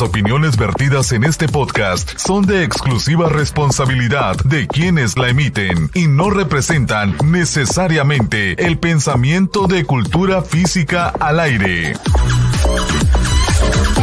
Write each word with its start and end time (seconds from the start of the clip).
Las 0.00 0.08
opiniones 0.08 0.56
vertidas 0.56 1.12
en 1.12 1.24
este 1.24 1.46
podcast 1.46 2.16
son 2.16 2.46
de 2.46 2.64
exclusiva 2.64 3.28
responsabilidad 3.28 4.34
de 4.46 4.66
quienes 4.66 5.18
la 5.18 5.28
emiten 5.28 5.90
y 5.92 6.06
no 6.06 6.30
representan 6.30 7.14
necesariamente 7.22 8.64
el 8.64 8.78
pensamiento 8.78 9.66
de 9.66 9.84
cultura 9.84 10.40
física 10.40 11.10
al 11.20 11.38
aire. 11.38 11.92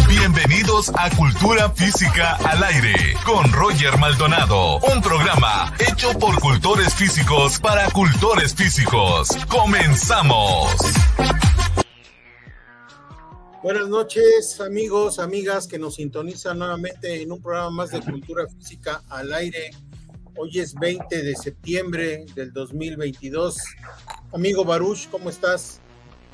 Bienvenidos 0.08 0.92
a 0.96 1.10
Cultura 1.10 1.72
Física 1.72 2.38
al 2.44 2.64
Aire 2.64 3.16
con 3.26 3.52
Roger 3.52 3.98
Maldonado, 3.98 4.78
un 4.78 5.02
programa 5.02 5.74
hecho 5.80 6.12
por 6.20 6.40
cultores 6.40 6.94
físicos 6.94 7.58
para 7.60 7.90
cultores 7.90 8.54
físicos. 8.54 9.30
Comenzamos. 9.48 10.76
Buenas 13.68 13.90
noches 13.90 14.62
amigos, 14.62 15.20
amigas 15.20 15.68
que 15.68 15.78
nos 15.78 15.96
sintonizan 15.96 16.58
nuevamente 16.58 17.22
en 17.22 17.34
un 17.34 17.42
programa 17.42 17.70
más 17.70 17.92
de 17.92 18.00
Cultura 18.00 18.48
Física 18.48 19.02
al 19.10 19.34
Aire. 19.34 19.72
Hoy 20.38 20.60
es 20.60 20.74
20 20.74 21.22
de 21.22 21.36
septiembre 21.36 22.26
del 22.34 22.54
2022. 22.54 23.58
Amigo 24.34 24.64
Baruch, 24.64 25.10
¿cómo 25.10 25.30
estás? 25.30 25.82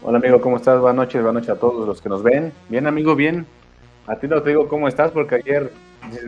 Hola 0.03 0.19
amigo, 0.19 0.39
¿cómo 0.41 0.57
estás? 0.57 0.79
Buenas 0.79 1.07
noches, 1.07 1.23
buenas 1.23 1.41
noches 1.41 1.57
a 1.57 1.59
todos 1.59 1.87
los 1.87 1.99
que 2.03 2.07
nos 2.07 2.21
ven. 2.21 2.53
Bien 2.69 2.85
amigo, 2.85 3.15
bien. 3.15 3.47
A 4.05 4.15
ti 4.19 4.27
no 4.27 4.39
te 4.43 4.51
digo 4.51 4.67
cómo 4.67 4.87
estás 4.87 5.09
porque 5.09 5.37
ayer, 5.37 5.73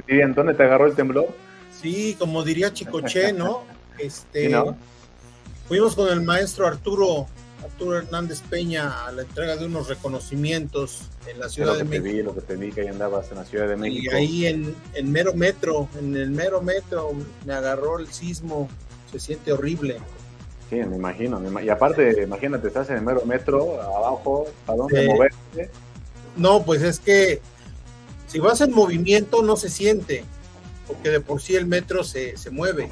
dirían, 0.07 0.33
¿dónde 0.33 0.55
te 0.55 0.63
agarró 0.63 0.87
el 0.87 0.95
temblor? 0.95 1.27
Sí, 1.71 2.15
como 2.17 2.41
diría 2.41 2.73
Chicoche, 2.73 3.31
¿no? 3.31 3.61
Este, 3.99 4.51
Fuimos 5.67 5.95
con 5.95 6.09
el 6.09 6.21
maestro 6.21 6.65
Arturo, 6.65 7.27
Arturo 7.65 7.97
Hernández 7.97 8.41
Peña 8.41 9.05
a 9.05 9.11
la 9.11 9.23
entrega 9.23 9.55
de 9.55 9.65
unos 9.65 9.87
reconocimientos 9.87 11.09
en 11.27 11.39
la 11.39 11.49
Ciudad 11.49 11.75
de 11.77 11.83
México. 11.83 12.03
Te 12.03 12.13
vi, 12.13 12.23
lo 12.23 12.35
que 12.35 12.41
te 12.41 12.55
vi 12.55 12.71
que 12.71 12.81
ahí 12.81 12.87
andabas 12.87 13.31
en 13.31 13.37
la 13.37 13.45
Ciudad 13.45 13.67
de 13.67 13.75
México. 13.75 14.11
Y 14.13 14.15
ahí 14.15 14.45
en, 14.45 14.75
en 14.93 15.11
mero 15.11 15.33
metro, 15.33 15.89
en 15.99 16.15
el 16.15 16.29
mero 16.29 16.61
metro, 16.61 17.11
me 17.45 17.53
agarró 17.53 17.99
el 17.99 18.07
sismo, 18.07 18.69
se 19.11 19.19
siente 19.19 19.51
horrible. 19.51 19.97
Sí, 20.69 20.77
me 20.77 20.95
imagino. 20.95 21.41
y 21.61 21.69
aparte, 21.69 22.23
imagínate, 22.23 22.67
estás 22.67 22.89
en 22.89 22.97
el 22.97 23.01
mero 23.01 23.25
metro, 23.25 23.81
abajo, 23.81 24.47
¿a 24.67 24.75
dónde 24.75 25.07
moverte? 25.07 25.69
No, 26.37 26.63
pues 26.63 26.81
es 26.81 26.99
que 26.99 27.41
si 28.27 28.39
vas 28.39 28.61
en 28.61 28.71
movimiento 28.71 29.41
no 29.41 29.55
se 29.55 29.69
siente, 29.69 30.23
porque 30.87 31.09
de 31.09 31.19
por 31.19 31.41
sí 31.41 31.55
el 31.55 31.65
metro 31.65 32.03
se, 32.03 32.37
se 32.37 32.49
mueve. 32.51 32.91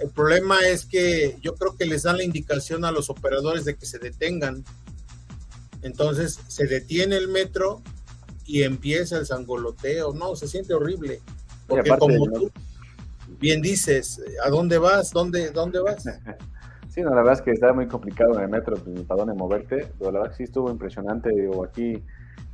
El 0.00 0.10
problema 0.10 0.60
es 0.60 0.84
que 0.84 1.36
yo 1.40 1.54
creo 1.54 1.76
que 1.76 1.86
les 1.86 2.02
dan 2.02 2.18
la 2.18 2.24
indicación 2.24 2.84
a 2.84 2.90
los 2.90 3.10
operadores 3.10 3.64
de 3.64 3.76
que 3.76 3.86
se 3.86 3.98
detengan. 3.98 4.64
Entonces 5.82 6.40
se 6.48 6.66
detiene 6.66 7.16
el 7.16 7.28
metro 7.28 7.82
y 8.44 8.62
empieza 8.62 9.18
el 9.18 9.26
sangoloteo. 9.26 10.12
No, 10.12 10.36
se 10.36 10.48
siente 10.48 10.74
horrible. 10.74 11.20
Porque 11.66 11.90
como 11.96 12.30
tú 12.30 12.50
bien 13.40 13.60
dices, 13.60 14.20
¿a 14.44 14.50
dónde 14.50 14.78
vas? 14.78 15.12
¿Dónde, 15.12 15.50
dónde 15.50 15.80
vas? 15.80 16.04
Sí, 16.88 17.02
no, 17.02 17.10
la 17.10 17.16
verdad 17.16 17.34
es 17.34 17.42
que 17.42 17.50
está 17.50 17.74
muy 17.74 17.88
complicado 17.88 18.38
en 18.38 18.44
el 18.44 18.48
metro, 18.48 18.74
pues, 18.74 19.02
para 19.02 19.18
dónde 19.18 19.34
moverte. 19.34 19.86
Pero 19.98 20.10
la 20.10 20.20
verdad 20.20 20.30
que 20.30 20.38
sí 20.38 20.42
estuvo 20.44 20.70
impresionante. 20.70 21.28
Digo, 21.28 21.62
aquí 21.62 22.02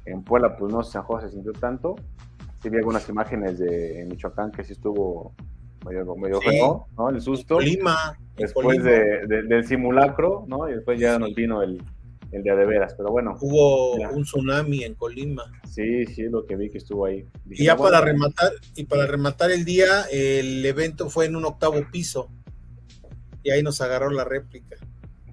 en 0.05 0.25
Puebla, 0.25 0.57
pues 0.57 0.73
no, 0.73 0.83
San 0.83 1.05
José 1.05 1.29
se 1.29 1.35
sintió 1.35 1.53
tanto. 1.53 1.95
Sí 2.61 2.69
vi 2.69 2.79
algunas 2.79 3.09
imágenes 3.09 3.61
de 3.61 4.05
Michoacán 4.09 4.51
que 4.51 4.65
sí 4.65 4.73
estuvo 4.73 5.33
medio, 5.85 6.17
medio 6.17 6.41
feo, 6.41 6.87
¿no? 6.97 7.11
El 7.11 7.21
susto. 7.21 7.61
Lima. 7.61 8.19
Después 8.37 8.83
De, 8.83 9.27
del 9.27 9.65
simulacro, 9.65 10.45
¿no? 10.49 10.69
Y 10.69 10.75
después 10.75 10.99
ya 10.99 11.19
nos 11.19 11.35
vino 11.35 11.63
el, 11.63 11.83
el 12.33 12.43
día 12.43 12.57
de 12.57 12.65
veras, 12.65 12.95
pero 12.97 13.11
bueno. 13.11 13.37
Hubo 13.41 13.95
un 13.95 14.23
tsunami 14.23 14.85
en 14.85 14.95
Colima. 14.95 15.45
Sí, 15.69 16.07
sí, 16.07 16.23
lo 16.25 16.45
que 16.47 16.57
vi 16.57 16.71
que 16.71 16.79
estuvo 16.79 17.05
ahí. 17.05 17.27
y 17.51 17.65
ya 17.65 17.77
para 17.77 18.01
rematar, 18.01 18.53
y 18.75 18.85
para 18.85 19.07
rematar 19.07 19.51
el 19.51 19.65
día, 19.65 20.05
el 20.11 20.65
evento 20.65 21.11
fue 21.11 21.27
en 21.27 21.37
un 21.37 21.45
octavo 21.45 21.81
piso. 21.91 22.31
Y 23.43 23.51
ahí 23.51 23.63
nos 23.63 23.81
agarró 23.81 24.11
la 24.11 24.25
réplica. 24.25 24.77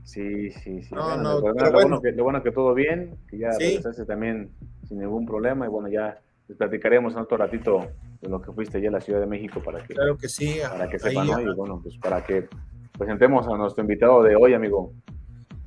Sí, 0.04 0.52
sí, 0.52 0.82
sí. 0.82 0.94
No, 0.94 1.16
no, 1.18 1.36
lo, 1.36 1.54
bueno, 1.72 2.02
que, 2.02 2.12
lo, 2.12 2.24
bueno, 2.24 2.44
que, 2.44 2.52
todo 2.52 2.74
bien, 2.74 3.16
que 3.30 3.38
ya 3.38 3.52
¿Sí? 3.52 3.80
también 4.08 4.50
sin 4.88 5.00
ningún 5.00 5.26
problema. 5.26 5.68
Y 5.68 5.70
bueno, 5.70 5.88
ya 5.88 6.20
les 6.50 6.58
platicaremos 6.58 7.14
en 7.14 7.20
otro 7.20 7.38
ratito 7.38 7.92
de 8.20 8.28
lo 8.28 8.42
que 8.42 8.52
fuiste 8.52 8.80
allá 8.80 8.90
a 8.90 8.94
la 8.94 9.02
Ciudad 9.02 9.20
de 9.20 9.28
México 9.28 9.62
para 9.64 9.84
que, 9.84 9.94
claro 9.94 10.18
que 10.18 10.28
sí, 10.28 10.58
para 10.68 10.90
que 10.90 10.98
sepan, 10.98 11.28
¿no? 11.28 11.40
Y 11.40 11.56
bueno, 11.56 11.80
pues 11.82 11.96
para 11.98 12.24
que 12.24 12.50
presentemos 12.98 13.48
a 13.48 13.56
nuestro 13.56 13.84
invitado 13.84 14.24
de 14.24 14.36
hoy, 14.36 14.56
amigo. 14.56 14.92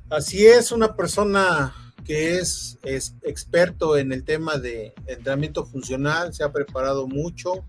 Así 0.09 0.45
es, 0.45 0.73
una 0.73 0.93
persona 0.93 1.73
que 2.05 2.37
es, 2.37 2.77
es 2.83 3.15
experto 3.21 3.97
en 3.97 4.11
el 4.11 4.25
tema 4.25 4.57
de 4.57 4.93
entrenamiento 5.07 5.65
funcional, 5.65 6.33
se 6.33 6.43
ha 6.43 6.51
preparado 6.51 7.07
mucho. 7.07 7.63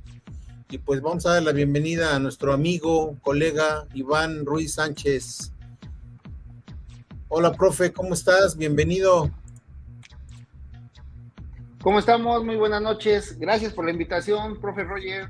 Y 0.68 0.78
pues 0.78 1.00
vamos 1.00 1.24
a 1.26 1.34
dar 1.34 1.44
la 1.44 1.52
bienvenida 1.52 2.16
a 2.16 2.18
nuestro 2.18 2.52
amigo, 2.52 3.16
colega 3.22 3.86
Iván 3.94 4.44
Ruiz 4.44 4.74
Sánchez. 4.74 5.52
Hola, 7.28 7.52
profe, 7.52 7.92
¿cómo 7.92 8.14
estás? 8.14 8.56
Bienvenido. 8.56 9.30
¿Cómo 11.84 11.98
estamos? 11.98 12.42
Muy 12.42 12.56
buenas 12.56 12.80
noches. 12.80 13.38
Gracias 13.38 13.74
por 13.74 13.84
la 13.84 13.90
invitación, 13.90 14.58
profe 14.58 14.84
Roger. 14.84 15.28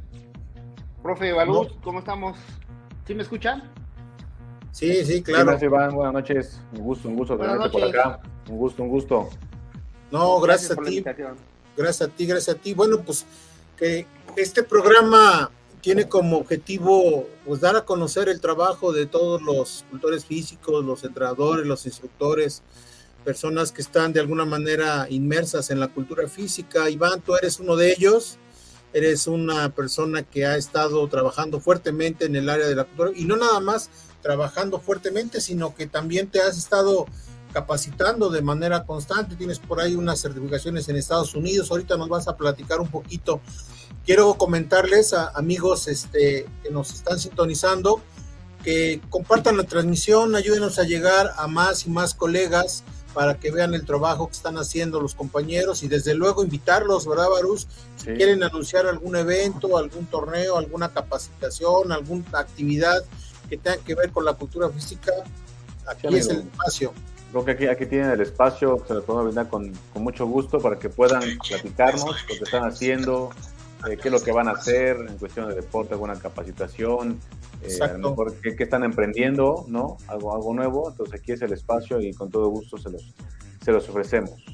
Profe 1.03 1.33
Balú, 1.33 1.67
¿cómo 1.83 1.99
estamos? 1.99 2.39
¿Sí 3.05 3.13
me 3.13 3.25
escuchan? 3.25 3.73
Sí, 4.71 5.05
sí, 5.05 5.21
claro. 5.21 5.47
Gracias, 5.47 5.65
Iván. 5.65 5.93
Buenas 5.97 6.15
noches. 6.15 6.61
Un 6.75 6.83
gusto, 6.83 7.09
un 7.09 7.17
gusto 7.17 7.37
tenerte 7.37 7.71
por 7.71 7.83
acá. 7.83 8.21
Un 8.49 8.57
gusto, 8.57 8.85
un 8.85 8.89
gusto. 8.89 9.31
No, 10.13 10.39
gracias, 10.39 10.71
a 10.71 10.77
ti. 10.77 11.03
Gracias 11.77 12.09
a 12.09 12.13
ti, 12.13 12.25
gracias 12.25 12.57
a 12.57 12.61
ti. 12.61 12.73
Bueno, 12.73 13.01
pues 13.01 13.27
que 13.77 14.07
este 14.37 14.63
programa 14.63 15.51
tiene 15.81 16.09
como 16.09 16.37
objetivo 16.37 17.27
pues 17.45 17.63
dar 17.63 17.75
a 17.75 17.85
conocer 17.85 18.29
el 18.29 18.41
trabajo 18.41 18.93
de 18.93 19.07
todos 19.07 19.43
los 19.43 19.85
cultores 19.91 20.25
físicos, 20.25 20.85
los 20.85 21.03
entrenadores, 21.03 21.67
los 21.67 21.85
instructores, 21.85 22.63
personas 23.25 23.73
que 23.73 23.83
están 23.83 24.13
de 24.13 24.21
alguna 24.21 24.45
manera 24.45 25.07
inmersas 25.11 25.71
en 25.71 25.81
la 25.81 25.89
cultura 25.89 26.29
física. 26.29 26.91
Iván, 26.91 27.21
tú 27.23 27.35
eres 27.37 27.59
uno 27.59 27.77
de 27.77 27.93
ellos, 27.93 28.39
eres 28.93 29.27
una 29.27 29.75
persona 29.75 30.23
que 30.23 30.47
ha 30.47 30.57
estado 30.57 31.07
trabajando 31.09 31.61
fuertemente 31.61 32.27
en 32.27 32.37
el 32.37 32.49
área 32.49 32.67
de 32.67 32.75
la 32.75 32.85
cultura 32.85 33.11
y 33.15 33.25
no 33.25 33.37
nada 33.37 33.59
más 33.61 33.91
trabajando 34.23 34.79
fuertemente, 34.79 35.41
sino 35.41 35.75
que 35.75 35.87
también 35.87 36.29
te 36.29 36.41
has 36.41 36.57
estado 36.57 37.07
capacitando 37.53 38.31
de 38.31 38.43
manera 38.43 38.85
constante. 38.85 39.37
Tienes 39.37 39.59
por 39.59 39.81
ahí 39.81 39.95
unas 39.95 40.21
certificaciones 40.21 40.89
en 40.89 40.97
Estados 40.97 41.35
Unidos. 41.35 41.71
Ahorita 41.71 41.97
nos 41.97 42.09
vas 42.09 42.29
a 42.29 42.37
platicar 42.37 42.81
un 42.81 42.89
poquito. 42.89 43.41
Quiero 44.05 44.35
comentarles 44.35 45.15
a 45.15 45.29
amigos 45.29 45.89
este, 45.89 46.47
que 46.63 46.71
nos 46.71 46.93
están 46.93 47.19
sintonizando 47.19 48.03
que 48.65 49.01
compartan 49.11 49.59
la 49.59 49.65
transmisión, 49.65 50.35
ayúdenos 50.35 50.79
a 50.79 50.85
llegar 50.85 51.33
a 51.37 51.47
más 51.47 51.87
y 51.87 51.91
más 51.91 52.15
colegas 52.15 52.83
para 53.15 53.35
que 53.35 53.51
vean 53.51 53.73
el 53.75 53.87
trabajo 53.87 54.27
que 54.27 54.33
están 54.33 54.59
haciendo 54.59 55.01
los 55.01 55.15
compañeros 55.15 55.83
y 55.85 55.89
desde 55.89 56.15
luego 56.15 56.43
invitarlos, 56.43 57.07
¿verdad, 57.07 57.29
Barús? 57.31 57.69
Si 57.97 58.07
quieren 58.13 58.43
anunciar 58.43 58.87
algún 58.87 59.17
evento, 59.17 59.79
algún 59.79 60.07
torneo, 60.07 60.59
alguna 60.59 60.91
capacitación, 60.91 61.93
alguna 61.93 62.25
actividad 62.35 63.05
que 63.49 63.57
tenga 63.57 63.79
que 63.79 63.95
ver 63.95 64.11
con 64.11 64.25
la 64.25 64.35
cultura 64.35 64.69
física, 64.69 65.13
aquí 65.87 66.09
es 66.15 66.29
el 66.29 66.39
espacio. 66.39 66.93
Creo 67.31 67.45
que 67.45 67.51
aquí, 67.53 67.67
aquí 67.67 67.87
tienen 67.87 68.11
el 68.11 68.21
espacio, 68.21 68.85
se 68.87 68.95
lo 68.95 69.03
podemos 69.05 69.27
brindar 69.27 69.49
con, 69.49 69.73
con, 69.93 70.03
mucho 70.03 70.27
gusto 70.27 70.59
para 70.59 70.79
que 70.79 70.89
puedan 70.89 71.23
platicarnos 71.49 72.23
lo 72.29 72.39
que 72.39 72.45
están 72.45 72.65
haciendo, 72.65 73.31
eh, 73.89 73.97
qué 74.01 74.09
es 74.09 74.13
lo 74.13 74.21
que 74.21 74.33
van 74.33 74.49
a 74.49 74.53
hacer 74.53 74.97
en 75.09 75.19
cuestión 75.19 75.49
de 75.49 75.55
deporte, 75.55 75.95
alguna 75.95 76.15
capacitación, 76.15 77.21
eh, 77.67 77.79
a 77.83 77.99
lo 77.99 78.11
mejor 78.11 78.35
qué, 78.41 78.55
están 78.63 78.85
emprendiendo, 78.85 79.65
¿no? 79.69 79.97
Algo, 80.09 80.35
algo 80.35 80.55
nuevo. 80.55 80.91
Entonces 80.91 81.21
aquí 81.21 81.33
es 81.33 81.43
el 81.43 81.53
espacio 81.53 82.01
y 82.01 82.13
con 82.13 82.31
todo 82.31 82.49
gusto 82.49 82.79
se 82.79 82.91
los, 82.91 83.03
se 83.65 83.73
los 83.73 83.89
ofrecemos. 83.89 84.45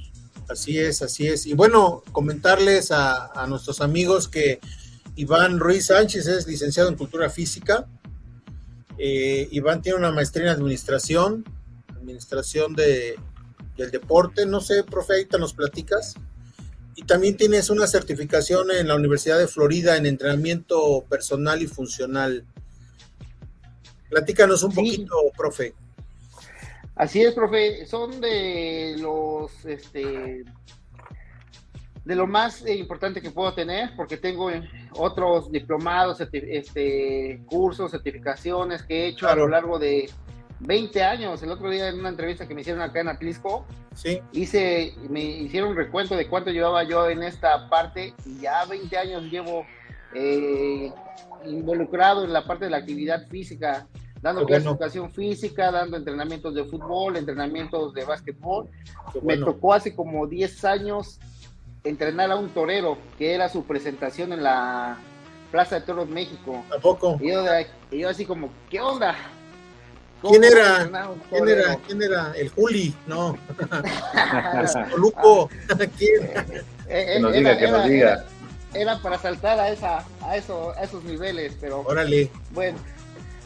Así 0.49 0.79
es, 0.79 1.03
así 1.03 1.27
es. 1.29 1.47
Y 1.47 1.55
bueno, 1.55 2.03
comentarles 2.12 2.91
a, 2.91 3.27
a 3.27 3.47
nuestros 3.47 3.81
amigos 3.81 4.29
que 4.29 4.61
Iván 5.17 5.59
Ruiz 5.59 5.87
Sánchez 5.87 6.27
es 6.27 6.47
licenciado 6.47 6.89
en 6.89 6.97
Cultura 6.97 7.29
Física. 7.31 7.87
Eh, 8.99 9.49
Iván 9.51 9.83
tiene 9.83 9.99
una 9.99 10.12
maestría 10.12 10.45
en 10.45 10.51
Administración, 10.51 11.45
Administración 11.97 12.75
de, 12.75 13.17
del 13.77 13.91
Deporte. 13.91 14.47
No 14.47 14.61
sé, 14.61 14.85
profe, 14.85 15.15
ahorita 15.15 15.39
nos 15.39 15.55
platicas. 15.55 16.15
Y 16.97 17.03
también 17.03 17.37
tienes 17.37 17.71
una 17.71 17.87
certificación 17.87 18.71
en 18.71 18.89
la 18.89 18.95
Universidad 18.95 19.39
de 19.39 19.49
Florida 19.49 19.97
en 19.97 20.07
entrenamiento 20.07 21.05
personal 21.09 21.62
y 21.62 21.67
funcional. 21.67 22.45
Platícanos 24.11 24.62
un 24.62 24.75
poquito, 24.75 25.15
profe. 25.37 25.73
Así 26.97 27.23
es, 27.23 27.33
profe. 27.33 27.87
Son 27.87 28.21
de 28.21 28.97
los, 28.99 29.65
este, 29.65 30.45
de 32.05 32.15
lo 32.15 32.27
más 32.27 32.67
importante 32.69 33.23
que 33.23 33.31
puedo 33.31 33.55
tener, 33.55 33.97
porque 33.97 34.19
tengo 34.19 34.51
otros 34.93 35.51
diplomados, 35.51 36.21
este, 36.21 37.41
cursos, 37.47 37.93
certificaciones 37.93 38.83
que 38.83 39.05
he 39.05 39.07
hecho 39.09 39.29
a 39.29 39.35
lo 39.35 39.49
largo 39.49 39.79
de, 39.79 40.11
20 40.61 41.03
años. 41.03 41.43
El 41.43 41.51
otro 41.51 41.71
día 41.71 41.89
en 41.89 41.99
una 41.99 42.11
entrevista 42.11 42.47
que 42.47 42.55
me 42.55 42.61
hicieron 42.61 42.83
acá 42.83 43.01
en 43.01 43.09
Atlisco, 43.09 43.67
sí. 43.95 44.21
hice, 44.33 44.95
me 45.09 45.23
hicieron 45.23 45.71
un 45.71 45.77
recuento 45.77 46.15
de 46.15 46.29
cuánto 46.29 46.51
llevaba 46.51 46.85
yo 46.85 47.09
en 47.09 47.23
esta 47.23 47.69
parte 47.69 48.15
y 48.25 48.41
ya 48.41 48.65
20 48.67 48.97
años 48.97 49.23
llevo 49.25 49.67
eh, 50.15 50.93
involucrado 51.47 52.25
en 52.25 52.33
la 52.33 52.45
parte 52.45 52.67
de 52.67 52.71
la 52.71 52.79
actividad 52.79 53.27
física, 53.29 53.87
dando 54.23 54.45
clases 54.45 54.65
de 54.65 54.71
educación 54.71 55.11
física, 55.11 55.71
dando 55.71 55.97
entrenamientos 55.97 56.55
de 56.55 56.65
fútbol, 56.65 57.17
entrenamientos 57.17 57.95
de 57.95 58.05
básquetbol. 58.05 58.69
Me 59.23 59.37
tocó 59.37 59.75
hace 59.75 59.95
como 59.95 60.27
10 60.27 60.65
años 60.65 61.19
entrenar 61.85 62.31
a 62.31 62.37
un 62.37 62.51
torero, 62.51 62.99
que 63.19 63.35
era 63.35 63.49
su 63.49 63.65
presentación 63.65 64.33
en 64.33 64.43
la 64.43 64.99
Plaza 65.51 65.81
de 65.81 65.87
Toros 65.87 66.09
México. 66.09 66.63
¿A 66.75 66.79
poco? 66.79 67.19
Y 67.21 67.99
yo, 67.99 68.09
así 68.09 68.25
como, 68.25 68.51
¿qué 68.69 68.81
onda? 68.81 69.17
¿Quién 70.23 70.45
era? 70.45 70.91
¿Quién 71.31 71.49
era? 71.49 71.77
¿Quién 71.87 72.03
era? 72.03 72.33
El 72.37 72.51
Juli, 72.51 72.95
no. 73.07 73.39
Lupo, 74.97 75.49
¿quién? 75.99 76.31
Eh, 76.89 77.15
que 77.15 77.21
nos 77.21 77.33
diga, 77.33 77.59
que 77.59 77.69
nos 77.69 77.85
diga. 77.87 78.25
Era, 78.75 78.99
para 78.99 79.19
saltar 79.19 79.59
a 79.59 79.71
esa, 79.71 80.05
a 80.23 80.37
eso, 80.37 80.73
a 80.77 80.83
esos 80.83 81.03
niveles, 81.05 81.57
pero. 81.59 81.81
Órale. 81.81 82.31
Bueno, 82.53 82.79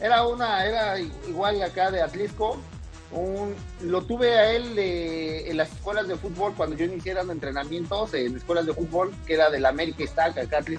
era 0.01 0.27
una, 0.27 0.65
era 0.67 0.99
igual 0.99 1.63
acá 1.63 1.91
de 1.91 2.03
Atlisco, 2.03 2.59
lo 3.83 4.03
tuve 4.03 4.35
a 4.35 4.53
él 4.53 4.77
en 4.77 5.57
las 5.57 5.73
escuelas 5.73 6.09
de 6.09 6.17
fútbol 6.17 6.53
cuando 6.57 6.77
yo 6.77 6.85
inicié 6.85 7.15
dando 7.15 7.33
entrenamientos 7.33 8.13
en 8.15 8.37
escuelas 8.37 8.67
de 8.67 8.75
fútbol, 8.75 9.15
que 9.27 9.35
era 9.35 9.51
del 9.51 9.67
América 9.67 10.05
Stack 10.07 10.39
acá 10.39 10.59
en 10.59 10.79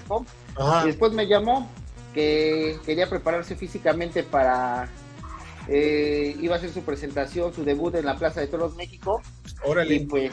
Y 0.82 0.86
después 0.86 1.12
me 1.12 1.26
llamó 1.26 1.68
que 2.12 2.78
quería 2.84 3.08
prepararse 3.08 3.56
físicamente 3.56 4.22
para. 4.22 4.88
Eh, 5.68 6.36
iba 6.40 6.54
a 6.54 6.58
hacer 6.58 6.70
su 6.70 6.82
presentación, 6.82 7.52
su 7.52 7.64
debut 7.64 7.94
en 7.94 8.06
la 8.06 8.16
Plaza 8.16 8.40
de 8.40 8.46
Toros 8.46 8.76
México. 8.76 9.20
Órale. 9.64 9.94
Y 9.94 10.06
pues 10.06 10.32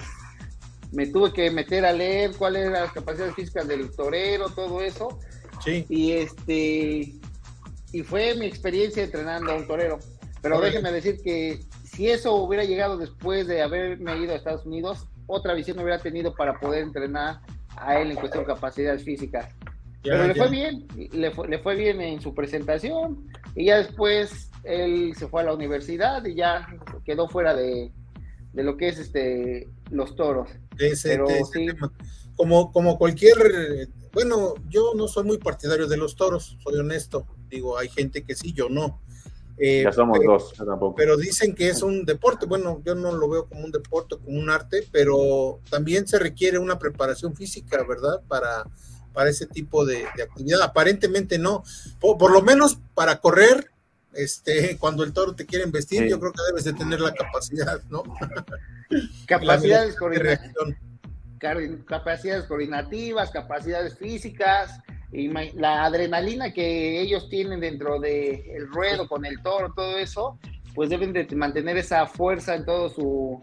me 0.92 1.08
tuve 1.08 1.34
que 1.34 1.50
meter 1.52 1.86
a 1.86 1.94
leer 1.94 2.36
cuáles 2.38 2.68
eran 2.68 2.84
las 2.84 2.92
capacidades 2.92 3.34
físicas 3.34 3.68
del 3.68 3.90
torero, 3.96 4.50
todo 4.50 4.82
eso. 4.82 5.20
Sí. 5.64 5.86
Y 5.90 6.12
este. 6.12 7.14
Y 7.94 8.04
fue 8.04 8.36
mi 8.36 8.46
experiencia 8.46 9.04
entrenando 9.04 9.52
a 9.52 9.56
un 9.56 9.66
torero. 9.66 10.00
Pero 10.42 10.60
déjeme 10.60 10.92
decir 10.92 11.22
que 11.24 11.62
si 11.86 12.10
eso 12.10 12.36
hubiera 12.36 12.66
llegado 12.66 12.98
después 12.98 13.48
de 13.48 13.62
haberme 13.62 14.18
ido 14.18 14.34
a 14.34 14.36
Estados 14.36 14.66
Unidos, 14.66 15.08
otra 15.28 15.54
visión 15.54 15.80
hubiera 15.80 16.00
tenido 16.00 16.36
para 16.36 16.60
poder 16.60 16.84
entrenar 16.84 17.40
a 17.78 18.00
él 18.00 18.12
en 18.12 18.18
cuestión 18.18 18.44
de 18.44 18.54
capacidades 18.54 19.04
físicas. 19.04 19.48
Pero 20.02 20.28
le 20.28 20.36
fue 20.36 20.50
bien, 20.50 20.86
le 21.14 21.32
fue, 21.32 21.48
le 21.48 21.60
fue 21.60 21.76
bien 21.76 22.02
en 22.02 22.20
su 22.20 22.36
presentación 22.36 23.26
y 23.56 23.66
ya 23.66 23.78
después 23.78 24.52
él 24.64 25.14
se 25.16 25.28
fue 25.28 25.42
a 25.42 25.46
la 25.46 25.54
universidad 25.54 26.26
y 26.26 26.36
ya 26.36 26.68
quedó 27.06 27.30
fuera 27.30 27.56
de, 27.56 27.94
de 28.52 28.64
lo 28.64 28.76
que 28.76 28.90
es 28.90 29.00
este 29.00 29.70
los 29.92 30.16
toros. 30.16 30.50
Pero, 30.78 31.28
sí. 31.54 31.68
Como, 32.36 32.72
como 32.72 32.98
cualquier, 32.98 33.88
bueno, 34.12 34.56
yo 34.68 34.94
no 34.96 35.08
soy 35.08 35.24
muy 35.24 35.38
partidario 35.38 35.88
de 35.88 35.98
los 35.98 36.16
toros, 36.16 36.58
soy 36.64 36.80
honesto. 36.80 37.28
Digo, 37.54 37.78
hay 37.78 37.90
gente 37.90 38.24
que 38.24 38.36
sí, 38.36 38.52
yo 38.52 38.68
no. 38.68 39.00
Eh, 39.58 39.84
ya 39.84 39.92
somos 39.92 40.18
pero, 40.18 40.34
dos, 40.34 40.54
tampoco. 40.54 40.96
Pero 40.96 41.18
dicen 41.18 41.54
que 41.54 41.70
es 41.70 41.84
un 41.84 42.06
deporte. 42.06 42.48
Bueno, 42.48 42.82
yo 42.84 42.96
no 42.96 43.12
lo 43.12 43.30
veo 43.30 43.48
como 43.48 43.64
un 43.64 43.72
deporte, 43.72 44.18
como 44.18 44.40
un 44.40 44.50
arte, 44.50 44.88
pero 44.92 45.60
también 45.70 46.08
se 46.08 46.18
requiere 46.18 46.58
una 46.58 46.80
preparación 46.80 47.36
física, 47.36 47.84
¿verdad? 47.84 48.22
Para, 48.28 48.66
para 49.14 49.30
ese 49.30 49.46
tipo 49.46 49.86
de, 49.86 50.06
actividad. 50.06 50.62
Aparentemente 50.64 51.38
no. 51.38 51.64
Por, 52.00 52.32
lo 52.32 52.42
menos 52.42 52.80
para 52.96 53.22
correr, 53.22 53.70
este, 54.14 54.78
cuando 54.80 55.04
el 55.04 55.14
toro 55.14 55.36
te 55.36 55.46
quiere 55.46 55.66
investir, 55.66 56.08
yo 56.08 56.20
creo 56.20 56.32
que 56.32 56.42
debes 56.48 56.64
de 56.64 56.74
tener 56.74 57.00
la 57.00 57.14
capacidad, 57.14 57.82
¿no? 57.90 58.04
Capacidades 59.28 59.96
coordinativas. 60.00 60.76
Capacidades 61.86 62.46
coordinativas, 62.46 63.32
capacidades 63.32 63.98
físicas, 63.98 64.82
y 65.14 65.28
la 65.28 65.86
adrenalina 65.86 66.52
que 66.52 67.00
ellos 67.00 67.30
tienen 67.30 67.60
dentro 67.60 68.00
del 68.00 68.42
el 68.50 68.68
ruedo 68.68 69.08
con 69.08 69.26
el 69.26 69.42
toro, 69.44 69.72
todo 69.74 69.98
eso, 69.98 70.40
pues 70.74 70.90
deben 70.90 71.14
de 71.14 71.28
mantener 71.36 71.78
esa 71.78 72.08
fuerza 72.08 72.56
en 72.56 72.66
todo 72.66 72.90
su 72.90 73.40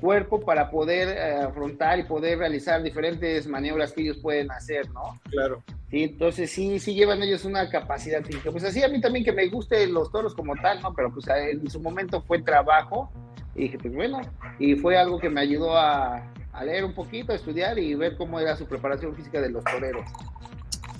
cuerpo 0.00 0.40
para 0.40 0.70
poder 0.70 1.08
eh, 1.08 1.44
afrontar 1.44 1.98
y 1.98 2.04
poder 2.04 2.38
realizar 2.38 2.82
diferentes 2.82 3.46
maniobras 3.46 3.92
que 3.92 4.02
ellos 4.02 4.18
pueden 4.18 4.50
hacer, 4.50 4.90
¿no? 4.90 5.20
Claro. 5.30 5.62
Sí, 5.90 6.04
entonces 6.04 6.50
sí, 6.50 6.78
sí 6.78 6.94
llevan 6.94 7.22
ellos 7.22 7.44
una 7.44 7.68
capacidad 7.70 8.22
física. 8.22 8.50
Pues 8.50 8.64
así 8.64 8.82
a 8.82 8.88
mí 8.88 9.00
también 9.00 9.24
que 9.24 9.32
me 9.32 9.48
gusten 9.48 9.92
los 9.92 10.10
toros 10.12 10.34
como 10.34 10.54
tal, 10.56 10.82
¿no? 10.82 10.94
Pero 10.94 11.12
pues 11.12 11.26
en 11.28 11.68
su 11.70 11.80
momento 11.80 12.20
fue 12.22 12.42
trabajo 12.42 13.10
y 13.54 13.62
dije, 13.62 13.78
pues 13.78 13.94
bueno, 13.94 14.20
y 14.58 14.74
fue 14.76 14.96
algo 14.96 15.18
que 15.18 15.30
me 15.30 15.40
ayudó 15.40 15.76
a, 15.76 16.32
a 16.58 16.64
leer 16.64 16.84
un 16.84 16.92
poquito, 16.92 17.32
a 17.32 17.36
estudiar 17.36 17.78
y 17.78 17.94
ver 17.94 18.16
cómo 18.16 18.40
era 18.40 18.56
su 18.56 18.66
preparación 18.66 19.14
física 19.14 19.40
de 19.40 19.50
los 19.50 19.62
toreros. 19.62 20.04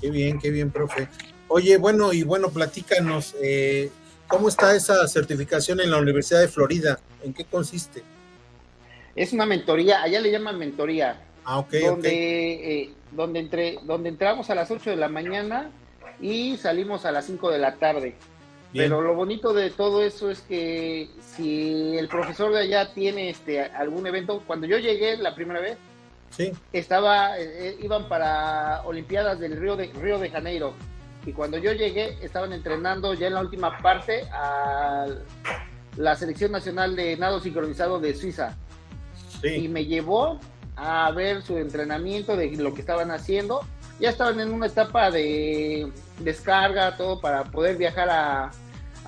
Qué 0.01 0.11
bien, 0.11 0.39
qué 0.39 0.51
bien, 0.51 0.71
profe. 0.71 1.09
Oye, 1.49 1.77
bueno, 1.79 2.13
y 2.13 2.23
bueno, 2.23 2.51
platícanos, 2.51 3.35
eh, 3.43 3.91
¿cómo 4.29 4.49
está 4.49 4.77
esa 4.77 5.07
certificación 5.09 5.81
en 5.81 5.91
la 5.91 5.99
Universidad 5.99 6.41
de 6.41 6.49
Florida? 6.49 7.01
¿En 7.25 7.35
qué 7.35 7.45
consiste? 7.45 8.05
Es 9.17 9.33
una 9.33 9.47
mentoría, 9.47 10.03
allá 10.03 10.21
le 10.21 10.31
llaman 10.31 10.59
mentoría. 10.59 11.21
Ah, 11.45 11.59
ok. 11.59 11.73
Donde, 11.85 12.83
eh, 12.83 12.91
donde, 13.11 13.41
entre, 13.41 13.79
donde 13.83 14.11
entramos 14.11 14.51
a 14.51 14.55
las 14.55 14.71
8 14.71 14.91
de 14.91 14.97
la 14.97 15.09
mañana 15.09 15.73
y 16.21 16.57
salimos 16.57 17.05
a 17.05 17.11
las 17.11 17.27
5 17.27 17.51
de 17.51 17.59
la 17.59 17.75
tarde. 17.77 18.15
Pero 18.73 19.01
lo 19.01 19.15
bonito 19.15 19.55
de 19.55 19.71
todo 19.71 20.03
eso 20.03 20.31
es 20.31 20.41
que 20.43 21.09
si 21.21 21.97
el 21.97 22.09
profesor 22.09 22.53
de 22.53 22.61
allá 22.61 22.93
tiene 22.93 23.31
este 23.31 23.63
algún 23.63 24.07
evento, 24.07 24.43
cuando 24.47 24.67
yo 24.67 24.79
llegué 24.79 25.17
la 25.17 25.35
primera 25.35 25.61
vez, 25.61 25.79
estaba, 26.73 27.39
eh, 27.39 27.69
eh, 27.69 27.79
iban 27.83 28.09
para 28.09 28.83
Olimpiadas 28.85 29.41
del 29.41 29.57
Río 29.57 29.77
de, 29.77 29.87
Río 29.87 30.19
de 30.19 30.31
Janeiro. 30.31 30.75
Y 31.25 31.33
cuando 31.33 31.59
yo 31.59 31.73
llegué, 31.73 32.17
estaban 32.23 32.53
entrenando 32.53 33.15
ya 33.15 33.29
en 33.29 33.35
la 33.35 33.41
última 33.41 33.79
parte 33.79 34.25
a 34.33 35.07
la 35.97 36.15
Selección 36.15 36.53
Nacional 36.53 36.95
de 36.95 37.17
Nado 37.17 37.41
Sincronizado 37.41 37.99
de 37.99 38.15
Suiza. 38.15 38.57
Y 39.43 39.69
me 39.69 39.87
llevó 39.87 40.39
a 40.77 41.11
ver 41.11 41.43
su 41.43 41.57
entrenamiento 41.59 42.37
de 42.37 42.57
lo 42.57 42.75
que 42.75 42.81
estaban 42.81 43.11
haciendo. 43.11 43.61
Ya 43.99 44.11
estaban 44.11 44.39
en 44.41 44.53
una 44.53 44.67
etapa 44.67 45.11
de 45.11 45.91
descarga, 46.21 46.97
todo 46.97 47.21
para 47.21 47.45
poder 47.45 47.77
viajar 47.77 48.09
a, 48.11 48.51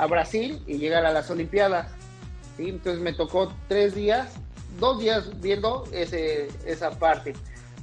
a 0.00 0.06
Brasil 0.06 0.62
y 0.66 0.78
llegar 0.78 1.04
a 1.04 1.12
las 1.12 1.30
Olimpiadas. 1.30 1.88
Entonces 2.58 3.02
me 3.02 3.12
tocó 3.12 3.52
tres 3.68 3.94
días 3.94 4.40
dos 4.78 4.98
días 4.98 5.28
viendo 5.40 5.84
ese, 5.92 6.48
esa 6.66 6.90
parte. 6.90 7.34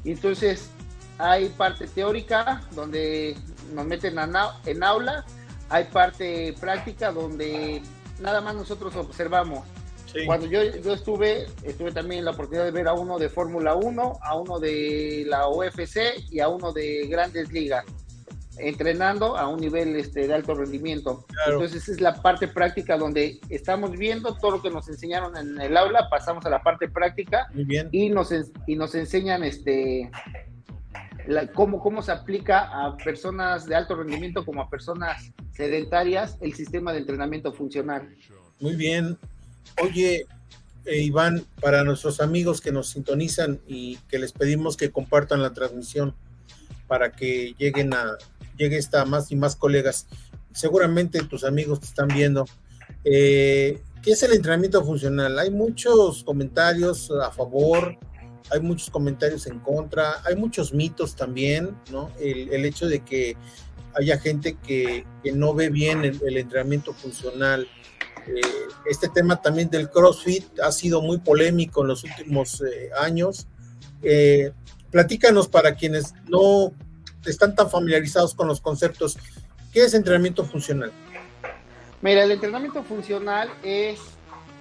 Entonces, 0.06 0.70
hay 1.18 1.50
parte 1.50 1.88
teórica 1.88 2.62
donde 2.72 3.36
nos 3.74 3.86
meten 3.86 4.18
en 4.66 4.84
aula, 4.84 5.26
hay 5.70 5.86
parte 5.86 6.54
práctica 6.60 7.12
donde 7.12 7.82
nada 8.20 8.42
más 8.42 8.56
nosotros 8.56 8.96
observamos. 8.96 9.66
Cuando 10.26 10.48
yo, 10.48 10.64
yo 10.64 10.94
estuve, 10.94 11.46
estuve 11.64 11.92
también 11.92 12.26
la 12.26 12.32
oportunidad 12.32 12.66
de 12.66 12.72
ver 12.72 12.88
a 12.88 12.94
uno 12.94 13.20
de 13.20 13.30
Fórmula 13.30 13.76
1, 13.76 14.20
a 14.22 14.36
uno 14.36 14.58
de 14.58 15.26
la 15.28 15.48
UFC 15.48 16.24
y 16.32 16.40
a 16.40 16.48
uno 16.48 16.72
de 16.72 17.06
Grandes 17.08 17.52
Ligas 17.52 17.86
entrenando 18.60 19.38
a 19.38 19.48
un 19.48 19.60
nivel 19.60 19.96
este, 19.96 20.28
de 20.28 20.34
alto 20.34 20.56
rendimiento. 20.56 21.26
Entonces 21.48 21.90
es 21.90 22.02
la 22.02 22.22
parte 22.22 22.48
práctica 22.48 22.98
donde 22.98 23.40
estamos 23.50 23.92
viendo 23.92 24.36
todo 24.36 24.52
lo 24.52 24.62
que 24.62 24.70
nos 24.70 24.88
enseñaron 24.88 25.36
en 25.38 25.60
el 25.60 25.76
aula, 25.78 26.08
pasamos 26.10 26.46
a 26.46 26.50
la 26.50 26.62
parte 26.62 26.88
práctica 26.90 27.50
y 27.92 28.10
nos 28.10 28.34
y 28.66 28.76
nos 28.76 28.96
enseñan 28.96 29.44
este 29.44 30.10
cómo, 31.54 31.80
cómo 31.80 32.02
se 32.02 32.12
aplica 32.12 32.86
a 32.86 32.98
personas 32.98 33.66
de 33.66 33.76
alto 33.76 33.96
rendimiento 33.96 34.46
como 34.46 34.62
a 34.62 34.70
personas 34.70 35.32
sedentarias 35.54 36.38
el 36.42 36.54
sistema 36.54 36.94
de 36.94 37.00
entrenamiento 37.00 37.54
funcional. 37.54 38.16
Muy 38.60 38.76
bien. 38.76 39.18
Oye, 39.82 40.26
eh, 40.86 41.02
Iván, 41.02 41.46
para 41.62 41.84
nuestros 41.84 42.22
amigos 42.22 42.62
que 42.62 42.72
nos 42.72 42.90
sintonizan 42.90 43.60
y 43.68 43.98
que 44.10 44.20
les 44.20 44.32
pedimos 44.32 44.78
que 44.78 44.90
compartan 44.90 45.42
la 45.42 45.54
transmisión 45.54 46.16
para 46.88 47.12
que 47.12 47.54
lleguen 47.58 47.94
a, 47.94 48.18
llegue 48.58 48.78
esta 48.78 49.06
más 49.06 49.32
y 49.32 49.36
más 49.36 49.56
colegas. 49.56 50.08
Seguramente 50.52 51.24
tus 51.24 51.44
amigos 51.44 51.80
te 51.80 51.86
están 51.86 52.08
viendo. 52.08 52.46
Eh, 53.04 53.82
¿Qué 54.02 54.12
es 54.12 54.24
el 54.24 54.34
entrenamiento 54.34 54.84
funcional? 54.84 55.38
Hay 55.40 55.52
muchos 55.52 56.24
comentarios 56.24 57.12
a 57.12 57.32
favor, 57.32 57.98
hay 58.52 58.60
muchos 58.62 58.90
comentarios 58.90 59.48
en 59.48 59.60
contra, 59.60 60.22
hay 60.26 60.36
muchos 60.36 60.74
mitos 60.74 61.16
también, 61.16 61.76
¿no? 61.92 62.12
El, 62.20 62.66
hecho 62.66 62.88
de 62.88 63.02
que 63.02 63.36
haya 63.96 64.18
gente 64.20 64.58
que, 64.66 65.06
no 65.34 65.54
ve 65.54 65.70
bien 65.70 66.06
el, 66.06 66.38
entrenamiento 66.38 66.94
funcional. 66.94 67.68
Eh, 68.28 68.42
este 68.90 69.10
tema 69.10 69.42
también 69.42 69.70
del 69.70 69.90
CrossFit 69.90 70.60
ha 70.62 70.72
sido 70.72 71.02
muy 71.02 71.18
polémico 71.20 71.82
en 71.82 71.88
los 71.90 72.04
últimos 72.04 72.62
eh, 72.62 72.90
años. 73.00 73.48
platícanos 74.92 75.48
para 75.50 75.76
quienes 75.76 76.14
no 76.30 76.74
están 77.26 77.56
tan 77.56 77.70
familiarizados 77.70 78.34
con 78.34 78.48
los 78.48 78.62
conceptos. 78.62 79.18
¿Qué 79.72 79.84
es 79.84 79.94
entrenamiento 79.94 80.46
funcional? 80.46 80.92
Mira, 82.02 82.24
el 82.24 82.32
entrenamiento 82.32 82.84
funcional 82.84 83.50
es, 83.64 84.00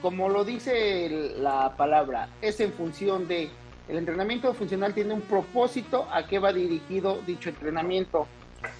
como 0.02 0.28
lo 0.28 0.44
dice 0.44 1.34
la 1.38 1.76
palabra, 1.76 2.28
es 2.40 2.60
en 2.60 2.72
función 2.72 3.28
de, 3.28 3.50
el 3.88 3.98
entrenamiento 3.98 4.52
funcional 4.54 4.94
tiene 4.94 5.14
un 5.14 5.20
propósito 5.20 6.08
a 6.12 6.26
qué 6.26 6.38
va 6.38 6.52
dirigido 6.52 7.20
dicho 7.26 7.50
entrenamiento. 7.50 8.26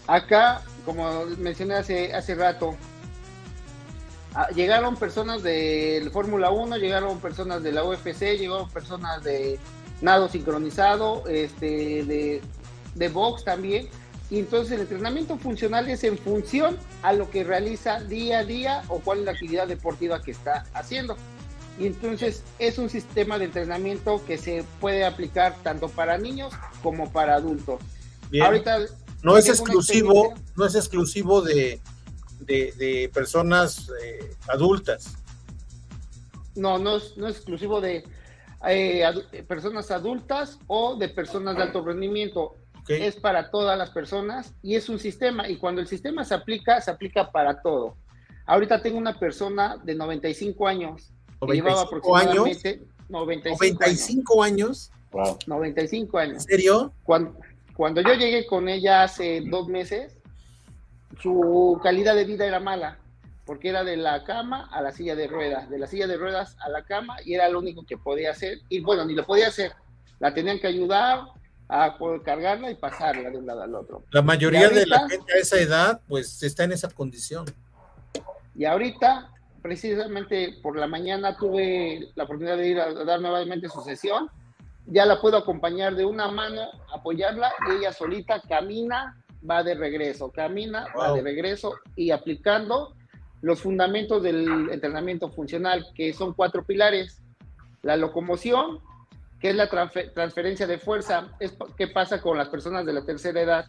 Acá, 0.06 0.62
como 0.84 1.26
mencioné 1.38 1.74
hace, 1.74 2.12
hace 2.14 2.34
rato, 2.34 2.76
llegaron 4.54 4.96
personas 4.96 5.42
de 5.42 6.08
Fórmula 6.12 6.50
1, 6.50 6.76
llegaron 6.78 7.20
personas 7.20 7.62
de 7.62 7.72
la 7.72 7.84
UFC, 7.84 8.36
llegaron 8.38 8.68
personas 8.70 9.22
de 9.22 9.58
nado 10.00 10.28
sincronizado, 10.28 11.24
este, 11.26 12.04
de, 12.04 12.42
de 12.96 13.08
box 13.08 13.44
también. 13.44 13.88
Y 14.28 14.40
entonces 14.40 14.72
el 14.72 14.80
entrenamiento 14.80 15.38
funcional 15.38 15.88
es 15.88 16.02
en 16.02 16.18
función 16.18 16.76
a 17.02 17.12
lo 17.12 17.30
que 17.30 17.44
realiza 17.44 18.00
día 18.00 18.40
a 18.40 18.44
día 18.44 18.82
o 18.88 18.98
cuál 18.98 19.20
es 19.20 19.24
la 19.24 19.32
actividad 19.32 19.68
deportiva 19.68 20.20
que 20.20 20.32
está 20.32 20.64
haciendo. 20.74 21.16
Y 21.78 21.86
entonces 21.86 22.42
es 22.58 22.78
un 22.78 22.90
sistema 22.90 23.38
de 23.38 23.44
entrenamiento 23.44 24.24
que 24.26 24.38
se 24.38 24.64
puede 24.80 25.04
aplicar 25.04 25.54
tanto 25.62 25.88
para 25.88 26.18
niños 26.18 26.52
como 26.82 27.12
para 27.12 27.36
adultos. 27.36 27.80
Ahorita 28.42 28.78
no 29.22 29.36
es 29.36 29.48
exclusivo, 29.48 30.34
no 30.56 30.64
es 30.64 30.74
exclusivo 30.74 31.42
de, 31.42 31.80
de, 32.40 33.10
personas 33.12 33.90
eh, 34.02 34.34
adultas. 34.48 35.16
No, 36.54 36.78
no 36.78 36.96
es, 36.96 37.16
no 37.16 37.28
es 37.28 37.36
exclusivo 37.36 37.80
de 37.80 38.04
eh, 38.66 39.04
personas 39.46 39.90
adultas 39.90 40.58
o 40.66 40.96
de 40.96 41.08
personas 41.08 41.56
de 41.56 41.62
alto 41.62 41.84
rendimiento. 41.84 42.56
Es 42.88 43.16
para 43.16 43.50
todas 43.50 43.76
las 43.76 43.90
personas 43.90 44.54
y 44.62 44.76
es 44.76 44.88
un 44.88 44.98
sistema. 44.98 45.48
Y 45.48 45.56
cuando 45.56 45.80
el 45.80 45.86
sistema 45.86 46.24
se 46.24 46.34
aplica, 46.34 46.80
se 46.80 46.90
aplica 46.90 47.30
para 47.30 47.60
todo. 47.60 47.96
Ahorita 48.46 48.80
tengo 48.80 48.98
una 48.98 49.18
persona 49.18 49.76
de 49.82 49.94
95 49.94 50.68
años 50.68 51.10
que 51.44 51.54
llevaba 51.54 51.82
aproximadamente 51.82 52.82
95, 53.08 54.42
años. 54.42 54.90
95 55.46 56.18
años. 56.18 56.34
¿En 56.36 56.40
serio? 56.40 56.92
Cuando, 57.02 57.38
cuando 57.74 58.00
yo 58.02 58.14
llegué 58.14 58.46
con 58.46 58.68
ella 58.68 59.02
hace 59.02 59.42
dos 59.48 59.68
meses, 59.68 60.16
su 61.20 61.78
calidad 61.82 62.14
de 62.14 62.24
vida 62.24 62.46
era 62.46 62.60
mala 62.60 62.98
porque 63.46 63.68
era 63.68 63.84
de 63.84 63.96
la 63.96 64.24
cama 64.24 64.68
a 64.72 64.82
la 64.82 64.90
silla 64.90 65.14
de 65.14 65.28
ruedas, 65.28 65.70
de 65.70 65.78
la 65.78 65.86
silla 65.86 66.08
de 66.08 66.16
ruedas 66.16 66.56
a 66.60 66.68
la 66.68 66.82
cama 66.82 67.16
y 67.24 67.34
era 67.34 67.48
lo 67.48 67.60
único 67.60 67.86
que 67.86 67.96
podía 67.96 68.32
hacer. 68.32 68.58
Y 68.68 68.80
bueno, 68.80 69.04
ni 69.04 69.14
lo 69.14 69.24
podía 69.24 69.46
hacer, 69.46 69.72
la 70.18 70.34
tenían 70.34 70.58
que 70.58 70.66
ayudar 70.66 71.20
a 71.68 71.96
cargarla 72.24 72.70
y 72.70 72.74
pasarla 72.74 73.30
de 73.30 73.38
un 73.38 73.46
lado 73.46 73.62
al 73.62 73.74
otro. 73.74 74.04
La 74.10 74.22
mayoría 74.22 74.68
de 74.68 74.86
la 74.86 75.08
gente 75.08 75.32
a 75.32 75.38
esa 75.38 75.58
edad 75.60 76.00
pues 76.08 76.42
está 76.42 76.64
en 76.64 76.72
esa 76.72 76.88
condición. 76.88 77.46
Y 78.54 78.64
ahorita, 78.64 79.32
precisamente 79.62 80.58
por 80.62 80.78
la 80.78 80.86
mañana 80.86 81.36
tuve 81.36 82.08
la 82.14 82.24
oportunidad 82.24 82.56
de 82.56 82.68
ir 82.68 82.80
a 82.80 82.92
dar 83.04 83.20
nuevamente 83.20 83.68
su 83.68 83.82
sesión. 83.82 84.30
Ya 84.86 85.04
la 85.04 85.20
puedo 85.20 85.36
acompañar 85.36 85.96
de 85.96 86.04
una 86.04 86.28
mano, 86.28 86.62
apoyarla 86.94 87.52
y 87.68 87.78
ella 87.78 87.92
solita 87.92 88.40
camina, 88.40 89.20
va 89.48 89.62
de 89.62 89.74
regreso, 89.74 90.30
camina, 90.30 90.86
va 90.96 91.12
de 91.12 91.22
regreso 91.22 91.74
y 91.96 92.12
aplicando 92.12 92.94
los 93.42 93.60
fundamentos 93.60 94.22
del 94.22 94.70
entrenamiento 94.70 95.30
funcional, 95.30 95.86
que 95.94 96.12
son 96.12 96.32
cuatro 96.32 96.64
pilares. 96.64 97.20
La 97.82 97.96
locomoción, 97.96 98.80
que 99.40 99.50
es 99.50 99.56
la 99.56 99.68
transferencia 99.68 100.66
de 100.66 100.78
fuerza, 100.78 101.28
es 101.40 101.56
qué 101.76 101.88
pasa 101.88 102.20
con 102.20 102.38
las 102.38 102.48
personas 102.48 102.86
de 102.86 102.92
la 102.92 103.04
tercera 103.04 103.40
edad. 103.40 103.66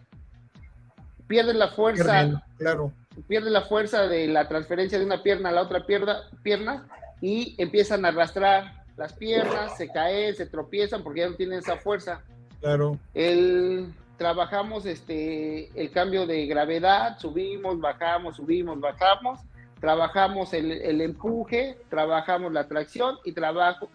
Pierden 1.28 1.60
la 1.60 1.70
fuerza, 1.70 2.42
claro. 2.58 2.94
pierden 3.28 3.52
la 3.52 3.64
fuerza 3.64 4.08
de 4.08 4.28
la 4.28 4.48
transferencia 4.48 4.98
de 4.98 5.06
una 5.06 5.24
pierna 5.24 5.50
a 5.50 5.52
la 5.52 5.62
otra 5.62 5.86
pierna, 5.86 6.22
pierna 6.42 6.88
y 7.22 7.56
empiezan 7.58 8.06
a 8.06 8.10
arrastrar 8.10 8.86
las 8.96 9.14
piernas, 9.14 9.78
se 9.78 9.90
caen, 9.90 10.36
se 10.36 10.46
tropiezan 10.46 11.04
porque 11.04 11.20
ya 11.22 11.30
no 11.30 11.36
tienen 11.36 11.60
esa 11.60 11.78
fuerza. 11.78 12.24
Claro. 12.62 12.98
El, 13.14 13.94
trabajamos 14.18 14.86
este, 14.86 15.70
el 15.80 15.92
cambio 15.92 16.26
de 16.26 16.46
gravedad, 16.48 17.20
subimos, 17.20 17.80
bajamos, 17.80 18.38
subimos, 18.38 18.80
bajamos 18.80 19.40
trabajamos 19.80 20.54
el, 20.54 21.02
empuje, 21.02 21.78
trabajamos 21.90 22.52
la 22.52 22.68
tracción 22.68 23.18
y 23.24 23.32
trabajo, 23.32 23.90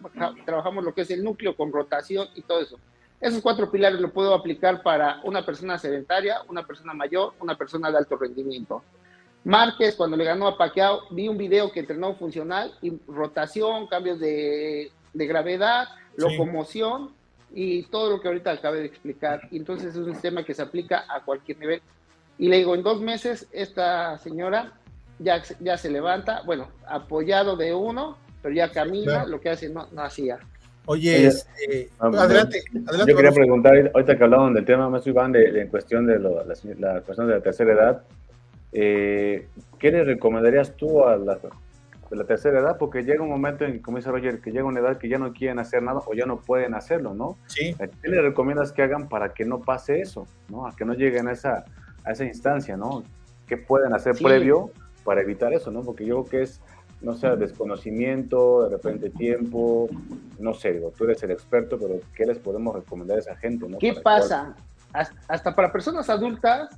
trabajamos 0.45 0.83
lo 0.83 0.93
que 0.93 1.01
es 1.01 1.11
el 1.11 1.23
núcleo 1.23 1.55
con 1.55 1.71
rotación 1.71 2.27
y 2.35 2.41
todo 2.41 2.61
eso. 2.61 2.79
Esos 3.19 3.41
cuatro 3.41 3.71
pilares 3.71 3.99
lo 3.99 4.11
puedo 4.11 4.33
aplicar 4.33 4.83
para 4.83 5.21
una 5.23 5.45
persona 5.45 5.77
sedentaria, 5.77 6.41
una 6.49 6.65
persona 6.65 6.93
mayor, 6.93 7.33
una 7.39 7.55
persona 7.55 7.89
de 7.89 7.97
alto 7.97 8.17
rendimiento. 8.17 8.83
Márquez, 9.45 9.95
cuando 9.95 10.15
le 10.15 10.23
ganó 10.23 10.47
a 10.47 10.57
Pacquiao, 10.57 11.03
vi 11.11 11.27
un 11.27 11.37
video 11.37 11.71
que 11.71 11.81
entrenó 11.81 12.15
funcional 12.15 12.73
y 12.81 12.93
rotación, 13.07 13.87
cambios 13.87 14.19
de, 14.19 14.91
gravedad, 15.13 15.87
locomoción 16.15 17.11
y 17.53 17.83
todo 17.83 18.09
lo 18.09 18.21
que 18.21 18.29
ahorita 18.29 18.51
acabé 18.51 18.79
de 18.79 18.85
explicar. 18.85 19.41
Entonces 19.51 19.91
es 19.91 19.97
un 19.97 20.11
sistema 20.11 20.43
que 20.43 20.53
se 20.53 20.61
aplica 20.61 21.05
a 21.09 21.23
cualquier 21.23 21.59
nivel. 21.59 21.81
Y 22.37 22.47
le 22.47 22.57
digo, 22.57 22.73
en 22.73 22.83
dos 22.83 22.99
meses, 22.99 23.47
esta 23.51 24.17
señora 24.17 24.73
ya, 25.19 25.41
ya 25.59 25.77
se 25.77 25.89
levanta, 25.89 26.41
bueno, 26.45 26.69
apoyado 26.87 27.55
de 27.55 27.73
uno, 27.73 28.17
pero 28.41 28.53
ya 28.53 28.71
camina, 28.71 29.25
lo 29.25 29.39
que 29.39 29.49
hace 29.49 29.69
no, 29.69 29.87
hacía. 29.97 30.39
Oye, 30.85 31.27
este, 31.27 31.89
ah, 31.99 32.07
adelante, 32.07 32.61
adelante, 32.87 33.11
Yo 33.11 33.15
quería 33.15 33.31
preguntar, 33.31 33.91
ahorita 33.93 34.17
que 34.17 34.23
hablaban 34.23 34.53
del 34.53 34.65
tema, 34.65 34.89
más 34.89 35.07
Iván, 35.07 35.31
de, 35.31 35.61
en 35.61 35.69
cuestión 35.69 36.05
de 36.05 36.19
las 36.19 37.03
personas 37.03 37.29
de 37.29 37.35
la 37.35 37.41
tercera 37.41 37.73
edad, 37.73 38.03
eh, 38.73 39.47
¿qué 39.79 39.91
le 39.91 40.03
recomendarías 40.03 40.75
tú 40.75 41.05
a 41.05 41.15
la, 41.15 41.35
de 42.09 42.17
la 42.17 42.25
tercera 42.25 42.59
edad? 42.59 42.77
Porque 42.77 43.03
llega 43.03 43.23
un 43.23 43.29
momento, 43.29 43.63
en, 43.63 43.79
como 43.79 43.97
dice 43.97 44.11
Roger, 44.11 44.41
que 44.41 44.51
llega 44.51 44.65
una 44.65 44.81
edad 44.81 44.97
que 44.97 45.07
ya 45.07 45.17
no 45.17 45.31
quieren 45.31 45.59
hacer 45.59 45.81
nada 45.83 46.01
o 46.05 46.13
ya 46.13 46.25
no 46.25 46.41
pueden 46.41 46.73
hacerlo, 46.73 47.13
¿no? 47.13 47.37
Sí. 47.45 47.73
¿Qué 48.01 48.09
le 48.09 48.21
recomiendas 48.21 48.73
que 48.73 48.81
hagan 48.81 49.07
para 49.07 49.33
que 49.33 49.45
no 49.45 49.61
pase 49.61 50.01
eso, 50.01 50.27
¿no? 50.49 50.67
A 50.67 50.75
que 50.75 50.83
no 50.83 50.95
lleguen 50.95 51.29
a 51.29 51.31
esa, 51.31 51.63
a 52.03 52.11
esa 52.11 52.25
instancia, 52.25 52.75
¿no? 52.75 53.03
¿Qué 53.47 53.55
pueden 53.55 53.93
hacer 53.93 54.15
previo 54.15 54.71
para 55.03 55.21
evitar 55.21 55.53
eso, 55.53 55.71
¿no? 55.71 55.81
Porque 55.81 56.05
yo 56.05 56.23
creo 56.23 56.29
que 56.29 56.41
es, 56.43 56.61
no 57.01 57.15
sé, 57.15 57.35
desconocimiento, 57.35 58.63
de 58.63 58.69
repente 58.69 59.09
tiempo, 59.09 59.89
no 60.39 60.53
sé, 60.53 60.73
digo, 60.73 60.93
tú 60.97 61.05
eres 61.05 61.21
el 61.23 61.31
experto, 61.31 61.77
pero 61.77 61.99
¿qué 62.15 62.25
les 62.25 62.37
podemos 62.37 62.75
recomendar 62.75 63.17
a 63.17 63.21
esa 63.21 63.35
gente, 63.35 63.67
¿no? 63.67 63.77
¿Qué 63.77 63.93
pasa? 63.93 64.55
Hasta 65.27 65.55
para 65.55 65.71
personas 65.71 66.09
adultas, 66.09 66.69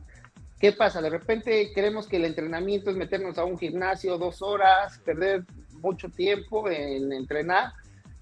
¿qué 0.60 0.72
pasa? 0.72 1.02
De 1.02 1.10
repente 1.10 1.72
creemos 1.74 2.08
que 2.08 2.18
el 2.18 2.26
entrenamiento 2.26 2.90
es 2.90 2.96
meternos 2.96 3.38
a 3.38 3.44
un 3.44 3.58
gimnasio 3.58 4.18
dos 4.18 4.42
horas, 4.42 5.00
perder 5.00 5.44
mucho 5.82 6.10
tiempo 6.10 6.70
en 6.70 7.12
entrenar 7.12 7.74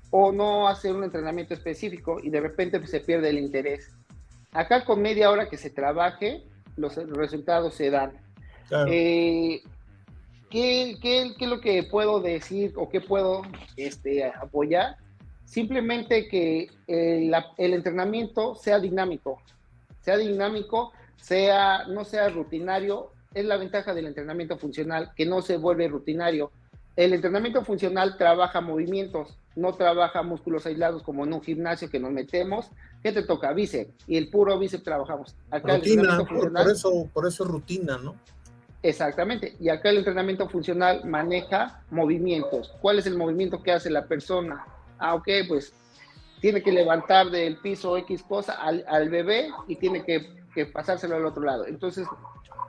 o 0.10 0.31
no 0.31 0.67
hacer 0.67 0.95
un 0.95 1.03
entrenamiento 1.03 1.53
específico 1.53 2.19
y 2.22 2.29
de 2.29 2.39
repente 2.39 2.79
pues, 2.79 2.91
se 2.91 3.00
pierde 3.00 3.29
el 3.29 3.39
interés. 3.39 3.91
Acá 4.51 4.86
con 4.86 5.01
media 5.01 5.31
hora 5.31 5.50
que 5.50 5.57
se 5.57 5.69
trabaje, 5.69 6.43
los 6.75 6.95
resultados 6.95 7.74
se 7.74 7.89
dan. 7.89 8.12
Claro. 8.67 8.91
Eh, 8.91 9.62
¿qué, 10.53 11.00
qué, 11.01 11.33
es 11.38 11.50
lo 11.50 11.60
que 11.60 11.81
puedo 11.81 12.22
decir 12.22 12.74
o 12.75 12.88
qué 12.88 13.01
puedo 13.01 13.41
este, 13.75 14.24
apoyar? 14.24 14.98
Simplemente 15.45 16.27
que 16.27 16.69
el, 16.86 17.33
el, 17.57 17.74
entrenamiento 17.74 18.53
sea 18.53 18.79
dinámico, 18.79 19.41
sea 20.01 20.15
dinámico, 20.17 20.93
sea, 21.17 21.88
no 21.88 22.05
sea 22.05 22.29
rutinario. 22.29 23.12
Es 23.33 23.45
la 23.45 23.57
ventaja 23.57 23.95
del 23.95 24.05
entrenamiento 24.05 24.57
funcional, 24.57 25.12
que 25.15 25.25
no 25.25 25.41
se 25.41 25.57
vuelve 25.57 25.88
rutinario. 25.88 26.51
El 26.95 27.13
entrenamiento 27.13 27.65
funcional 27.65 28.15
trabaja 28.17 28.62
movimientos, 28.62 29.36
no 29.55 29.74
trabaja 29.74 30.22
músculos 30.22 30.67
aislados 30.67 31.01
como 31.01 31.24
en 31.25 31.33
un 31.33 31.41
gimnasio 31.41 31.89
que 31.89 32.00
nos 32.00 32.12
metemos. 32.12 32.69
¿Qué 33.01 33.12
te 33.12 33.24
toca? 33.24 33.51
Bíceps. 33.53 33.91
Y 34.05 34.17
el 34.17 34.29
puro 34.29 34.60
bíceps 34.60 34.83
trabajamos. 34.83 35.36
Acá 35.50 35.77
rutina, 35.77 36.24
por, 36.24 36.69
eso, 36.69 37.10
por 37.12 37.27
eso 37.27 37.43
rutina, 37.43 37.98
¿no? 37.98 38.15
Exactamente. 38.83 39.55
Y 39.61 39.69
acá 39.69 39.89
el 39.89 39.99
entrenamiento 39.99 40.49
funcional 40.49 41.05
maneja 41.05 41.81
movimientos. 41.89 42.75
¿Cuál 42.81 42.99
es 42.99 43.07
el 43.07 43.17
movimiento 43.17 43.63
que 43.63 43.71
hace 43.71 43.89
la 43.89 44.05
persona? 44.05 44.65
Ah, 44.99 45.15
ok, 45.15 45.27
pues 45.47 45.73
tiene 46.41 46.61
que 46.61 46.73
levantar 46.73 47.29
del 47.29 47.55
piso 47.55 47.97
X 47.97 48.21
cosa 48.23 48.53
al, 48.61 49.09
bebé 49.09 49.49
y 49.69 49.77
tiene 49.77 50.03
que, 50.03 50.27
que, 50.53 50.65
pasárselo 50.65 51.15
al 51.15 51.25
otro 51.25 51.43
lado. 51.43 51.65
Entonces, 51.65 52.05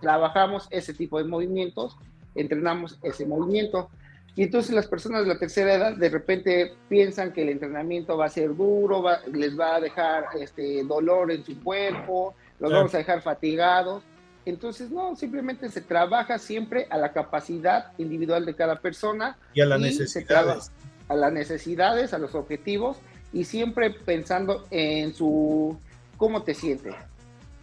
trabajamos 0.00 0.68
ese 0.70 0.94
tipo 0.94 1.18
de 1.18 1.24
movimientos, 1.24 1.96
entrenamos 2.36 2.96
ese 3.02 3.26
movimiento. 3.26 3.90
Y 4.36 4.44
entonces 4.44 4.72
las 4.72 4.86
personas 4.86 5.22
de 5.22 5.34
la 5.34 5.38
tercera 5.38 5.74
edad 5.74 5.96
de 5.96 6.08
repente 6.08 6.74
piensan 6.88 7.32
que 7.32 7.42
el 7.42 7.48
entrenamiento 7.48 8.16
va 8.16 8.26
a 8.26 8.28
ser 8.28 8.54
duro, 8.54 9.04
les 9.32 9.58
va 9.58 9.76
a 9.76 9.80
dejar 9.80 10.26
este, 10.38 10.84
dolor 10.84 11.32
en 11.32 11.44
su 11.44 11.60
cuerpo, 11.60 12.34
los 12.60 12.70
vamos 12.70 12.94
a 12.94 12.98
dejar 12.98 13.20
fatigados 13.20 14.04
entonces, 14.46 14.90
no, 14.90 15.16
simplemente 15.16 15.68
se 15.70 15.80
trabaja 15.80 16.38
siempre 16.38 16.86
a 16.90 16.98
la 16.98 17.12
capacidad 17.12 17.92
individual 17.98 18.44
de 18.44 18.54
cada 18.54 18.80
persona. 18.80 19.36
Y 19.54 19.60
a 19.60 19.66
las 19.66 19.80
necesidades. 19.80 20.70
A 21.08 21.14
las 21.14 21.32
necesidades, 21.32 22.12
a 22.12 22.18
los 22.18 22.34
objetivos 22.34 22.98
y 23.32 23.44
siempre 23.44 23.90
pensando 23.90 24.64
en 24.70 25.12
su 25.12 25.78
cómo 26.16 26.42
te 26.42 26.54
sientes. 26.54 26.94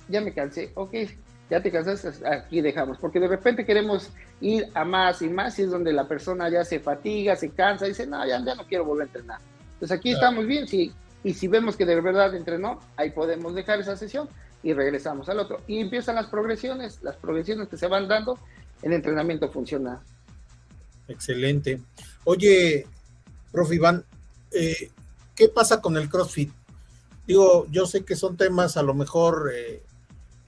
Ya 0.09 0.21
me 0.21 0.33
cansé, 0.33 0.71
ok, 0.75 0.93
ya 1.49 1.61
te 1.61 1.71
cansaste, 1.71 2.27
aquí 2.27 2.61
dejamos, 2.61 2.97
porque 2.97 3.19
de 3.19 3.27
repente 3.27 3.65
queremos 3.65 4.09
ir 4.41 4.67
a 4.73 4.83
más 4.83 5.21
y 5.21 5.29
más 5.29 5.57
y 5.59 5.63
es 5.63 5.71
donde 5.71 5.93
la 5.93 6.07
persona 6.07 6.49
ya 6.49 6.65
se 6.65 6.79
fatiga, 6.79 7.35
se 7.35 7.49
cansa, 7.49 7.85
y 7.85 7.89
dice, 7.89 8.05
no, 8.05 8.25
ya, 8.27 8.39
no 8.39 8.67
quiero 8.67 8.85
volver 8.85 9.03
a 9.03 9.07
entrenar. 9.07 9.39
Entonces 9.73 9.97
aquí 9.97 10.11
estamos 10.11 10.45
bien, 10.45 10.67
sí, 10.67 10.91
y 11.23 11.33
si 11.33 11.47
vemos 11.47 11.77
que 11.77 11.85
de 11.85 11.99
verdad 11.99 12.35
entrenó, 12.35 12.79
ahí 12.97 13.11
podemos 13.11 13.55
dejar 13.55 13.79
esa 13.79 13.95
sesión 13.95 14.27
y 14.63 14.73
regresamos 14.73 15.29
al 15.29 15.39
otro. 15.39 15.61
Y 15.67 15.79
empiezan 15.79 16.15
las 16.15 16.27
progresiones, 16.27 16.99
las 17.01 17.15
progresiones 17.15 17.67
que 17.67 17.77
se 17.77 17.87
van 17.87 18.07
dando, 18.07 18.37
el 18.81 18.93
entrenamiento 18.93 19.49
funciona. 19.49 20.01
Excelente. 21.07 21.81
Oye, 22.23 22.85
profe 23.51 23.75
Iván, 23.75 24.03
eh, 24.51 24.91
¿qué 25.35 25.49
pasa 25.49 25.81
con 25.81 25.97
el 25.97 26.09
CrossFit? 26.09 26.51
Digo, 27.27 27.67
yo 27.69 27.85
sé 27.85 28.03
que 28.03 28.15
son 28.15 28.37
temas 28.37 28.77
a 28.77 28.83
lo 28.83 28.93
mejor 28.93 29.51
eh, 29.53 29.83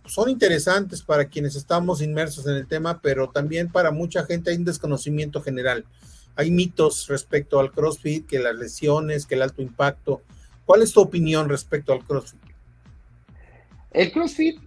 son 0.06 0.30
interesantes 0.30 1.02
para 1.02 1.26
quienes 1.26 1.56
estamos 1.56 2.02
inmersos 2.02 2.46
en 2.48 2.56
el 2.56 2.68
tema, 2.68 3.00
pero 3.02 3.30
también 3.30 3.72
para 3.72 3.92
mucha 3.92 4.26
gente 4.26 4.52
hay 4.52 4.58
un 4.58 4.66
desconocimiento 4.66 5.42
general. 5.42 5.86
Hay 6.36 6.52
mitos 6.52 7.08
respecto 7.08 7.60
al 7.60 7.72
CrossFit, 7.72 8.28
que 8.28 8.40
las 8.40 8.56
lesiones, 8.56 9.26
que 9.26 9.36
el 9.36 9.44
alto 9.44 9.62
impacto. 9.62 10.22
¿Cuál 10.66 10.82
es 10.82 10.92
tu 10.92 11.02
opinión 11.02 11.48
respecto 11.48 11.94
al 11.94 12.04
CrossFit? 12.04 12.43
El 13.94 14.12
CrossFit 14.12 14.60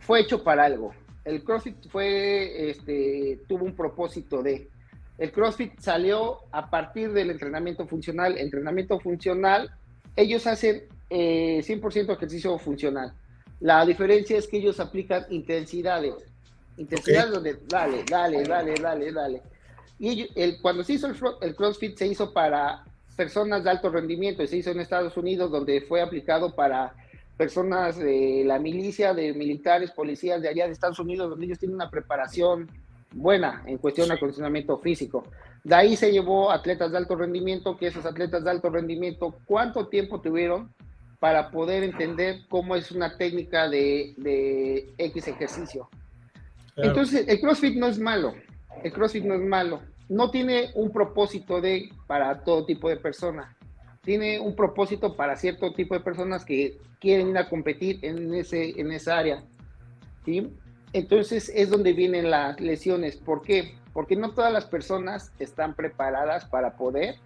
fue 0.00 0.20
hecho 0.20 0.42
para 0.42 0.64
algo. 0.64 0.92
El 1.24 1.42
CrossFit 1.42 1.88
fue, 1.88 2.70
este, 2.70 3.40
tuvo 3.48 3.64
un 3.64 3.74
propósito 3.74 4.42
de. 4.42 4.68
El 5.16 5.30
CrossFit 5.30 5.78
salió 5.78 6.40
a 6.50 6.68
partir 6.68 7.12
del 7.12 7.30
entrenamiento 7.30 7.86
funcional. 7.86 8.36
Entrenamiento 8.36 8.98
funcional, 8.98 9.70
ellos 10.16 10.46
hacen 10.46 10.82
100% 11.08 11.10
eh, 11.10 12.12
ejercicio 12.12 12.58
funcional. 12.58 13.14
La 13.60 13.86
diferencia 13.86 14.36
es 14.36 14.48
que 14.48 14.58
ellos 14.58 14.80
aplican 14.80 15.24
intensidades. 15.30 16.14
Intensidades 16.76 17.30
donde 17.30 17.56
dale, 17.68 18.04
dale, 18.10 18.42
dale, 18.42 18.74
dale, 18.74 19.12
dale. 19.12 19.42
Y 20.00 20.28
el, 20.34 20.60
cuando 20.60 20.82
se 20.82 20.94
hizo 20.94 21.06
el, 21.06 21.16
el, 21.40 21.54
CrossFit 21.54 21.96
se 21.96 22.08
hizo 22.08 22.32
para 22.32 22.84
personas 23.16 23.62
de 23.62 23.70
alto 23.70 23.88
rendimiento 23.90 24.42
y 24.42 24.48
se 24.48 24.56
hizo 24.56 24.72
en 24.72 24.80
Estados 24.80 25.16
Unidos 25.16 25.52
donde 25.52 25.80
fue 25.82 26.02
aplicado 26.02 26.52
para 26.56 26.92
personas 27.36 27.96
de 27.96 28.42
la 28.44 28.58
milicia, 28.58 29.14
de 29.14 29.32
militares, 29.34 29.90
policías 29.90 30.40
de 30.40 30.48
allá 30.48 30.66
de 30.66 30.72
Estados 30.72 30.98
Unidos, 30.98 31.30
donde 31.30 31.46
ellos 31.46 31.58
tienen 31.58 31.74
una 31.74 31.90
preparación 31.90 32.70
buena 33.12 33.62
en 33.66 33.78
cuestión 33.78 34.08
de 34.08 34.14
acondicionamiento 34.14 34.78
físico. 34.78 35.24
De 35.62 35.74
ahí 35.74 35.96
se 35.96 36.12
llevó 36.12 36.50
atletas 36.50 36.92
de 36.92 36.98
alto 36.98 37.16
rendimiento, 37.16 37.76
que 37.76 37.86
esos 37.86 38.04
atletas 38.06 38.44
de 38.44 38.50
alto 38.50 38.70
rendimiento, 38.70 39.38
¿cuánto 39.46 39.88
tiempo 39.88 40.20
tuvieron 40.20 40.70
para 41.24 41.50
poder 41.50 41.84
entender 41.84 42.40
cómo 42.50 42.76
es 42.76 42.92
una 42.92 43.16
técnica 43.16 43.66
de, 43.66 44.92
X 44.98 45.26
ejercicio. 45.26 45.88
Entonces, 46.76 47.26
el 47.26 47.40
CrossFit 47.40 47.76
no 47.78 47.86
es 47.86 47.98
malo, 47.98 48.34
el 48.82 48.92
CrossFit 48.92 49.24
no 49.24 49.32
es 49.32 49.40
malo, 49.40 49.80
no 50.10 50.30
tiene 50.30 50.68
un 50.74 50.92
propósito 50.92 51.62
de 51.62 51.88
para 52.06 52.44
todo 52.44 52.66
tipo 52.66 52.90
de 52.90 52.98
personas, 52.98 53.53
tiene 54.04 54.38
un 54.38 54.54
propósito 54.54 55.16
para 55.16 55.36
cierto 55.36 55.72
tipo 55.72 55.94
de 55.94 56.00
personas 56.00 56.44
que 56.44 56.78
quieren 57.00 57.28
ir 57.28 57.38
a 57.38 57.48
competir 57.48 57.98
en, 58.02 58.34
ese, 58.34 58.78
en 58.80 58.92
esa 58.92 59.18
área. 59.18 59.42
¿sí? 60.24 60.52
Entonces 60.92 61.50
es 61.54 61.70
donde 61.70 61.92
vienen 61.92 62.30
las 62.30 62.60
lesiones. 62.60 63.16
¿Por 63.16 63.42
qué? 63.42 63.74
Porque 63.92 64.16
no 64.16 64.32
todas 64.32 64.52
las 64.52 64.66
personas 64.66 65.32
están 65.38 65.74
preparadas 65.74 66.44
para 66.44 66.76
poder 66.76 67.16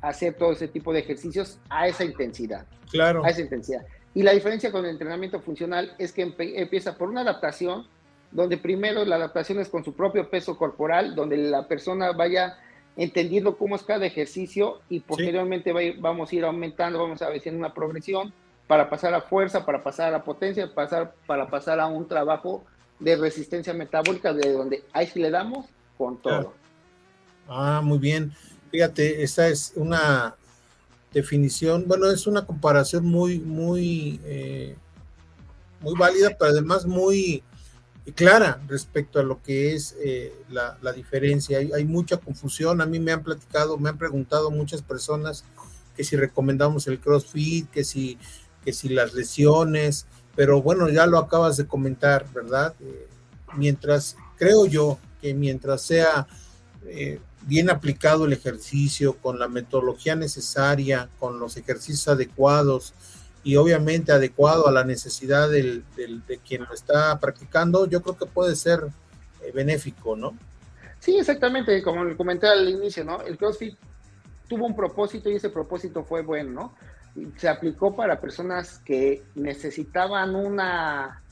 hacer 0.00 0.34
todo 0.34 0.52
ese 0.52 0.68
tipo 0.68 0.92
de 0.92 1.00
ejercicios 1.00 1.58
a 1.68 1.88
esa 1.88 2.04
intensidad. 2.04 2.66
Claro. 2.90 3.24
A 3.24 3.30
esa 3.30 3.40
intensidad. 3.40 3.84
Y 4.14 4.22
la 4.22 4.32
diferencia 4.32 4.70
con 4.72 4.84
el 4.84 4.92
entrenamiento 4.92 5.40
funcional 5.40 5.94
es 5.98 6.12
que 6.12 6.22
empieza 6.38 6.96
por 6.96 7.08
una 7.08 7.22
adaptación, 7.22 7.86
donde 8.30 8.58
primero 8.58 9.04
la 9.04 9.16
adaptación 9.16 9.58
es 9.58 9.68
con 9.68 9.84
su 9.84 9.94
propio 9.94 10.28
peso 10.28 10.56
corporal, 10.56 11.14
donde 11.14 11.36
la 11.36 11.66
persona 11.66 12.12
vaya 12.12 12.58
entendiendo 12.98 13.56
cómo 13.56 13.76
es 13.76 13.84
cada 13.84 14.04
ejercicio 14.04 14.80
y 14.90 15.00
posteriormente 15.00 15.72
vamos 15.98 16.30
a 16.30 16.34
ir 16.34 16.44
aumentando, 16.44 16.98
vamos 16.98 17.22
a 17.22 17.28
ver 17.28 17.40
si 17.40 17.48
en 17.48 17.56
una 17.56 17.72
progresión 17.72 18.32
para 18.66 18.90
pasar 18.90 19.14
a 19.14 19.22
fuerza, 19.22 19.64
para 19.64 19.84
pasar 19.84 20.12
a 20.14 20.24
potencia, 20.24 20.74
pasar, 20.74 21.14
para 21.24 21.48
pasar 21.48 21.78
a 21.78 21.86
un 21.86 22.08
trabajo 22.08 22.64
de 22.98 23.16
resistencia 23.16 23.72
metabólica, 23.72 24.34
de 24.34 24.52
donde 24.52 24.84
ahí 24.92 25.06
sí 25.06 25.20
le 25.20 25.30
damos 25.30 25.66
con 25.96 26.18
todo. 26.18 26.52
Ah, 27.48 27.80
muy 27.82 27.98
bien. 27.98 28.32
Fíjate, 28.72 29.22
esa 29.22 29.46
es 29.46 29.72
una 29.76 30.34
definición, 31.12 31.84
bueno, 31.86 32.10
es 32.10 32.26
una 32.26 32.44
comparación 32.44 33.06
muy, 33.06 33.38
muy, 33.38 34.20
eh, 34.24 34.74
muy 35.80 35.94
válida, 35.96 36.30
pero 36.36 36.50
además 36.50 36.84
muy 36.84 37.44
clara 38.12 38.60
respecto 38.68 39.18
a 39.18 39.22
lo 39.22 39.42
que 39.42 39.74
es 39.74 39.96
eh, 40.02 40.32
la, 40.50 40.92
diferencia. 40.92 41.58
Hay, 41.58 41.84
mucha 41.84 42.16
confusión, 42.16 42.80
a 42.80 42.86
mí 42.86 42.98
me 42.98 43.12
han 43.12 43.22
platicado, 43.22 43.78
me 43.78 43.88
han 43.88 43.98
preguntado 43.98 44.50
muchas 44.50 44.82
personas 44.82 45.44
que 45.96 46.04
si 46.04 46.16
recomendamos 46.16 46.86
el 46.86 47.00
CrossFit, 47.00 47.70
que 47.70 47.84
si, 47.84 48.18
que 48.64 48.72
si 48.72 48.88
las 48.88 49.14
lesiones, 49.14 50.06
pero 50.36 50.62
bueno, 50.62 50.88
ya 50.88 51.06
lo 51.06 51.18
acabas 51.18 51.56
de 51.56 51.66
comentar, 51.66 52.26
¿verdad? 52.32 52.74
Eh, 52.80 53.08
mientras, 53.56 54.16
creo 54.36 54.66
yo 54.66 54.98
que 55.20 55.34
mientras 55.34 55.82
sea 55.82 56.26
bien 57.42 57.70
aplicado 57.70 58.26
el 58.26 58.32
ejercicio, 58.32 59.16
con 59.16 59.38
la 59.38 59.48
metodología 59.48 60.14
necesaria, 60.14 61.08
con 61.18 61.38
los 61.38 61.56
ejercicios 61.56 62.06
adecuados 62.08 62.94
y 63.44 63.56
obviamente 63.56 64.12
adecuado 64.12 64.68
a 64.68 64.72
la 64.72 64.84
necesidad 64.84 65.48
del, 65.50 65.84
de 65.96 66.38
quien 66.38 66.64
lo 66.64 66.74
está 66.74 67.18
practicando, 67.18 67.86
yo 67.86 68.02
creo 68.02 68.16
que 68.16 68.26
puede 68.26 68.56
ser 68.56 68.80
eh, 69.42 69.52
benéfico, 69.54 70.16
¿no? 70.16 70.36
Sí, 70.98 71.16
exactamente, 71.16 71.82
como 71.82 72.16
comenté 72.16 72.48
al 72.48 72.68
inicio, 72.68 73.04
¿no? 73.04 73.22
El 73.22 73.38
CrossFit 73.38 73.76
tuvo 74.48 74.66
un 74.66 74.74
propósito 74.74 75.30
y 75.30 75.36
ese 75.36 75.50
propósito 75.50 76.04
fue 76.04 76.22
bueno, 76.22 76.50
¿no? 76.50 76.74
Se 77.36 77.48
aplicó 77.48 77.94
para 77.94 78.20
personas 78.20 78.80
que 78.84 79.22
necesitaban 79.34 80.34
una, 80.34 81.22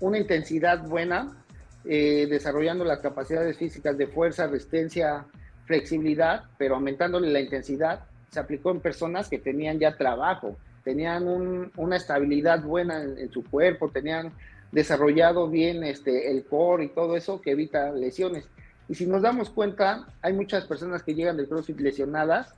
una 0.00 0.18
intensidad 0.18 0.82
buena, 0.86 1.44
eh, 1.84 2.26
desarrollando 2.28 2.84
las 2.84 3.00
capacidades 3.00 3.56
físicas 3.56 3.96
de 3.96 4.06
fuerza, 4.06 4.46
resistencia, 4.46 5.26
flexibilidad, 5.66 6.44
pero 6.58 6.76
aumentándole 6.76 7.30
la 7.30 7.40
intensidad, 7.40 8.04
se 8.30 8.40
aplicó 8.40 8.70
en 8.70 8.80
personas 8.80 9.28
que 9.28 9.38
tenían 9.38 9.78
ya 9.78 9.96
trabajo, 9.96 10.56
tenían 10.86 11.72
una 11.76 11.96
estabilidad 11.96 12.62
buena 12.62 13.02
en, 13.02 13.32
su 13.32 13.42
cuerpo, 13.42 13.90
tenían 13.90 14.32
desarrollado 14.70 15.50
bien 15.50 15.82
este, 15.82 16.30
el 16.30 16.44
core 16.44 16.84
y 16.84 16.88
todo 16.90 17.16
eso 17.16 17.40
que 17.40 17.50
evita 17.50 17.90
lesiones. 17.90 18.44
Y 18.88 18.94
si 18.94 19.04
nos 19.04 19.20
damos 19.20 19.50
cuenta, 19.50 20.06
hay 20.22 20.32
muchas 20.32 20.64
personas 20.64 21.02
que 21.02 21.16
llegan 21.16 21.36
del 21.36 21.48
CrossFit 21.48 21.80
lesionadas 21.80 22.54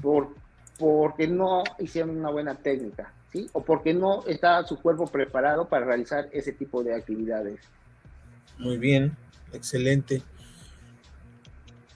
por, 0.00 0.30
porque 0.78 1.28
no 1.28 1.62
hicieron 1.78 2.16
una 2.16 2.30
buena 2.30 2.54
técnica, 2.54 3.12
¿sí? 3.30 3.46
O 3.52 3.62
porque 3.62 3.92
no 3.92 4.24
está 4.26 4.64
su 4.64 4.80
cuerpo 4.80 5.06
preparado 5.06 5.68
para 5.68 5.84
realizar 5.84 6.30
ese 6.32 6.52
tipo 6.52 6.82
de 6.82 6.94
actividades. 6.94 7.60
Muy 8.56 8.78
bien, 8.78 9.14
excelente 9.52 10.22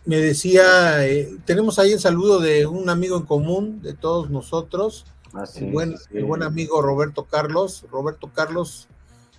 me 0.06 0.18
decía, 0.18 1.04
eh, 1.04 1.36
tenemos 1.44 1.78
ahí 1.80 1.92
el 1.92 1.98
saludo 1.98 2.38
de 2.38 2.64
un 2.64 2.88
amigo 2.88 3.16
en 3.16 3.24
común 3.24 3.82
de 3.82 3.92
todos 3.92 4.30
nosotros, 4.30 5.04
el, 5.56 5.72
buen, 5.72 5.96
el 6.12 6.24
buen 6.24 6.42
amigo 6.42 6.82
Roberto 6.82 7.24
Carlos, 7.24 7.84
Roberto 7.90 8.30
Carlos 8.32 8.88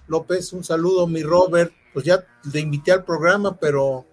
López, 0.07 0.53
un 0.53 0.63
saludo 0.63 1.07
mi 1.07 1.23
Robert, 1.23 1.71
pues 1.93 2.05
ya 2.05 2.25
te 2.51 2.59
invité 2.59 2.91
al 2.91 3.03
programa, 3.03 3.57
pero 3.57 4.05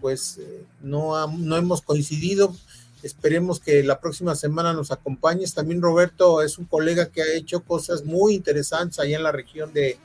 pues 0.00 0.38
eh, 0.38 0.64
no, 0.80 1.26
no 1.28 1.56
hemos 1.56 1.82
coincidido, 1.82 2.54
esperemos 3.02 3.60
que 3.60 3.82
la 3.82 4.00
próxima 4.00 4.34
semana 4.34 4.72
nos 4.72 4.90
acompañes, 4.90 5.54
también 5.54 5.82
Roberto 5.82 6.42
es 6.42 6.58
un 6.58 6.66
colega 6.66 7.06
que 7.06 7.22
ha 7.22 7.34
hecho 7.34 7.62
cosas 7.64 8.04
muy 8.04 8.34
interesantes 8.34 8.98
allá 8.98 9.16
en 9.16 9.22
la 9.22 9.32
región 9.32 9.72
de, 9.72 9.98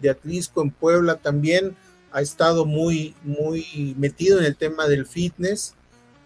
de 0.00 0.10
Atlisco, 0.10 0.62
en 0.62 0.70
Puebla 0.70 1.16
también, 1.16 1.76
ha 2.12 2.20
estado 2.20 2.64
muy, 2.64 3.14
muy 3.22 3.94
metido 3.98 4.38
en 4.38 4.44
el 4.44 4.56
tema 4.56 4.86
del 4.86 5.06
fitness, 5.06 5.74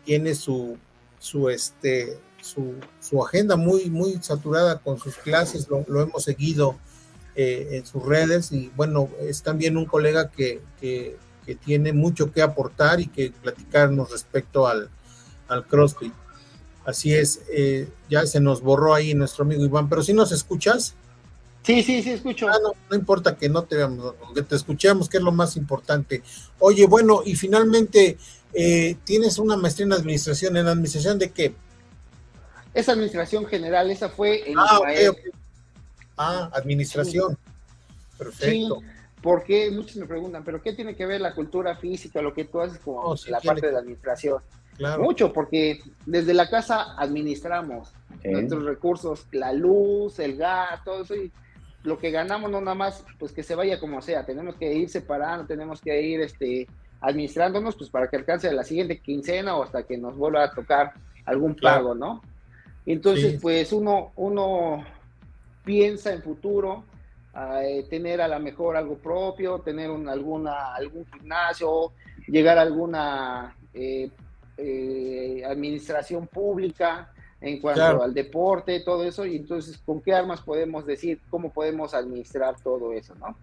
tiene 0.05 0.35
su, 0.35 0.77
su, 1.19 1.49
este, 1.49 2.19
su, 2.49 3.25
agenda 3.25 3.57
muy, 3.57 3.91
muy 3.91 4.19
saturada 4.23 4.79
con 4.79 4.99
sus 4.99 5.17
clases, 5.17 5.69
lo, 5.69 6.03
hemos 6.03 6.25
seguido 6.25 6.77
eh, 7.35 7.69
en 7.73 7.87
sus 7.87 8.05
redes 8.05 8.53
y 8.53 8.71
bueno, 8.77 9.09
es 9.21 9.43
también 9.43 9.77
un 9.77 9.87
colega 9.87 10.31
que, 10.31 10.61
tiene 11.65 11.95
mucho 11.95 12.31
que 12.31 12.43
aportar 12.43 13.01
y 13.01 13.07
que 13.07 13.31
platicarnos 13.31 14.11
respecto 14.11 14.67
al, 14.67 14.91
al 15.49 15.67
CrossFit. 15.67 16.13
Así 16.85 17.15
es, 17.15 17.41
eh, 17.53 17.89
ya 18.09 18.27
se 18.27 18.41
nos 18.41 18.63
borró 18.63 18.95
ahí 18.95 19.13
nuestro 19.15 19.45
amigo 19.45 19.65
Iván, 19.65 19.89
pero 19.89 20.03
si 20.03 20.13
nos 20.13 20.33
escuchas. 20.33 20.95
Sí, 21.63 21.83
sí, 21.83 22.03
sí, 22.03 22.11
escucho. 22.13 22.49
Ah, 22.49 22.57
no, 22.63 22.97
importa 22.97 23.37
que 23.37 23.49
no 23.51 23.65
te 23.65 23.77
veamos, 23.77 24.15
que 24.35 24.43
te 24.43 24.57
escuchemos, 24.57 25.09
que 25.09 25.19
es 25.19 25.23
lo 25.23 25.33
más 25.33 25.57
importante. 25.57 26.23
Oye, 26.59 26.87
bueno, 26.87 27.21
y 27.25 27.35
finalmente, 27.35 28.17
eh, 28.55 28.97
tienes 29.05 29.39
una 29.39 29.57
maestría 29.57 29.85
en 29.85 29.93
administración. 29.93 30.57
¿En 30.57 30.67
administración 30.67 31.19
de 31.19 31.31
qué? 31.31 31.55
Es 32.79 32.89
administración 32.89 33.45
general, 33.45 33.91
esa 33.91 34.09
fue 34.09 34.49
en 34.49 34.57
ah, 34.57 34.81
Ah, 36.17 36.49
administración. 36.53 37.37
Perfecto. 38.17 38.81
porque 39.21 39.69
muchos 39.73 39.97
me 39.97 40.07
preguntan, 40.07 40.45
¿pero 40.45 40.63
qué 40.63 40.73
tiene 40.73 40.95
que 40.95 41.05
ver 41.05 41.21
la 41.21 41.35
cultura 41.35 41.75
física, 41.75 42.23
lo 42.23 42.33
que 42.33 42.45
tú 42.45 42.61
haces 42.61 42.79
con 42.79 42.95
oh, 42.99 43.17
la 43.27 43.41
parte 43.41 43.67
de 43.67 43.73
la 43.73 43.81
administración? 43.81 44.41
Mucho, 45.01 45.33
porque 45.33 45.81
desde 46.07 46.35
la 46.35 46.49
casa 46.49 46.95
administramos 46.97 47.93
nuestros 48.23 48.65
recursos, 48.65 49.27
la 49.33 49.53
luz, 49.53 50.21
el 50.21 50.37
gas, 50.37 50.85
todo 50.85 51.03
eso, 51.03 51.17
y 51.17 51.33
lo 51.83 51.99
que 51.99 52.13
ganamos 52.13 52.49
no 52.49 52.61
nada 52.61 52.77
más, 52.77 53.05
pues 53.19 53.33
que 53.33 53.43
se 53.43 53.57
vaya 53.57 53.81
como 53.81 54.01
sea, 54.03 54.25
tenemos 54.25 54.55
que 54.55 54.73
ir 54.73 54.89
separando, 54.89 55.47
tenemos 55.47 55.81
que 55.81 56.01
ir 56.01 56.21
este, 56.21 56.69
administrándonos, 57.01 57.75
pues 57.75 57.91
para 57.91 58.07
que 58.09 58.17
alcance 58.19 58.53
la 58.53 58.63
siguiente 58.63 59.01
quincena 59.01 59.57
o 59.57 59.65
hasta 59.65 59.83
que 59.83 59.99
nos 59.99 60.17
vuelva 60.17 60.45
a 60.45 60.53
tocar 60.53 60.93
algún 61.25 61.57
pago, 61.57 61.97
¿no? 61.97 62.23
Entonces, 62.93 63.39
pues 63.43 63.71
uno, 63.75 64.13
uno 64.17 64.83
piensa 65.63 66.11
en 66.11 66.23
futuro, 66.23 66.85
eh, 67.63 67.87
tener 67.91 68.23
a 68.23 68.29
lo 68.29 68.41
mejor 68.41 68.79
algo 68.79 68.97
propio, 68.97 69.59
tener 69.59 69.91
un, 69.91 70.09
alguna, 70.09 70.75
algún 70.75 71.05
gimnasio, 71.05 71.93
llegar 72.27 72.57
a 72.57 72.63
alguna 72.63 73.55
eh, 73.75 74.09
eh, 74.57 75.43
administración 75.47 76.29
pública 76.29 77.13
en 77.43 77.61
cuanto 77.61 78.03
al 78.03 78.15
deporte, 78.15 78.81
todo 78.81 79.05
eso, 79.05 79.27
y 79.27 79.37
entonces, 79.37 79.77
¿con 79.85 80.01
qué 80.01 80.15
armas 80.15 80.41
podemos 80.41 80.87
decir 80.87 81.21
cómo 81.29 81.53
podemos 81.53 81.93
administrar 81.93 82.57
todo 82.63 82.95
eso, 82.95 83.15
no? 83.17 83.37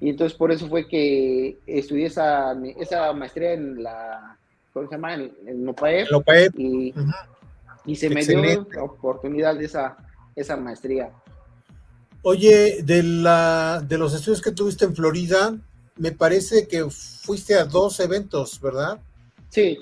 Y 0.00 0.10
entonces 0.10 0.36
por 0.36 0.52
eso 0.52 0.68
fue 0.68 0.86
que 0.86 1.56
estudié 1.66 2.06
esa, 2.06 2.54
esa 2.78 3.10
maestría 3.14 3.54
en 3.54 3.82
la, 3.82 4.36
¿cómo 4.74 4.86
se 4.86 4.96
llama? 4.96 5.14
En, 5.14 5.32
en 5.46 5.74
y, 6.56 6.94
y, 7.84 7.96
se 7.96 8.10
me 8.10 8.24
dio 8.24 8.66
la 8.72 8.82
oportunidad 8.82 9.56
de 9.56 9.64
esa, 9.66 9.96
esa 10.34 10.56
maestría. 10.56 11.10
Oye, 12.22 12.82
de, 12.82 13.02
la, 13.02 13.82
de 13.86 13.96
los 13.96 14.14
estudios 14.14 14.42
que 14.42 14.52
tuviste 14.52 14.84
en 14.84 14.94
Florida, 14.94 15.56
me 15.96 16.12
parece 16.12 16.68
que 16.68 16.84
fuiste 16.90 17.54
a 17.54 17.64
dos 17.64 17.98
eventos, 18.00 18.60
¿verdad? 18.60 19.00
Sí. 19.48 19.78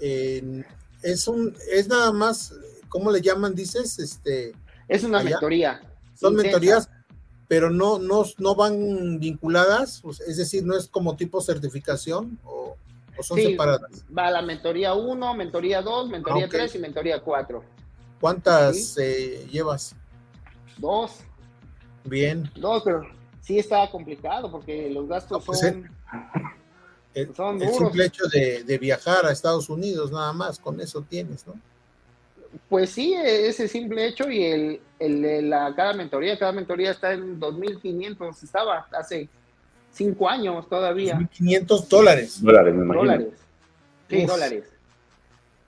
es 0.00 1.28
un, 1.28 1.54
es 1.72 1.88
nada 1.88 2.12
más, 2.12 2.54
¿cómo 2.88 3.10
le 3.10 3.20
llaman? 3.20 3.54
Dices, 3.54 3.98
este. 3.98 4.52
Es 4.88 5.04
una 5.04 5.22
mentoría. 5.22 5.80
Son 6.14 6.34
mentorías, 6.34 6.88
pero 7.46 7.70
no, 7.70 7.98
no, 7.98 8.24
no 8.38 8.54
van 8.54 9.20
vinculadas, 9.20 10.02
es 10.26 10.36
decir, 10.36 10.64
no 10.64 10.76
es 10.76 10.88
como 10.88 11.16
tipo 11.16 11.40
certificación 11.40 12.38
o, 12.44 12.76
son 13.22 13.38
separadas. 13.38 14.04
Va 14.16 14.30
la 14.30 14.42
mentoría 14.42 14.94
1, 14.94 15.34
mentoría 15.34 15.82
2, 15.82 16.08
mentoría 16.08 16.48
3 16.48 16.74
y 16.74 16.78
mentoría 16.78 17.20
4. 17.20 17.64
¿Cuántas 18.20 18.96
eh, 18.98 19.46
llevas? 19.50 19.94
Dos. 20.76 21.20
Bien. 22.04 22.50
Dos, 22.56 22.82
pero 22.84 23.02
sí 23.40 23.58
está 23.58 23.90
complicado 23.90 24.50
porque 24.50 24.90
los 24.90 25.08
gastos 25.08 25.44
pues 25.44 25.60
son 25.60 25.90
el, 27.14 27.34
simple 27.74 28.04
hecho 28.04 28.24
de, 28.28 28.78
viajar 28.78 29.26
a 29.26 29.32
Estados 29.32 29.68
Unidos, 29.68 30.12
nada 30.12 30.32
más, 30.32 30.58
con 30.58 30.80
eso 30.80 31.02
tienes, 31.02 31.46
¿no? 31.46 31.54
Pues 32.68 32.90
sí, 32.90 33.14
ese 33.14 33.68
simple 33.68 34.06
hecho 34.06 34.30
y 34.30 34.42
el, 34.44 34.80
el 34.98 35.22
de 35.22 35.42
la, 35.42 35.74
cada 35.74 35.92
mentoría, 35.92 36.38
cada 36.38 36.52
mentoría 36.52 36.92
está 36.92 37.12
en 37.12 37.38
2.500, 37.40 38.42
estaba 38.42 38.86
hace 38.92 39.28
cinco 39.98 40.28
años 40.30 40.68
todavía. 40.68 41.18
2.500 41.18 41.88
dólares. 41.88 42.42
Dólares, 42.42 42.74
me 42.74 42.84
imagino. 42.84 43.04
Dólares. 43.04 43.28
Sí, 44.08 44.24
dólares. 44.24 44.64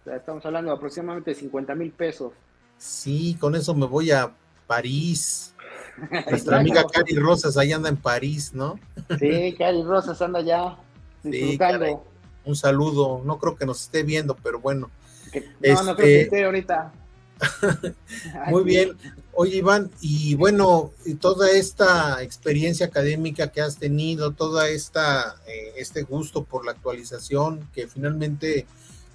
estamos 0.07 0.47
hablando 0.47 0.71
de 0.71 0.77
aproximadamente 0.77 1.35
50 1.35 1.75
mil 1.75 1.91
pesos. 1.91 2.33
Sí, 2.79 3.37
con 3.39 3.55
eso 3.55 3.75
me 3.75 3.87
voy 3.87 4.13
a 4.13 4.31
París. 4.67 5.55
Nuestra 6.31 6.59
amiga 6.59 6.87
Cari 6.87 7.17
Rosas 7.17 7.59
ahí 7.59 7.73
anda 7.73 7.89
en 7.91 7.97
París, 7.97 8.55
¿no? 8.55 8.79
Sí, 9.19 9.55
Cari 9.59 9.83
Rosas 9.83 10.23
anda 10.23 10.41
ya 10.41 10.79
disfrutando. 11.23 12.07
un 12.45 12.57
saludo, 12.57 13.21
no 13.25 13.39
creo 13.39 13.57
que 13.57 13.67
nos 13.67 13.83
esté 13.83 14.05
viendo, 14.05 14.35
pero 14.37 14.61
bueno. 14.61 14.91
no, 15.35 15.83
no 15.83 15.97
creo 15.97 15.97
que 15.97 16.21
este, 16.21 16.23
esté 16.23 16.45
ahorita. 16.45 16.93
Muy 18.49 18.65
bien. 18.65 18.97
Oye, 19.33 19.59
Iván, 19.59 19.91
y 20.01 20.35
bueno, 20.35 20.93
toda 21.21 21.51
esta 21.51 22.23
experiencia 22.23 22.87
académica 22.87 23.49
que 23.53 23.61
has 23.61 23.79
tenido, 23.79 24.33
toda 24.33 24.69
esta 24.69 25.37
eh, 25.47 25.75
este 25.77 26.03
gusto 26.03 26.45
por 26.45 26.65
la 26.65 26.73
actualización 26.73 27.69
que 27.73 27.87
finalmente 27.87 28.67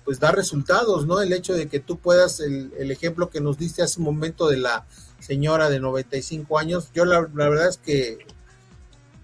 pues 0.04 0.20
da 0.20 0.32
resultados, 0.32 1.06
¿no? 1.08 1.20
El 1.20 1.34
hecho 1.34 1.54
de 1.54 1.68
que 1.68 1.80
tú 1.80 1.98
puedas, 1.98 2.40
el, 2.40 2.72
el 2.78 2.92
ejemplo 2.92 3.30
que 3.30 3.42
nos 3.42 3.58
diste 3.58 3.82
hace 3.82 4.00
un 4.00 4.06
momento 4.06 4.48
de 4.48 4.58
la 4.58 4.86
señora 5.26 5.70
de 5.70 5.80
95 5.80 6.60
años. 6.60 6.90
Yo 6.94 7.06
la, 7.06 7.22
verdad 7.22 7.68
es 7.68 7.78
que, 7.78 8.20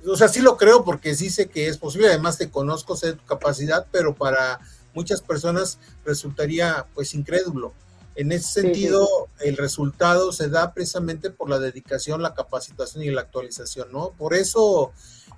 o 0.06 0.16
sea, 0.16 0.28
sí 0.28 0.42
lo 0.42 0.58
creo 0.58 0.84
porque 0.84 1.16
sí 1.16 1.30
sé 1.30 1.48
que 1.48 1.68
es 1.68 1.78
posible, 1.78 2.08
además 2.08 2.38
te 2.38 2.50
conozco, 2.50 2.96
sé 2.96 3.14
tu 3.14 3.26
capacidad, 3.26 3.86
pero 3.92 4.16
para 4.16 4.60
muchas 4.94 5.22
personas 5.22 5.78
resultaría 6.04 6.88
pues 6.94 7.14
incrédulo. 7.14 7.74
En 8.16 8.32
ese 8.32 8.62
sentido, 8.62 9.08
el 9.40 9.58
resultado 9.58 10.32
se 10.32 10.50
da 10.50 10.74
precisamente 10.74 11.30
por 11.30 11.50
la 11.50 11.60
dedicación, 11.60 12.22
la 12.22 12.34
capacitación 12.34 13.04
y 13.04 13.12
la 13.12 13.22
actualización, 13.22 13.92
¿no? 13.92 14.12
Por 14.12 14.34
eso 14.34 14.92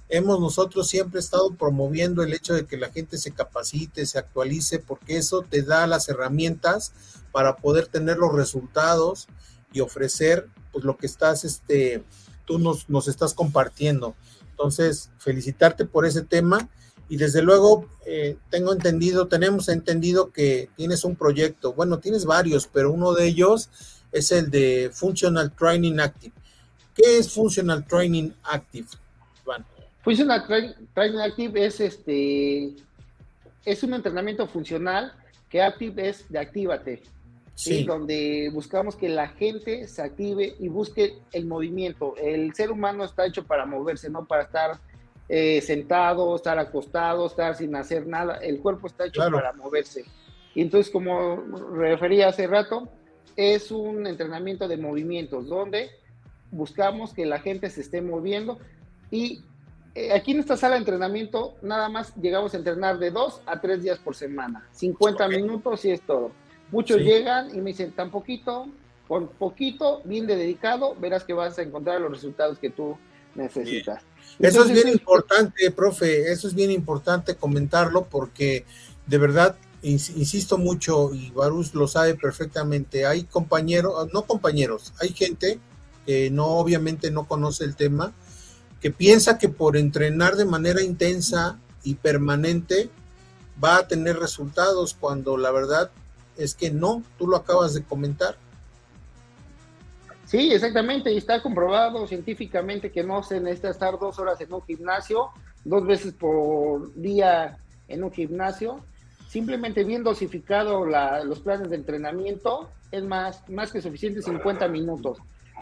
hemos 0.09 0.39
nosotros 0.39 0.87
siempre 0.87 1.19
estado 1.19 1.53
promoviendo 1.55 2.23
el 2.23 2.33
hecho 2.33 2.53
de 2.53 2.65
que 2.65 2.77
la 2.77 2.91
gente 2.91 3.17
se 3.17 3.31
capacite, 3.31 4.05
se 4.05 4.17
actualice, 4.17 4.79
porque 4.79 5.17
eso 5.17 5.43
te 5.47 5.61
da 5.61 5.85
las 5.87 6.09
herramientas 6.09 6.93
para 7.31 7.57
poder 7.57 7.87
tener 7.87 8.17
los 8.17 8.33
resultados 8.33 9.27
y 9.71 9.79
ofrecer 9.79 10.47
pues 10.71 10.83
lo 10.83 10.97
que 10.97 11.05
estás, 11.05 11.43
este, 11.43 12.03
tú 12.45 12.59
nos, 12.59 12.89
nos 12.89 13.07
estás 13.07 13.33
compartiendo. 13.33 14.15
Entonces, 14.49 15.09
felicitarte 15.19 15.85
por 15.85 16.05
ese 16.05 16.21
tema 16.21 16.69
y 17.13 17.17
desde 17.17 17.43
luego 17.43 17.87
eh, 18.07 18.37
tengo 18.49 18.73
entendido, 18.73 19.27
tenemos 19.27 19.69
entendido 19.69 20.31
que 20.31 20.69
tienes 20.75 21.03
un 21.03 21.15
proyecto, 21.15 21.71
bueno, 21.71 21.99
tienes 21.99 22.25
varios, 22.25 22.65
pero 22.65 22.91
uno 22.91 23.13
de 23.13 23.27
ellos 23.27 23.69
es 24.11 24.31
el 24.31 24.49
de 24.49 24.89
Functional 24.91 25.55
Training 25.55 25.99
Active. 25.99 26.33
¿Qué 26.95 27.19
es 27.19 27.31
Functional 27.31 27.85
Training 27.85 28.31
Active, 28.41 28.87
Functional 30.01 30.75
Training 30.95 31.19
Active 31.19 31.63
es 31.63 31.81
este 31.81 32.73
es 33.63 33.83
un 33.83 33.93
entrenamiento 33.93 34.47
funcional 34.47 35.13
que 35.51 35.61
Active 35.61 36.09
es 36.09 36.27
de 36.31 36.39
actívate. 36.39 37.03
¿sí? 37.53 37.83
donde 37.83 38.49
buscamos 38.51 38.95
que 38.95 39.09
la 39.09 39.27
gente 39.27 39.87
se 39.87 40.01
active 40.01 40.55
y 40.57 40.67
busque 40.67 41.19
el 41.31 41.45
movimiento. 41.45 42.15
El 42.17 42.55
ser 42.55 42.71
humano 42.71 43.03
está 43.03 43.27
hecho 43.27 43.45
para 43.45 43.67
moverse, 43.67 44.09
no 44.09 44.25
para 44.25 44.45
estar 44.45 44.79
eh, 45.35 45.61
sentado, 45.61 46.35
estar 46.35 46.59
acostado, 46.59 47.25
estar 47.25 47.55
sin 47.55 47.75
hacer 47.75 48.05
nada. 48.05 48.35
El 48.35 48.59
cuerpo 48.59 48.85
está 48.85 49.07
hecho 49.07 49.19
para 49.31 49.51
moverse. 49.53 50.05
Y 50.53 50.61
entonces, 50.61 50.93
como 50.93 51.37
refería 51.75 52.27
hace 52.27 52.45
rato, 52.45 52.87
es 53.35 53.71
un 53.71 54.05
entrenamiento 54.05 54.67
de 54.67 54.77
movimientos 54.77 55.47
donde 55.47 55.89
buscamos 56.51 57.15
que 57.15 57.25
la 57.25 57.39
gente 57.39 57.71
se 57.71 57.81
esté 57.81 57.99
moviendo 57.99 58.59
y 59.09 59.41
eh, 59.95 60.13
aquí 60.13 60.33
en 60.33 60.39
esta 60.41 60.55
sala 60.55 60.75
de 60.75 60.81
entrenamiento 60.81 61.55
nada 61.63 61.89
más 61.89 62.15
llegamos 62.15 62.53
a 62.53 62.57
entrenar 62.57 62.99
de 62.99 63.09
dos 63.09 63.41
a 63.47 63.59
tres 63.59 63.81
días 63.81 63.97
por 63.97 64.15
semana, 64.15 64.67
50 64.73 65.27
minutos 65.29 65.83
y 65.85 65.89
es 65.93 66.01
todo. 66.03 66.29
Muchos 66.71 67.01
llegan 67.01 67.49
y 67.55 67.57
me 67.59 67.71
dicen, 67.71 67.91
tan 67.91 68.11
poquito, 68.11 68.67
por 69.07 69.27
poquito, 69.29 70.03
bien 70.05 70.27
de 70.27 70.35
dedicado, 70.35 70.93
verás 70.93 71.23
que 71.23 71.33
vas 71.33 71.57
a 71.57 71.63
encontrar 71.63 71.99
los 72.01 72.11
resultados 72.11 72.59
que 72.59 72.69
tú 72.69 72.95
necesitas. 73.33 74.03
Eso 74.39 74.63
es 74.63 74.71
bien 74.71 74.87
importante, 74.87 75.69
profe, 75.71 76.31
eso 76.31 76.47
es 76.47 76.53
bien 76.53 76.71
importante 76.71 77.35
comentarlo 77.35 78.05
porque 78.05 78.65
de 79.05 79.17
verdad, 79.17 79.55
insisto 79.81 80.57
mucho 80.57 81.13
y 81.13 81.31
Barús 81.31 81.73
lo 81.73 81.87
sabe 81.87 82.15
perfectamente, 82.15 83.05
hay 83.05 83.23
compañeros, 83.23 84.07
no 84.13 84.23
compañeros, 84.23 84.93
hay 85.01 85.09
gente 85.09 85.59
que 86.05 86.29
no 86.29 86.47
obviamente 86.47 87.11
no 87.11 87.27
conoce 87.27 87.63
el 87.65 87.75
tema, 87.75 88.13
que 88.81 88.91
piensa 88.91 89.37
que 89.37 89.49
por 89.49 89.77
entrenar 89.77 90.35
de 90.35 90.45
manera 90.45 90.81
intensa 90.81 91.59
y 91.83 91.95
permanente 91.95 92.89
va 93.63 93.77
a 93.77 93.87
tener 93.87 94.19
resultados 94.19 94.95
cuando 94.99 95.37
la 95.37 95.51
verdad 95.51 95.91
es 96.37 96.55
que 96.55 96.71
no, 96.71 97.03
tú 97.17 97.27
lo 97.27 97.37
acabas 97.37 97.73
de 97.73 97.83
comentar. 97.83 98.37
Sí, 100.33 100.51
exactamente, 100.51 101.13
y 101.13 101.17
está 101.17 101.43
comprobado 101.43 102.07
científicamente 102.07 102.91
que 102.91 103.03
no 103.03 103.21
se 103.21 103.39
necesita 103.39 103.69
estar 103.69 103.99
dos 103.99 104.17
horas 104.17 104.41
en 104.41 104.51
un 104.51 104.63
gimnasio, 104.63 105.29
dos 105.63 105.85
veces 105.85 106.11
por 106.11 106.91
día 106.95 107.59
en 107.87 108.03
un 108.03 108.11
gimnasio, 108.11 108.79
simplemente 109.27 109.83
bien 109.83 110.03
dosificado 110.03 110.87
los 111.23 111.39
planes 111.39 111.69
de 111.69 111.75
entrenamiento, 111.75 112.71
es 112.89 113.03
más, 113.03 113.47
más 113.47 113.71
que 113.71 113.79
suficiente 113.79 114.23
50 114.23 114.67
minutos. 114.69 115.19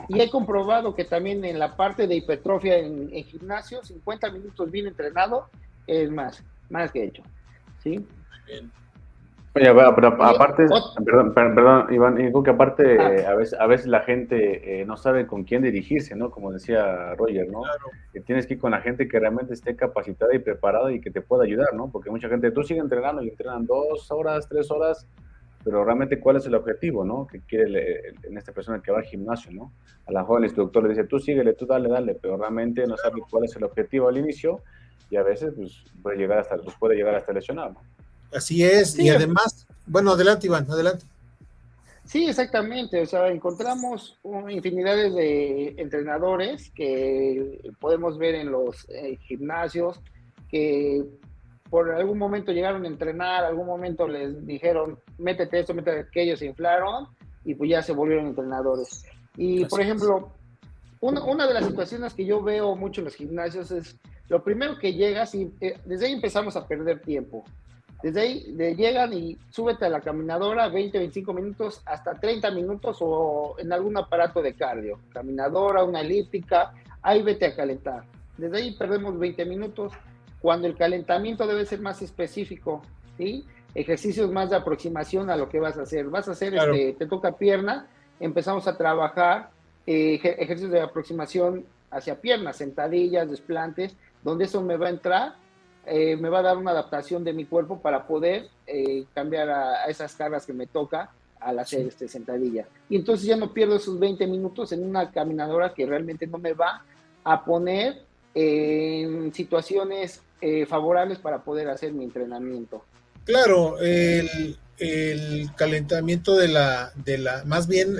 Y 0.07 0.21
he 0.21 0.29
comprobado 0.29 0.95
que 0.95 1.03
también 1.03 1.43
en 1.43 1.59
la 1.59 1.75
parte 1.75 2.07
de 2.07 2.15
hipertrofia 2.15 2.77
en, 2.77 3.09
gimnasio, 3.25 3.83
50 3.83 4.31
minutos 4.31 4.71
bien 4.71 4.87
entrenado 4.87 5.49
es 5.85 6.09
más, 6.09 6.41
más 6.69 6.93
que 6.93 7.03
hecho. 7.03 7.23
¿sí? 7.83 8.07
Bien. 8.47 8.71
Oye, 9.53 9.65
pero 9.73 10.23
aparte, 10.23 10.65
perdón, 11.03 11.33
perdón, 11.33 11.93
Iván, 11.93 12.15
digo 12.15 12.41
que 12.41 12.51
aparte 12.51 12.97
ah. 12.97 13.31
a, 13.31 13.35
veces, 13.35 13.59
a 13.59 13.67
veces 13.67 13.87
la 13.87 13.99
gente 13.99 14.81
eh, 14.81 14.85
no 14.85 14.95
sabe 14.95 15.27
con 15.27 15.43
quién 15.43 15.61
dirigirse, 15.61 16.15
¿no? 16.15 16.31
Como 16.31 16.53
decía 16.53 17.15
Roger, 17.15 17.49
¿no? 17.51 17.63
Que 18.13 18.21
tienes 18.21 18.47
que 18.47 18.53
ir 18.53 18.61
con 18.61 18.71
la 18.71 18.79
gente 18.79 19.09
que 19.09 19.19
realmente 19.19 19.53
esté 19.53 19.75
capacitada 19.75 20.33
y 20.33 20.39
preparada 20.39 20.89
y 20.93 21.01
que 21.01 21.11
te 21.11 21.19
pueda 21.19 21.43
ayudar, 21.43 21.73
¿no? 21.73 21.91
Porque 21.91 22.09
mucha 22.09 22.29
gente, 22.29 22.51
tú 22.51 22.63
sigues 22.63 22.81
entrenando 22.81 23.21
y 23.23 23.27
entrenan 23.27 23.65
dos 23.65 24.09
horas, 24.09 24.47
tres 24.47 24.71
horas, 24.71 25.05
pero 25.65 25.83
realmente 25.83 26.17
cuál 26.21 26.37
es 26.37 26.45
el 26.45 26.55
objetivo, 26.55 27.03
¿no? 27.03 27.27
Que 27.27 27.41
quiere 27.41 28.13
en 28.23 28.37
esta 28.37 28.53
persona 28.53 28.81
que 28.81 28.93
va 28.93 28.99
al 28.99 29.05
gimnasio, 29.05 29.51
¿no? 29.51 29.73
A 30.05 30.13
la 30.13 30.23
joven 30.23 30.43
el 30.43 30.49
instructor 30.49 30.83
le 30.83 30.89
dice, 30.89 31.03
tú 31.03 31.19
síguele, 31.19 31.53
tú 31.53 31.65
dale, 31.65 31.89
dale, 31.89 32.15
pero 32.15 32.37
realmente 32.37 32.87
no 32.87 32.95
sabe 32.95 33.21
cuál 33.29 33.43
es 33.43 33.55
el 33.57 33.65
objetivo 33.65 34.07
al 34.07 34.17
inicio 34.17 34.61
y 35.09 35.17
a 35.17 35.23
veces 35.23 35.53
pues, 35.53 35.83
puede 36.01 36.15
llegar 36.15 36.39
hasta, 36.39 36.55
pues, 36.55 36.73
puede 36.77 36.95
llegar 36.95 37.15
hasta 37.15 37.33
lesionar, 37.33 37.73
¿no? 37.73 37.81
Así 38.33 38.63
es, 38.63 38.97
y 38.97 39.09
además, 39.09 39.65
bueno, 39.85 40.11
adelante 40.11 40.47
Iván, 40.47 40.69
adelante. 40.69 41.05
Sí, 42.05 42.25
exactamente, 42.25 43.01
o 43.01 43.05
sea, 43.05 43.29
encontramos 43.29 44.17
infinidades 44.49 45.13
de 45.13 45.75
entrenadores 45.77 46.71
que 46.71 47.71
podemos 47.79 48.17
ver 48.17 48.35
en 48.35 48.51
los 48.51 48.85
eh, 48.89 49.17
gimnasios 49.27 49.99
que 50.49 51.03
por 51.69 51.89
algún 51.91 52.17
momento 52.17 52.51
llegaron 52.51 52.83
a 52.83 52.87
entrenar, 52.87 53.45
algún 53.45 53.65
momento 53.65 54.07
les 54.07 54.45
dijeron, 54.45 54.99
métete 55.17 55.59
esto, 55.59 55.73
métete 55.73 55.99
aquello, 55.99 56.35
se 56.35 56.47
inflaron 56.47 57.07
y 57.45 57.55
pues 57.55 57.69
ya 57.69 57.81
se 57.81 57.93
volvieron 57.93 58.27
entrenadores. 58.27 59.05
Y 59.37 59.63
por 59.65 59.79
ejemplo, 59.79 60.33
una, 60.99 61.23
una, 61.23 61.47
de 61.47 61.53
las 61.53 61.65
situaciones 61.65 62.13
que 62.13 62.25
yo 62.25 62.43
veo 62.43 62.75
mucho 62.75 62.99
en 62.99 63.05
los 63.05 63.15
gimnasios 63.15 63.71
es, 63.71 63.95
lo 64.31 64.43
primero 64.43 64.77
que 64.77 64.93
llegas 64.93 65.35
y 65.35 65.51
eh, 65.59 65.77
desde 65.85 66.05
ahí 66.05 66.13
empezamos 66.13 66.55
a 66.55 66.65
perder 66.65 67.01
tiempo. 67.01 67.43
Desde 68.03 68.21
ahí 68.21 68.51
de, 68.53 68.75
llegan 68.75 69.13
y 69.13 69.37
súbete 69.49 69.85
a 69.85 69.89
la 69.89 70.01
caminadora 70.01 70.67
20, 70.69 70.97
25 70.97 71.33
minutos, 71.33 71.81
hasta 71.85 72.19
30 72.19 72.49
minutos 72.51 72.97
o 73.01 73.55
en 73.59 73.71
algún 73.71 73.97
aparato 73.97 74.41
de 74.41 74.53
cardio. 74.53 74.99
Caminadora, 75.13 75.83
una 75.83 76.01
elíptica, 76.01 76.73
ahí 77.01 77.21
vete 77.21 77.45
a 77.45 77.55
calentar. 77.55 78.03
Desde 78.37 78.57
ahí 78.57 78.75
perdemos 78.75 79.17
20 79.19 79.45
minutos 79.45 79.93
cuando 80.41 80.67
el 80.67 80.75
calentamiento 80.75 81.45
debe 81.45 81.65
ser 81.65 81.79
más 81.79 82.01
específico, 82.01 82.81
¿sí? 83.17 83.45
Ejercicios 83.75 84.31
más 84.31 84.49
de 84.49 84.55
aproximación 84.55 85.29
a 85.29 85.35
lo 85.37 85.47
que 85.47 85.59
vas 85.59 85.77
a 85.77 85.83
hacer. 85.83 86.05
Vas 86.05 86.27
a 86.27 86.31
hacer, 86.31 86.55
este, 86.55 86.93
te 86.93 87.05
toca 87.05 87.33
pierna, 87.33 87.87
empezamos 88.19 88.67
a 88.67 88.75
trabajar 88.75 89.51
eh, 89.85 90.15
ejercicios 90.23 90.71
de 90.71 90.81
aproximación 90.81 91.65
hacia 91.91 92.19
piernas, 92.19 92.57
sentadillas, 92.57 93.29
desplantes, 93.29 93.95
donde 94.23 94.45
eso 94.45 94.61
me 94.61 94.77
va 94.77 94.87
a 94.87 94.91
entrar 94.91 95.35
eh, 95.85 96.15
me 96.15 96.29
va 96.29 96.39
a 96.39 96.43
dar 96.43 96.57
una 96.57 96.71
adaptación 96.71 97.23
de 97.23 97.33
mi 97.33 97.45
cuerpo 97.45 97.81
para 97.81 98.05
poder 98.05 98.49
eh, 98.67 99.05
cambiar 99.15 99.49
a, 99.49 99.85
esas 99.85 100.13
cargas 100.15 100.45
que 100.45 100.53
me 100.53 100.67
toca 100.67 101.09
al 101.39 101.57
hacer 101.57 101.87
este 101.87 102.07
sentadilla. 102.07 102.67
Y 102.87 102.95
entonces 102.97 103.25
ya 103.25 103.35
no 103.35 103.51
pierdo 103.51 103.75
esos 103.75 103.99
20 103.99 104.27
minutos 104.27 104.71
en 104.73 104.87
una 104.87 105.11
caminadora 105.11 105.73
que 105.73 105.87
realmente 105.87 106.27
no 106.27 106.37
me 106.37 106.53
va 106.53 106.83
a 107.23 107.43
poner 107.43 108.03
en 108.35 109.33
situaciones 109.33 110.21
eh, 110.39 110.65
favorables 110.67 111.17
para 111.17 111.43
poder 111.43 111.67
hacer 111.69 111.93
mi 111.93 112.03
entrenamiento. 112.03 112.83
Claro, 113.25 113.79
el, 113.79 114.57
calentamiento 115.55 116.35
de 116.35 116.47
la, 116.47 116.91
de 116.95 117.17
la, 117.17 117.43
más 117.45 117.67
bien 117.67 117.95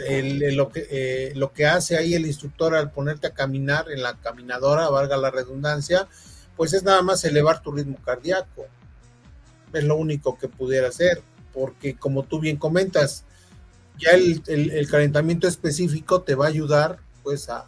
lo, 0.55 0.69
que, 0.69 1.31
lo 1.35 1.51
que 1.53 1.67
hace 1.67 1.95
ahí 1.95 2.15
el 2.15 2.25
instructor 2.25 2.73
al 2.73 2.91
ponerte 2.91 3.27
a 3.27 3.33
caminar 3.33 3.91
en 3.91 4.01
la 4.01 4.15
caminadora, 4.15 4.89
valga 4.89 5.17
la 5.17 5.29
redundancia, 5.29 6.07
pues 6.61 6.73
es 6.73 6.83
nada 6.83 7.01
más 7.01 7.25
elevar 7.25 7.63
tu 7.63 7.71
ritmo 7.71 7.97
cardíaco. 8.05 8.67
Es 9.73 9.83
lo 9.83 9.95
único 9.95 10.37
que 10.37 10.47
pudiera 10.47 10.89
hacer, 10.89 11.19
porque 11.55 11.95
como 11.95 12.21
tú 12.21 12.39
bien 12.39 12.57
comentas, 12.57 13.23
ya 13.97 14.11
el, 14.11 14.87
calentamiento 14.87 15.47
específico 15.47 16.21
te 16.21 16.35
va 16.35 16.45
a 16.45 16.49
ayudar 16.49 16.99
pues 17.23 17.49
a, 17.49 17.65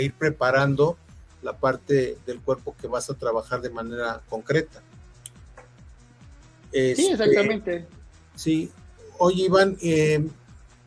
ir 0.00 0.12
preparando 0.12 0.98
la 1.40 1.56
parte 1.56 2.18
del 2.26 2.42
cuerpo 2.42 2.76
que 2.78 2.88
vas 2.88 3.08
a 3.08 3.14
trabajar 3.14 3.62
de 3.62 3.70
manera 3.70 4.20
concreta. 4.28 4.82
sí, 6.70 6.78
este, 6.78 7.12
exactamente. 7.12 7.86
Sí. 8.34 8.70
Oye, 9.16 9.44
Iván, 9.44 9.78
eh, 9.80 10.28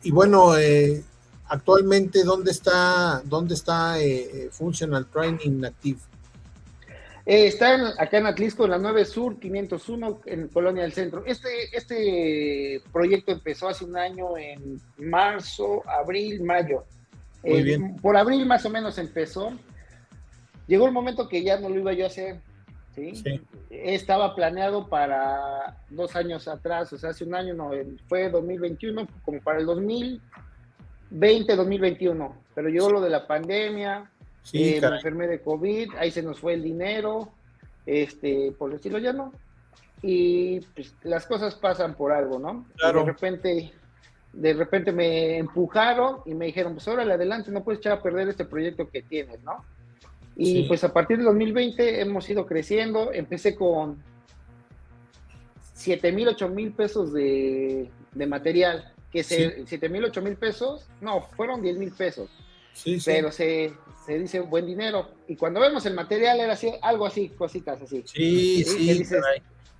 y 0.04 0.10
bueno, 0.12 0.56
eh, 0.56 1.02
actualmente, 1.46 2.22
¿dónde 2.22 2.52
está, 2.52 3.22
dónde 3.24 3.54
está 3.54 4.00
eh, 4.00 4.50
Functional 4.52 5.06
Training 5.06 5.64
Active? 5.64 5.98
Eh, 7.26 7.46
está 7.46 7.94
acá 7.98 8.18
en 8.18 8.26
Atlisco, 8.26 8.64
en 8.64 8.72
la 8.72 8.78
9 8.78 9.04
Sur 9.06 9.38
501, 9.38 10.20
en 10.26 10.48
Colonia 10.48 10.82
del 10.82 10.92
Centro. 10.92 11.24
Este, 11.24 11.74
este 11.74 12.82
proyecto 12.92 13.32
empezó 13.32 13.68
hace 13.68 13.86
un 13.86 13.96
año 13.96 14.36
en 14.36 14.78
marzo, 14.98 15.82
abril, 15.88 16.42
mayo. 16.42 16.84
Muy 17.42 17.58
eh, 17.58 17.62
bien. 17.62 17.96
Por 17.96 18.16
abril 18.16 18.44
más 18.44 18.66
o 18.66 18.70
menos 18.70 18.98
empezó. 18.98 19.52
Llegó 20.66 20.86
el 20.86 20.92
momento 20.92 21.28
que 21.28 21.42
ya 21.42 21.58
no 21.58 21.70
lo 21.70 21.80
iba 21.80 21.94
yo 21.94 22.04
a 22.04 22.08
hacer. 22.08 22.40
¿sí? 22.94 23.12
Estaba 23.70 24.34
planeado 24.34 24.88
para 24.88 25.78
dos 25.88 26.14
años 26.16 26.46
atrás, 26.46 26.92
o 26.92 26.98
sea, 26.98 27.10
hace 27.10 27.24
un 27.24 27.34
año, 27.34 27.54
no, 27.54 27.70
fue 28.06 28.28
2021, 28.28 29.06
como 29.24 29.40
para 29.40 29.60
el 29.60 29.66
2020, 29.66 31.56
2021. 31.56 32.36
Pero 32.54 32.68
llegó 32.68 32.90
lo 32.90 33.00
de 33.00 33.10
la 33.10 33.26
pandemia, 33.26 34.10
Sí, 34.44 34.74
eh, 34.76 34.80
me 34.80 34.96
enfermé 34.96 35.26
de 35.26 35.40
COVID, 35.40 35.94
ahí 35.96 36.10
se 36.10 36.22
nos 36.22 36.38
fue 36.38 36.54
el 36.54 36.62
dinero, 36.62 37.32
este, 37.86 38.52
por 38.56 38.70
decirlo 38.70 38.98
ya 38.98 39.12
no. 39.12 39.32
Y 40.02 40.60
pues 40.60 40.94
las 41.02 41.26
cosas 41.26 41.56
pasan 41.56 41.94
por 41.94 42.12
algo, 42.12 42.38
¿no? 42.38 42.66
Claro. 42.76 43.00
de 43.00 43.06
repente, 43.06 43.72
de 44.32 44.52
repente 44.52 44.92
me 44.92 45.38
empujaron 45.38 46.18
y 46.26 46.34
me 46.34 46.46
dijeron, 46.46 46.74
pues 46.74 46.86
órale, 46.86 47.14
adelante, 47.14 47.50
no 47.50 47.64
puedes 47.64 47.80
echar 47.80 47.94
a 47.94 48.02
perder 48.02 48.28
este 48.28 48.44
proyecto 48.44 48.88
que 48.88 49.02
tienes, 49.02 49.42
¿no? 49.42 49.64
Y 50.36 50.64
pues 50.64 50.82
a 50.84 50.92
partir 50.92 51.18
del 51.18 51.26
2020 51.26 52.00
hemos 52.00 52.28
ido 52.28 52.46
creciendo. 52.46 53.12
Empecé 53.12 53.54
con 53.54 54.02
7 55.74 56.12
mil, 56.12 56.28
8 56.28 56.48
mil 56.48 56.72
pesos 56.72 57.12
de, 57.12 57.90
material. 58.26 58.92
Que 59.12 59.22
se, 59.22 59.64
7 59.64 59.88
mil, 59.88 60.04
8 60.04 60.22
mil 60.22 60.36
pesos, 60.36 60.88
no, 61.00 61.20
fueron 61.36 61.62
10 61.62 61.78
mil 61.78 61.92
pesos. 61.92 62.28
Sí, 62.72 62.98
pero 63.04 63.30
se, 63.30 63.72
se 64.04 64.18
dice 64.18 64.40
buen 64.40 64.66
dinero. 64.66 65.08
Y 65.26 65.36
cuando 65.36 65.60
vemos 65.60 65.84
el 65.86 65.94
material 65.94 66.40
era 66.40 66.52
así, 66.52 66.72
algo 66.82 67.06
así, 67.06 67.30
cositas 67.30 67.80
así. 67.80 68.02
Sí, 68.06 68.64
sí. 68.64 69.04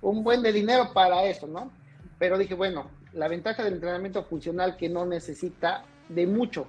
un 0.01 0.23
buen 0.23 0.41
de 0.41 0.51
dinero 0.51 0.91
para 0.93 1.23
eso, 1.25 1.47
¿no? 1.47 1.71
Pero 2.17 2.37
dije, 2.37 2.53
bueno, 2.53 2.89
la 3.13 3.27
ventaja 3.27 3.63
del 3.63 3.73
entrenamiento 3.73 4.23
funcional 4.23 4.77
que 4.77 4.89
no 4.89 5.05
necesita 5.05 5.83
de 6.09 6.25
mucho. 6.25 6.67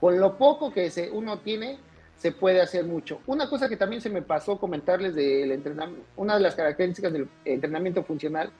Con 0.00 0.18
lo 0.20 0.36
poco 0.36 0.72
que 0.72 0.90
se, 0.90 1.10
uno 1.10 1.38
tiene, 1.38 1.78
se 2.16 2.32
puede 2.32 2.60
hacer 2.60 2.84
mucho. 2.84 3.20
Una 3.26 3.48
cosa 3.48 3.68
que 3.68 3.76
también 3.76 4.00
se 4.00 4.10
me 4.10 4.22
pasó 4.22 4.58
comentarles 4.58 5.14
del 5.14 5.52
entrenamiento, 5.52 6.06
una 6.16 6.34
de 6.34 6.40
las 6.40 6.54
características 6.54 7.12
del 7.12 7.28
entrenamiento 7.44 8.04
funcional, 8.04 8.50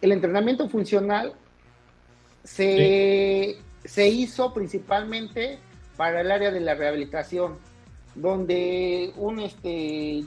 el 0.00 0.12
entrenamiento 0.12 0.68
funcional 0.68 1.34
se, 2.42 3.58
se 3.84 4.08
hizo 4.08 4.52
principalmente 4.52 5.58
para 5.96 6.22
el 6.22 6.30
área 6.30 6.50
de 6.50 6.60
la 6.60 6.74
rehabilitación 6.74 7.58
donde 8.14 9.12
un, 9.16 9.40
este, 9.40 10.24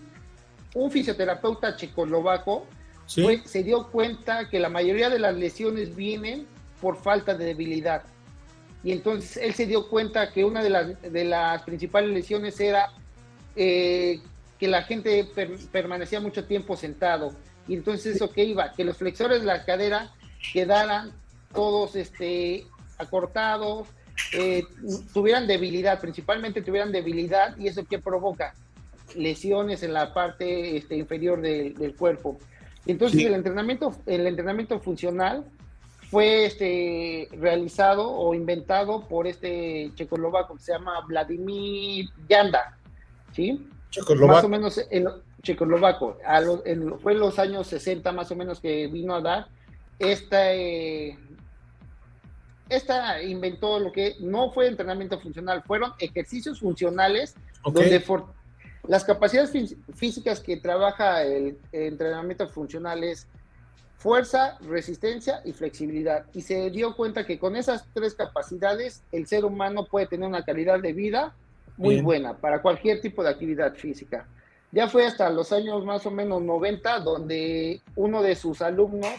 un 0.73 0.91
fisioterapeuta 0.91 1.75
checoslovaco 1.75 2.65
se 3.07 3.63
dio 3.63 3.87
cuenta 3.91 4.49
que 4.49 4.59
la 4.59 4.69
mayoría 4.69 5.09
de 5.09 5.19
las 5.19 5.35
lesiones 5.35 5.95
vienen 5.95 6.47
por 6.81 6.97
falta 6.97 7.35
de 7.35 7.45
debilidad. 7.45 8.03
Y 8.83 8.91
entonces 8.91 9.37
él 9.37 9.53
se 9.53 9.65
dio 9.65 9.89
cuenta 9.89 10.31
que 10.31 10.45
una 10.45 10.61
de 10.63 10.69
las, 10.69 11.01
de 11.01 11.23
las 11.23 11.63
principales 11.63 12.11
lesiones 12.11 12.59
era 12.59 12.91
eh, 13.55 14.19
que 14.59 14.67
la 14.67 14.83
gente 14.83 15.27
permanecía 15.71 16.19
mucho 16.19 16.45
tiempo 16.45 16.75
sentado. 16.75 17.33
Y 17.67 17.75
entonces 17.75 18.15
eso 18.15 18.31
que 18.31 18.43
iba, 18.43 18.71
que 18.73 18.83
los 18.83 18.97
flexores 18.97 19.41
de 19.41 19.47
la 19.47 19.65
cadera 19.65 20.11
quedaran 20.53 21.11
todos 21.53 21.95
este, 21.95 22.67
acortados, 22.97 23.87
eh, 24.31 24.63
tuvieran 25.13 25.47
debilidad, 25.47 25.99
principalmente 25.99 26.61
tuvieran 26.61 26.91
debilidad, 26.91 27.57
y 27.57 27.67
eso 27.67 27.85
que 27.85 27.99
provoca 27.99 28.53
lesiones 29.15 29.83
en 29.83 29.93
la 29.93 30.13
parte 30.13 30.77
este, 30.77 30.97
inferior 30.97 31.41
del 31.41 31.95
cuerpo. 31.95 32.37
Entonces 32.85 33.25
el 33.25 33.33
entrenamiento, 33.33 33.95
el 34.05 34.27
entrenamiento 34.27 34.79
funcional 34.79 35.45
fue 36.09 36.45
este, 36.45 37.27
realizado 37.31 38.09
o 38.09 38.33
inventado 38.33 39.07
por 39.07 39.27
este 39.27 39.91
checoslovaco 39.95 40.55
que 40.55 40.61
se 40.61 40.73
llama 40.73 41.01
Vladimir 41.07 42.09
Yanda, 42.29 42.77
¿sí? 43.33 43.67
Más 44.27 44.43
o 44.43 44.49
menos 44.49 44.85
el 44.91 45.07
checoslovaco, 45.41 46.17
fue 47.01 47.13
en 47.13 47.19
los 47.19 47.39
años 47.39 47.67
60 47.67 48.11
más 48.11 48.29
o 48.31 48.35
menos 48.35 48.59
que 48.59 48.87
vino 48.87 49.15
a 49.15 49.21
dar 49.21 49.47
esta, 49.99 50.53
eh, 50.53 51.17
esta 52.69 53.21
inventó 53.21 53.79
lo 53.79 53.91
que 53.91 54.15
no 54.19 54.51
fue 54.51 54.67
entrenamiento 54.67 55.19
funcional, 55.19 55.63
fueron 55.63 55.93
ejercicios 55.99 56.59
funcionales 56.59 57.35
donde 57.63 58.03
las 58.87 59.03
capacidades 59.03 59.51
físicas 59.95 60.39
que 60.39 60.57
trabaja 60.57 61.23
el, 61.23 61.57
entrenamiento 61.71 62.47
funcional 62.49 63.03
es 63.03 63.27
fuerza, 63.97 64.57
resistencia 64.61 65.41
y 65.43 65.53
flexibilidad. 65.53 66.25
Y 66.33 66.41
se 66.41 66.69
dio 66.69 66.95
cuenta 66.95 67.25
que 67.25 67.39
con 67.39 67.55
esas 67.55 67.85
tres 67.93 68.13
capacidades 68.13 69.03
el 69.11 69.25
ser 69.27 69.45
humano 69.45 69.85
puede 69.85 70.07
tener 70.07 70.27
una 70.27 70.43
calidad 70.43 70.79
de 70.79 70.93
vida 70.93 71.33
muy 71.77 72.01
buena 72.01 72.37
para 72.37 72.61
cualquier 72.61 73.01
tipo 73.01 73.23
de 73.23 73.29
actividad 73.29 73.73
física. 73.73 74.27
Ya 74.71 74.87
fue 74.87 75.05
hasta 75.05 75.29
los 75.29 75.51
años 75.51 75.85
más 75.85 76.05
o 76.05 76.11
menos 76.11 76.41
90 76.41 76.99
donde 76.99 77.81
uno 77.95 78.21
de 78.21 78.35
sus 78.35 78.61
alumnos, 78.61 79.13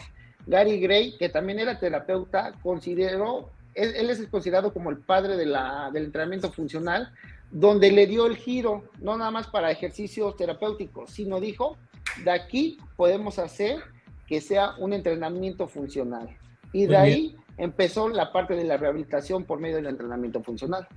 Gary 0.47 0.79
Gray, 0.79 1.17
que 1.17 1.29
también 1.29 1.59
era 1.59 1.77
terapeuta, 1.77 2.53
consideró, 2.63 3.51
él, 3.75 4.09
es 4.09 4.25
considerado 4.27 4.73
como 4.73 4.89
el 4.89 4.97
padre 4.97 5.37
de 5.37 5.45
la, 5.45 5.91
del 5.93 6.05
entrenamiento 6.05 6.51
funcional, 6.51 7.11
donde 7.51 7.91
le 7.91 8.07
dio 8.07 8.25
el 8.25 8.37
giro, 8.37 8.89
no 8.99 9.17
nada 9.17 9.29
más 9.29 9.47
para 9.47 9.71
ejercicios 9.71 10.35
terapéuticos, 10.35 11.11
sino 11.11 11.39
dijo, 11.39 11.77
de 12.23 12.31
aquí 12.31 12.79
podemos 12.95 13.39
hacer 13.39 13.79
que 14.25 14.41
sea 14.41 14.75
un 14.77 14.93
entrenamiento 14.93 15.67
funcional. 15.67 16.29
Y 16.73 16.85
de 16.85 16.97
ahí 16.97 17.35
empezó 17.57 18.09
la 18.09 18.31
parte 18.31 18.55
de 18.55 18.63
la 18.63 18.77
rehabilitación 18.77 19.45
por 19.45 19.59
medio 19.59 19.77
del 19.77 19.87
entrenamiento 19.87 20.41
funcional. 20.43 20.87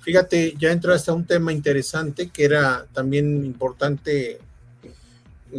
Fíjate, 0.00 0.54
ya 0.58 0.70
entraste 0.70 1.10
a 1.10 1.14
un 1.14 1.24
tema 1.24 1.52
interesante 1.52 2.28
que 2.28 2.44
era 2.44 2.86
también 2.92 3.44
importante 3.44 4.38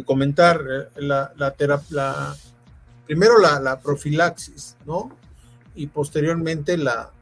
comentar, 0.04 0.60
eh, 0.60 1.00
la, 1.00 1.32
la, 1.36 2.36
primero 3.06 3.38
la, 3.38 3.80
profilaxis, 3.80 4.76
¿no? 4.84 5.10
Y 5.74 5.86
posteriormente 5.86 6.76
la, 6.76 7.12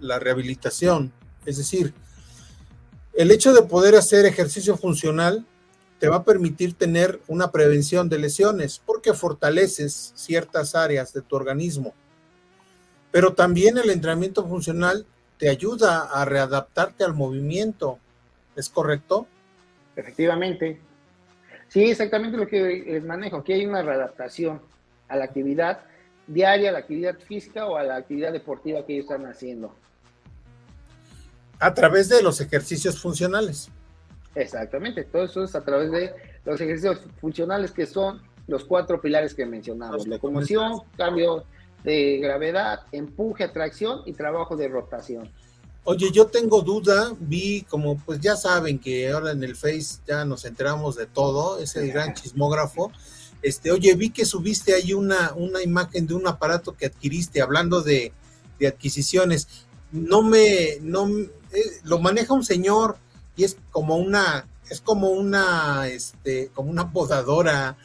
la 0.00 0.18
rehabilitación. 0.18 1.12
Es 1.44 1.58
decir, 1.58 1.92
el 3.14 3.30
hecho 3.30 3.52
de 3.52 3.62
poder 3.62 3.96
hacer 3.96 4.24
ejercicio 4.26 4.76
funcional 4.76 5.44
te 5.98 6.08
va 6.08 6.16
a 6.16 6.24
permitir 6.24 6.74
tener 6.74 7.20
una 7.28 7.52
prevención 7.52 8.08
de 8.08 8.18
lesiones 8.18 8.80
porque 8.84 9.12
fortaleces 9.12 10.12
ciertas 10.16 10.74
áreas 10.74 11.12
de 11.12 11.20
tu 11.20 11.36
organismo. 11.36 11.92
Pero 13.12 13.34
también 13.34 13.76
el 13.76 13.90
entrenamiento 13.90 14.46
funcional 14.48 15.04
te 15.36 15.50
ayuda 15.50 16.02
a 16.02 16.24
readaptarte 16.24 17.04
al 17.04 17.14
movimiento. 17.14 17.98
¿Es 18.56 18.70
correcto? 18.70 19.26
Efectivamente. 19.96 20.80
Sí, 21.68 21.90
exactamente 21.90 22.38
lo 22.38 22.46
que 22.46 22.84
les 22.86 23.04
manejo. 23.04 23.38
Aquí 23.38 23.52
hay 23.52 23.66
una 23.66 23.82
readaptación 23.82 24.60
a 25.10 25.16
la 25.16 25.24
actividad 25.24 25.80
diaria, 26.26 26.70
a 26.70 26.72
la 26.72 26.78
actividad 26.78 27.18
física 27.18 27.66
o 27.66 27.76
a 27.76 27.82
la 27.82 27.96
actividad 27.96 28.32
deportiva 28.32 28.86
que 28.86 28.94
ellos 28.94 29.04
están 29.10 29.26
haciendo. 29.26 29.74
A 31.58 31.74
través 31.74 32.08
de 32.08 32.22
los 32.22 32.40
ejercicios 32.40 32.98
funcionales. 32.98 33.68
Exactamente, 34.34 35.04
todo 35.04 35.24
eso 35.24 35.44
es 35.44 35.54
a 35.54 35.62
través 35.62 35.90
de 35.90 36.14
los 36.44 36.60
ejercicios 36.60 37.00
funcionales 37.20 37.72
que 37.72 37.84
son 37.84 38.22
los 38.46 38.64
cuatro 38.64 39.00
pilares 39.00 39.34
que 39.34 39.44
mencionamos, 39.44 40.06
locomoción, 40.06 40.82
cambio 40.96 41.44
de 41.84 42.18
gravedad, 42.18 42.80
empuje, 42.92 43.44
atracción 43.44 44.02
y 44.06 44.12
trabajo 44.12 44.56
de 44.56 44.68
rotación. 44.68 45.30
Oye, 45.84 46.10
yo 46.12 46.26
tengo 46.26 46.60
duda, 46.60 47.14
vi 47.18 47.62
como, 47.62 47.96
pues 47.96 48.20
ya 48.20 48.36
saben 48.36 48.78
que 48.78 49.10
ahora 49.10 49.32
en 49.32 49.42
el 49.42 49.56
Face 49.56 50.00
ya 50.06 50.24
nos 50.24 50.44
enteramos 50.44 50.94
de 50.96 51.06
todo, 51.06 51.58
es 51.58 51.74
el 51.76 51.90
gran 51.90 52.14
chismógrafo. 52.14 52.92
Este, 53.42 53.70
oye, 53.70 53.94
vi 53.94 54.10
que 54.10 54.24
subiste 54.24 54.74
ahí 54.74 54.92
una, 54.92 55.32
una 55.34 55.62
imagen 55.62 56.06
de 56.06 56.14
un 56.14 56.26
aparato 56.26 56.76
que 56.76 56.86
adquiriste, 56.86 57.40
hablando 57.40 57.82
de, 57.82 58.12
de 58.58 58.66
adquisiciones. 58.66 59.48
No 59.92 60.22
me, 60.22 60.78
no, 60.82 61.08
eh, 61.08 61.80
lo 61.84 61.98
maneja 61.98 62.34
un 62.34 62.44
señor, 62.44 62.98
y 63.36 63.44
es 63.44 63.56
como 63.70 63.96
una, 63.96 64.46
es 64.68 64.80
como 64.80 65.10
una, 65.10 65.88
este, 65.88 66.50
como 66.54 66.70
una 66.70 66.92
podadora. 66.92 67.76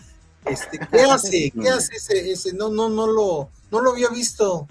Este, 0.46 0.80
¿qué 0.92 1.02
hace? 1.10 1.52
¿Qué 1.52 1.70
hace 1.70 1.96
ese, 1.96 2.32
ese? 2.32 2.54
No, 2.54 2.70
no, 2.70 2.90
no 2.90 3.08
lo, 3.08 3.50
no 3.72 3.82
lo 3.82 3.92
había 3.92 4.10
visto. 4.10 4.68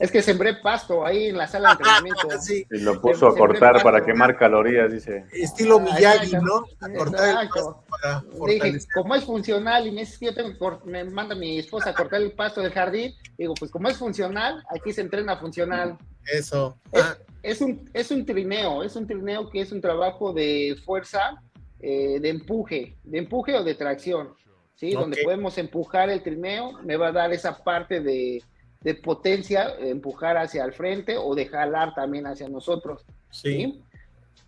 Es 0.00 0.10
que 0.10 0.22
sembré 0.22 0.54
pasto 0.54 1.04
ahí 1.04 1.26
en 1.26 1.36
la 1.36 1.46
sala 1.46 1.68
de 1.68 1.72
entrenamiento. 1.74 2.28
Y 2.70 2.78
lo 2.80 3.00
puso 3.02 3.28
a 3.28 3.36
cortar 3.36 3.82
para 3.82 4.02
quemar 4.02 4.36
calorías, 4.36 4.90
dice. 4.90 5.26
Estilo 5.30 5.78
Miyagi, 5.78 6.32
¿no? 6.36 6.64
A 6.80 6.88
cortar 6.96 7.42
el 7.42 7.48
pasto 7.48 7.84
para 7.86 8.24
Dije, 8.46 8.78
como 8.94 9.14
es 9.14 9.24
funcional 9.24 9.86
y 9.86 9.90
me, 9.90 10.04
me 10.86 11.04
manda 11.04 11.34
mi 11.34 11.58
esposa 11.58 11.90
a 11.90 11.94
cortar 11.94 12.22
el 12.22 12.32
pasto 12.32 12.62
del 12.62 12.72
jardín, 12.72 13.12
digo, 13.36 13.52
pues 13.58 13.70
como 13.70 13.90
es 13.90 13.98
funcional, 13.98 14.64
aquí 14.74 14.90
se 14.92 15.02
entrena 15.02 15.36
funcional. 15.36 15.98
Eso. 16.24 16.78
Ah. 16.94 17.16
Es, 17.42 17.60
un, 17.60 17.88
es 17.92 18.10
un 18.10 18.24
trineo, 18.24 18.82
es 18.82 18.96
un 18.96 19.06
trineo 19.06 19.50
que 19.50 19.60
es 19.60 19.70
un 19.70 19.82
trabajo 19.82 20.32
de 20.32 20.76
fuerza, 20.82 21.42
eh, 21.78 22.18
de 22.20 22.28
empuje, 22.30 22.96
de 23.04 23.18
empuje 23.18 23.54
o 23.54 23.62
de 23.62 23.74
tracción, 23.74 24.34
¿sí? 24.76 24.92
Donde 24.92 25.22
podemos 25.22 25.58
empujar 25.58 26.08
el 26.08 26.22
trineo, 26.22 26.80
me 26.84 26.96
va 26.96 27.08
a 27.08 27.12
dar 27.12 27.32
esa 27.32 27.62
parte 27.62 28.00
de, 28.00 28.42
de 28.80 28.94
potencia, 28.94 29.74
empujar 29.78 30.38
hacia 30.38 30.64
el 30.64 30.72
frente 30.72 31.16
o 31.18 31.34
de 31.34 31.46
jalar 31.46 31.94
también 31.94 32.26
hacia 32.26 32.48
nosotros, 32.48 33.04
¿sí? 33.30 33.82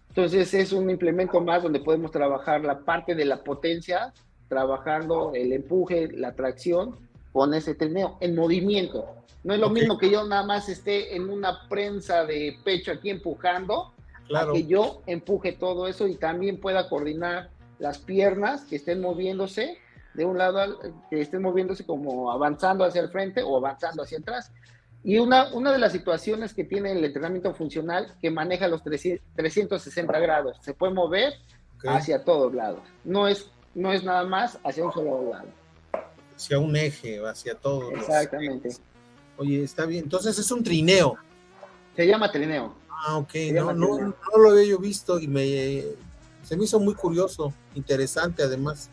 Entonces 0.08 0.52
es 0.54 0.72
un 0.72 0.90
implemento 0.90 1.40
más 1.40 1.62
donde 1.62 1.80
podemos 1.80 2.10
trabajar 2.10 2.62
la 2.62 2.80
parte 2.80 3.14
de 3.14 3.24
la 3.24 3.42
potencia, 3.42 4.12
trabajando 4.48 5.32
el 5.34 5.52
empuje, 5.52 6.08
la 6.12 6.34
tracción 6.34 6.96
con 7.32 7.54
ese 7.54 7.74
trineo 7.74 8.18
en 8.20 8.34
movimiento. 8.34 9.06
No 9.44 9.54
es 9.54 9.60
lo 9.60 9.70
mismo 9.70 9.98
que 9.98 10.10
yo 10.10 10.24
nada 10.24 10.44
más 10.44 10.68
esté 10.68 11.16
en 11.16 11.28
una 11.28 11.66
prensa 11.68 12.24
de 12.24 12.58
pecho 12.64 12.92
aquí 12.92 13.10
empujando, 13.10 13.92
claro. 14.28 14.52
que 14.52 14.66
yo 14.66 15.02
empuje 15.06 15.52
todo 15.52 15.88
eso 15.88 16.06
y 16.06 16.16
también 16.16 16.60
pueda 16.60 16.88
coordinar 16.88 17.50
las 17.78 17.98
piernas 17.98 18.64
que 18.64 18.76
estén 18.76 19.00
moviéndose 19.00 19.78
de 20.14 20.24
un 20.24 20.38
lado, 20.38 20.78
que 21.10 21.20
estén 21.20 21.42
moviéndose 21.42 21.84
como 21.84 22.30
avanzando 22.30 22.84
hacia 22.84 23.00
el 23.00 23.08
frente 23.08 23.42
o 23.42 23.56
avanzando 23.56 24.02
hacia 24.02 24.18
atrás. 24.18 24.52
Y 25.04 25.18
una, 25.18 25.52
una 25.52 25.72
de 25.72 25.78
las 25.78 25.92
situaciones 25.92 26.54
que 26.54 26.64
tiene 26.64 26.92
el 26.92 27.04
entrenamiento 27.04 27.52
funcional 27.54 28.14
que 28.20 28.30
maneja 28.30 28.68
los 28.68 28.82
360 28.84 30.18
grados, 30.20 30.58
se 30.60 30.74
puede 30.74 30.94
mover 30.94 31.34
hacia 31.84 32.24
todos 32.24 32.54
lados, 32.54 32.80
no 33.02 33.26
es, 33.26 33.50
no 33.74 33.92
es 33.92 34.04
nada 34.04 34.24
más 34.24 34.58
hacia 34.62 34.84
un 34.84 34.92
solo 34.92 35.30
lado. 35.30 35.48
Hacia 36.36 36.58
un 36.58 36.76
eje, 36.76 37.20
hacia 37.26 37.56
todos. 37.56 37.92
Exactamente. 37.94 38.70
Oye, 39.36 39.64
está 39.64 39.86
bien. 39.86 40.04
Entonces 40.04 40.38
es 40.38 40.50
un 40.52 40.62
trineo. 40.62 41.16
Se 41.96 42.06
llama 42.06 42.30
trineo. 42.30 42.76
Ah, 42.88 43.16
ok. 43.16 43.34
No, 43.52 43.72
no, 43.72 43.98
no, 43.98 44.14
lo 44.38 44.50
había 44.50 44.64
yo 44.64 44.78
visto 44.78 45.18
y 45.18 45.26
me 45.26 45.82
se 46.42 46.56
me 46.56 46.64
hizo 46.64 46.80
muy 46.80 46.94
curioso, 46.94 47.52
interesante 47.74 48.42
además. 48.42 48.90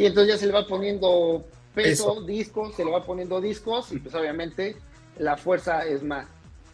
Sí, 0.00 0.06
entonces 0.06 0.32
ya 0.32 0.38
se 0.38 0.46
le 0.46 0.54
va 0.54 0.66
poniendo 0.66 1.44
peso, 1.74 2.22
discos, 2.22 2.74
se 2.74 2.86
le 2.86 2.90
va 2.90 3.04
poniendo 3.04 3.38
discos 3.38 3.92
y 3.92 3.98
pues 3.98 4.14
obviamente 4.14 4.74
la 5.18 5.36
fuerza 5.36 5.84
es 5.84 6.02
más. 6.02 6.26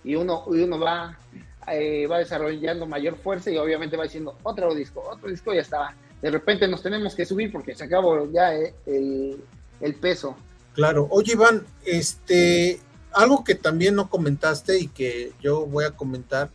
Y 0.05 0.15
uno, 0.15 0.45
y 0.53 0.61
uno 0.61 0.79
va, 0.79 1.19
eh, 1.67 2.07
va 2.07 2.19
desarrollando 2.19 2.87
mayor 2.87 3.17
fuerza 3.17 3.51
y 3.51 3.57
obviamente 3.57 3.97
va 3.97 4.05
diciendo 4.05 4.39
otro 4.45 4.73
disco, 4.77 5.03
otro 5.11 5.29
disco 5.29 5.53
y 5.53 5.57
ya 5.57 5.63
está. 5.63 5.97
De 6.23 6.31
repente 6.31 6.69
nos 6.69 6.85
tenemos 6.85 7.17
que 7.17 7.27
subir 7.27 7.51
porque 7.51 7.75
se 7.75 7.83
acabó 7.83 8.31
ya 8.31 8.55
eh, 8.55 8.73
el, 8.87 9.43
el 9.81 9.95
peso. 9.97 10.37
Claro. 10.75 11.09
Oye, 11.11 11.33
Iván, 11.33 11.67
este, 11.85 12.79
algo 13.11 13.43
que 13.43 13.57
también 13.57 13.97
no 13.97 14.09
comentaste 14.09 14.79
y 14.79 14.87
que 14.87 15.33
yo 15.41 15.67
voy 15.67 15.85
a 15.85 15.91
comentar 15.91 16.51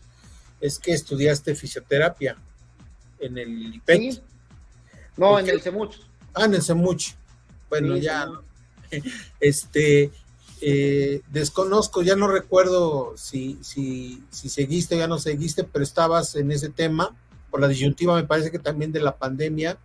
es 0.61 0.79
que 0.79 0.93
estudiaste 0.93 1.53
fisioterapia 1.53 2.37
en 3.19 3.37
el 3.37 3.75
IPET. 3.75 4.23
No, 5.17 5.37
en 5.37 5.49
el 5.49 5.59
CEMUCH. 5.59 6.10
Ah, 6.33 6.45
en 6.45 6.55
el. 6.55 7.15
Bueno, 7.69 7.97
ya. 7.97 8.29
Este, 9.39 10.11
eh, 10.59 11.21
desconozco, 11.31 12.01
ya 12.01 12.17
no 12.17 12.27
recuerdo 12.27 13.13
si, 13.15 13.57
si, 13.61 14.21
si 14.29 14.49
seguiste 14.49 14.95
o 14.95 14.97
ya 14.99 15.07
no 15.07 15.17
seguiste, 15.17 15.63
pero 15.63 15.81
estabas 15.81 16.35
en 16.35 16.51
ese 16.51 16.69
tema. 16.69 17.15
Por 17.49 17.61
la 17.61 17.69
disyuntiva, 17.69 18.15
me 18.15 18.25
parece 18.25 18.51
que 18.51 18.59
también 18.59 18.91
de 18.91 18.99
la 18.99 19.15
pandemia 19.17 19.77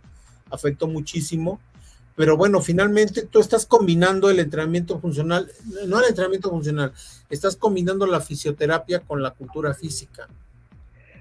afectó 0.51 0.87
muchísimo. 0.87 1.59
Pero 2.17 2.35
bueno, 2.35 2.61
finalmente 2.61 3.23
tú 3.27 3.39
estás 3.39 3.65
combinando 3.65 4.29
el 4.29 4.39
entrenamiento 4.39 4.99
funcional, 4.99 5.51
no 5.85 5.99
el 5.99 6.09
entrenamiento 6.09 6.49
funcional, 6.49 6.91
estás 7.29 7.55
combinando 7.55 8.07
la 8.07 8.21
fisioterapia 8.21 9.01
con 9.01 9.21
la 9.21 9.31
cultura 9.31 9.73
física. 9.73 10.27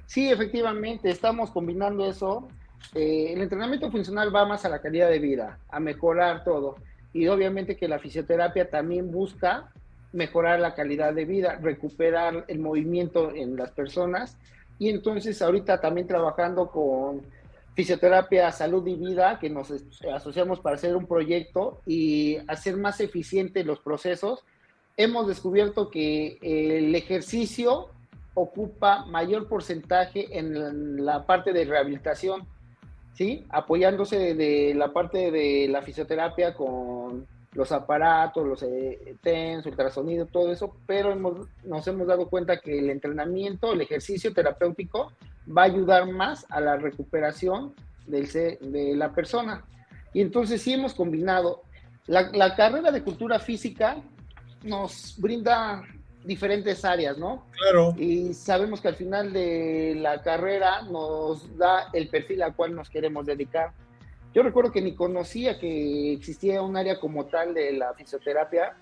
Sí, 0.06 0.30
efectivamente, 0.30 1.10
estamos 1.10 1.50
combinando 1.50 2.06
eso. 2.06 2.48
Eh, 2.94 3.32
el 3.32 3.42
entrenamiento 3.42 3.90
funcional 3.90 4.34
va 4.34 4.46
más 4.46 4.64
a 4.64 4.68
la 4.68 4.80
calidad 4.80 5.10
de 5.10 5.18
vida, 5.18 5.58
a 5.68 5.80
mejorar 5.80 6.44
todo. 6.44 6.76
Y 7.12 7.28
obviamente 7.28 7.76
que 7.76 7.88
la 7.88 7.98
fisioterapia 7.98 8.70
también 8.70 9.10
busca 9.10 9.72
mejorar 10.12 10.60
la 10.60 10.74
calidad 10.74 11.14
de 11.14 11.24
vida, 11.24 11.58
recuperar 11.60 12.44
el 12.48 12.58
movimiento 12.58 13.34
en 13.34 13.56
las 13.56 13.70
personas. 13.70 14.36
Y 14.78 14.90
entonces 14.90 15.40
ahorita 15.42 15.80
también 15.80 16.06
trabajando 16.06 16.70
con 16.70 17.22
Fisioterapia 17.74 18.50
Salud 18.52 18.86
y 18.86 18.94
Vida, 18.94 19.38
que 19.38 19.50
nos 19.50 19.72
asociamos 20.14 20.60
para 20.60 20.76
hacer 20.76 20.96
un 20.96 21.06
proyecto 21.06 21.82
y 21.86 22.38
hacer 22.48 22.76
más 22.76 23.00
eficientes 23.00 23.66
los 23.66 23.80
procesos, 23.80 24.44
hemos 24.96 25.28
descubierto 25.28 25.90
que 25.90 26.38
el 26.40 26.94
ejercicio 26.94 27.90
ocupa 28.32 29.04
mayor 29.06 29.48
porcentaje 29.48 30.38
en 30.38 31.04
la 31.04 31.26
parte 31.26 31.52
de 31.52 31.64
rehabilitación, 31.64 32.46
¿sí? 33.16 33.44
Apoyándose 33.48 34.34
de 34.34 34.74
la 34.74 34.92
parte 34.92 35.30
de 35.30 35.68
la 35.68 35.82
fisioterapia 35.82 36.54
con 36.54 37.26
los 37.52 37.72
aparatos, 37.72 38.46
los 38.46 38.62
eh, 38.62 39.16
TENS, 39.22 39.64
ultrasonido, 39.64 40.26
todo 40.26 40.52
eso, 40.52 40.76
pero 40.86 41.14
nos 41.64 41.88
hemos 41.88 42.06
dado 42.06 42.28
cuenta 42.28 42.58
que 42.58 42.78
el 42.78 42.90
entrenamiento, 42.90 43.72
el 43.72 43.80
ejercicio 43.80 44.34
terapéutico 44.34 45.12
va 45.56 45.62
a 45.62 45.66
ayudar 45.66 46.06
más 46.06 46.44
a 46.50 46.60
la 46.60 46.76
recuperación 46.76 47.74
del, 48.06 48.28
de 48.28 48.94
la 48.94 49.12
persona. 49.12 49.64
Y 50.12 50.20
entonces 50.20 50.60
sí 50.60 50.74
hemos 50.74 50.92
combinado. 50.92 51.62
La, 52.06 52.30
la 52.32 52.54
carrera 52.54 52.90
de 52.92 53.02
cultura 53.02 53.38
física 53.38 53.96
nos 54.62 55.16
brinda 55.18 55.82
diferentes 56.26 56.84
áreas, 56.84 57.16
¿no? 57.16 57.46
Claro. 57.52 57.94
Y 57.96 58.34
sabemos 58.34 58.80
que 58.80 58.88
al 58.88 58.96
final 58.96 59.32
de 59.32 59.94
la 59.96 60.22
carrera 60.22 60.82
nos 60.82 61.56
da 61.56 61.88
el 61.92 62.08
perfil 62.08 62.42
al 62.42 62.54
cual 62.54 62.74
nos 62.74 62.90
queremos 62.90 63.24
dedicar. 63.24 63.72
Yo 64.34 64.42
recuerdo 64.42 64.72
que 64.72 64.82
ni 64.82 64.94
conocía 64.94 65.58
que 65.58 66.12
existía 66.12 66.60
un 66.60 66.76
área 66.76 67.00
como 67.00 67.24
tal 67.26 67.54
de 67.54 67.72
la 67.72 67.94
fisioterapia, 67.94 68.74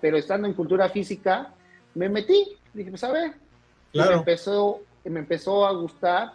pero 0.00 0.16
estando 0.16 0.46
en 0.48 0.54
cultura 0.54 0.88
física, 0.88 1.52
me 1.94 2.08
metí. 2.08 2.56
Dije, 2.72 2.90
pues 2.90 3.04
a 3.04 3.12
ver. 3.12 3.32
me, 3.92 4.14
empezó, 4.14 4.80
me 5.04 5.20
empezó 5.20 5.66
a 5.66 5.72
gustar 5.72 6.32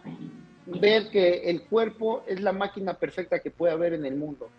ver 0.67 1.09
que 1.09 1.49
el 1.49 1.63
cuerpo 1.63 2.23
es 2.27 2.41
la 2.41 2.51
máquina 2.51 2.93
perfecta 2.93 3.39
que 3.39 3.49
puede 3.49 3.73
haber 3.73 3.93
en 3.93 4.05
el 4.05 4.15
mundo. 4.15 4.49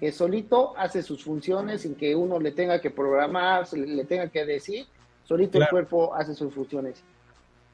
Que 0.00 0.12
solito 0.12 0.74
hace 0.76 1.02
sus 1.02 1.22
funciones 1.22 1.82
sin 1.82 1.94
que 1.94 2.16
uno 2.16 2.40
le 2.40 2.52
tenga 2.52 2.80
que 2.80 2.90
programar, 2.90 3.70
le 3.72 4.04
tenga 4.04 4.28
que 4.28 4.44
decir. 4.44 4.86
Solito 5.28 5.58
el 5.58 5.68
cuerpo 5.68 6.14
hace 6.14 6.34
sus 6.34 6.54
funciones. 6.54 7.02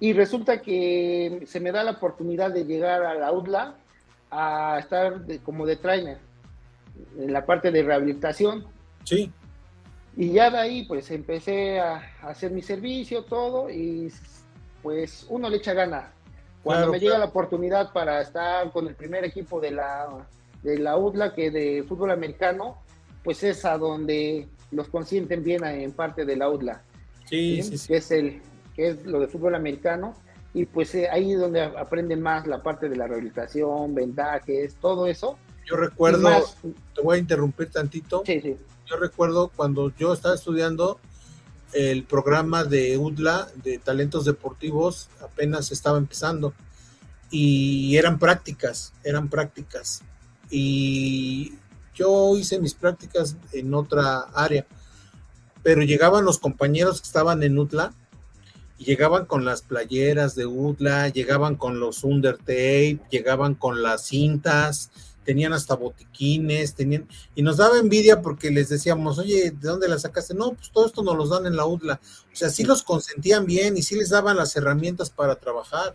Y 0.01 0.13
resulta 0.13 0.61
que 0.61 1.45
se 1.47 1.61
me 1.61 1.71
da 1.71 1.85
la 1.85 1.93
oportunidad 1.93 2.51
de 2.51 2.65
llegar 2.65 3.05
a 3.05 3.15
la 3.15 3.31
UDLA 3.31 3.77
a 4.29 4.79
estar 4.81 5.23
como 5.45 5.65
de 5.65 5.77
trainer 5.77 6.19
en 7.17 7.33
la 7.33 7.47
parte 7.47 7.71
de 7.71 7.85
rehabilitación. 7.85 8.67
Sí. 9.05 9.31
Y 10.17 10.33
ya 10.33 10.51
de 10.51 10.59
ahí 10.59 10.85
pues 10.85 11.13
empecé 11.13 11.79
a, 11.79 12.03
hacer 12.23 12.51
mi 12.51 12.61
servicio, 12.61 13.23
todo, 13.23 13.71
y 13.71 14.13
pues 14.83 15.25
uno 15.29 15.49
le 15.49 15.59
echa 15.59 15.75
gana. 15.75 16.11
Cuando 16.65 16.91
me 16.91 16.99
llega 16.99 17.19
la 17.19 17.27
oportunidad 17.27 17.93
para 17.93 18.21
estar 18.21 18.73
con 18.73 18.89
el 18.89 18.97
primer 18.97 19.25
equipo 19.25 19.61
de 19.61 19.71
la, 19.71 20.09
de 20.65 20.79
la 20.79 20.97
UDLA, 20.97 21.35
que 21.35 21.53
de 21.53 21.85
fútbol 21.87 22.11
americano, 22.11 22.79
pues 23.23 23.45
es 23.45 23.65
a 23.65 23.79
donde 23.79 24.49
los 24.73 24.89
consienten 24.89 25.45
bien 25.45 25.65
en 25.65 25.93
parte 25.93 26.25
de 26.25 26.37
la 26.37 26.49
UDLA. 26.49 26.83
Sí, 27.25 27.63
sí, 27.63 27.79
sí. 27.79 27.89
Que 27.89 27.97
es, 27.97 28.11
el, 28.11 28.43
que 28.75 28.89
es 28.89 29.07
lo 29.07 29.21
de 29.21 29.29
fútbol 29.29 29.55
americano 29.55 30.15
y 30.53 30.67
pues 30.67 30.95
eh, 30.95 31.09
ahí 31.11 31.33
es 31.33 31.41
donde 31.41 31.63
aprenden 31.63 32.23
más 32.23 32.47
la 32.47 32.63
parte 32.63 32.89
de 32.89 32.97
la 32.97 33.07
rehabilitación, 33.07 33.95
vendajes, 33.95 34.77
todo 34.77 35.07
eso. 35.07 35.37
Yo 35.67 35.77
recuerdo, 35.77 36.31
te 36.95 37.01
voy 37.03 37.17
a 37.17 37.21
interrumpir 37.21 37.71
tantito. 37.71 38.23
Sí, 38.25 38.41
sí. 38.41 38.57
Yo 38.87 38.97
recuerdo 38.97 39.51
cuando 39.55 39.93
yo 39.97 40.13
estaba 40.13 40.35
estudiando 40.35 41.01
el 41.73 42.05
programa 42.05 42.65
de 42.65 42.97
UDLA 42.99 43.49
de 43.63 43.79
talentos 43.79 44.25
deportivos 44.25 45.09
apenas 45.21 45.73
estaba 45.73 45.99
empezando 45.99 46.55
y 47.31 47.97
eran 47.97 48.19
prácticas, 48.19 48.93
eran 49.03 49.29
prácticas. 49.29 50.03
Y 50.51 51.55
yo 51.95 52.37
hice 52.37 52.61
mis 52.61 52.75
prácticas 52.75 53.37
en 53.53 53.75
otra 53.75 54.21
área, 54.35 54.67
pero 55.65 55.83
llegaban 55.83 56.25
los 56.25 56.39
compañeros 56.39 57.01
que 57.01 57.07
estaban 57.07 57.43
en 57.43 57.59
UDLA 57.59 57.93
llegaban 58.79 59.27
con 59.27 59.45
las 59.45 59.63
playeras 59.63 60.35
de 60.35 60.47
UDLA, 60.47 61.09
llegaban 61.09 61.57
con 61.57 61.81
los 61.81 62.05
undertape, 62.05 63.01
llegaban 63.11 63.55
con 63.55 63.83
las 63.83 64.07
cintas, 64.07 64.91
tenían 65.25 65.53
hasta 65.53 65.75
botiquines, 65.75 66.75
tenían, 66.75 67.09
y 67.35 67.43
nos 67.43 67.57
daba 67.57 67.79
envidia 67.79 68.21
porque 68.21 68.51
les 68.51 68.69
decíamos, 68.69 69.19
oye, 69.19 69.51
¿de 69.51 69.69
dónde 69.69 69.89
las 69.89 70.03
sacaste? 70.03 70.35
No, 70.35 70.53
pues 70.53 70.71
todo 70.71 70.87
esto 70.87 71.03
nos 71.03 71.17
los 71.17 71.31
dan 71.31 71.47
en 71.47 71.57
la 71.57 71.67
UDLA. 71.67 72.01
O 72.33 72.37
sea, 72.37 72.51
sí 72.51 72.65
los 72.65 72.83
consentían 72.83 73.47
bien 73.47 73.77
y 73.77 73.83
sí 73.83 73.97
les 73.97 74.11
daban 74.11 74.37
las 74.37 74.55
herramientas 74.57 75.11
para 75.11 75.37
trabajar. 75.37 75.95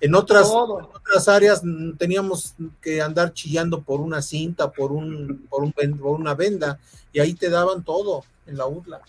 En 0.00 0.16
otras, 0.16 0.48
otras 0.50 1.28
áreas 1.28 1.62
teníamos 1.96 2.54
que 2.80 3.00
andar 3.00 3.32
chillando 3.32 3.82
por 3.82 4.00
una 4.00 4.20
cinta, 4.20 4.72
por 4.72 4.90
un, 4.90 5.46
por 5.48 5.62
un 5.62 5.72
por 5.72 6.18
una 6.18 6.34
venda, 6.34 6.80
y 7.12 7.20
ahí 7.20 7.34
te 7.34 7.48
daban 7.48 7.84
todo 7.84 8.24
en 8.52 8.58
la 8.58 8.66
UDLA. 8.66 9.00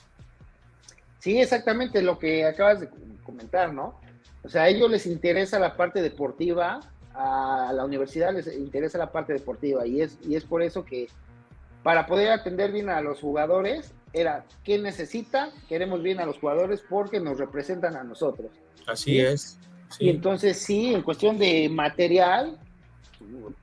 Sí, 1.20 1.40
exactamente 1.40 2.02
lo 2.02 2.18
que 2.18 2.46
acabas 2.46 2.82
de 2.82 2.90
comentar, 3.24 3.74
¿no? 3.74 4.00
O 4.44 4.50
sea, 4.50 4.64
a 4.64 4.70
ellos 4.70 4.90
les 4.90 5.06
interesa 5.06 5.60
la 5.60 5.78
parte 5.78 6.02
deportiva, 6.02 6.80
a 7.14 7.72
la 7.74 7.86
universidad 7.86 8.34
les 8.34 8.48
interesa 8.48 8.98
la 8.98 9.12
parte 9.12 9.34
deportiva 9.34 9.86
y 9.86 10.02
es, 10.02 10.18
y 10.28 10.36
es 10.36 10.44
por 10.44 10.64
eso 10.64 10.84
que 10.84 11.08
para 11.84 12.08
poder 12.08 12.32
atender 12.32 12.72
bien 12.72 12.90
a 12.90 13.02
los 13.02 13.20
jugadores 13.20 13.94
era 14.14 14.46
qué 14.64 14.80
necesita, 14.80 15.50
queremos 15.70 16.02
bien 16.02 16.20
a 16.20 16.26
los 16.26 16.40
jugadores 16.40 16.84
porque 16.90 17.20
nos 17.20 17.38
representan 17.38 17.96
a 17.96 18.04
nosotros. 18.04 18.52
Así 18.88 19.20
es. 19.20 19.60
Y 20.00 20.10
entonces 20.10 20.58
sí, 20.58 20.94
en 20.94 21.04
cuestión 21.04 21.38
de 21.38 21.70
material, 21.70 22.58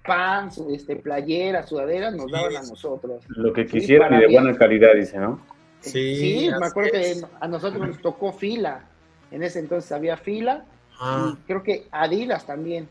pants, 0.04 0.58
este, 0.70 0.96
playeras, 0.96 1.68
sudaderas, 1.68 2.14
nos 2.14 2.30
daban 2.30 2.56
a 2.56 2.62
nosotros. 2.62 3.24
Lo 3.28 3.52
que 3.52 3.66
quisieran 3.66 4.14
y 4.14 4.20
de 4.20 4.28
buena 4.28 4.56
calidad, 4.56 4.94
dice, 4.94 5.18
¿no? 5.18 5.40
Sí, 5.80 6.50
me 6.58 6.66
acuerdo 6.66 6.92
que 6.92 7.22
a 7.40 7.48
nosotros 7.48 7.86
nos 7.86 8.00
tocó 8.00 8.32
fila. 8.32 8.84
En 9.30 9.42
ese 9.42 9.60
entonces 9.60 9.90
había 9.92 10.16
fila. 10.16 10.64
Ah. 10.98 11.32
Y 11.34 11.46
creo 11.46 11.62
que 11.62 11.86
Adidas 11.90 12.44
también. 12.46 12.88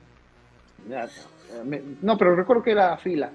No, 2.01 2.17
pero 2.17 2.35
recuerdo 2.35 2.63
que 2.63 2.71
era 2.71 2.97
fila. 2.97 3.31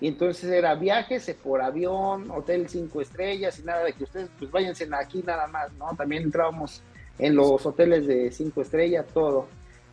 Y 0.00 0.08
entonces 0.08 0.50
era 0.50 0.74
viajes 0.74 1.34
por 1.42 1.60
avión, 1.60 2.30
hotel 2.30 2.68
cinco 2.68 3.02
estrellas 3.02 3.58
y 3.58 3.64
nada 3.64 3.84
de 3.84 3.92
que 3.92 4.04
ustedes 4.04 4.30
pues 4.38 4.50
váyanse 4.50 4.88
aquí 4.92 5.22
nada 5.24 5.46
más, 5.46 5.72
¿no? 5.74 5.94
También 5.94 6.22
entrábamos 6.22 6.82
en 7.18 7.36
los 7.36 7.64
hoteles 7.66 8.06
de 8.06 8.32
cinco 8.32 8.62
estrellas, 8.62 9.06
todo. 9.12 9.46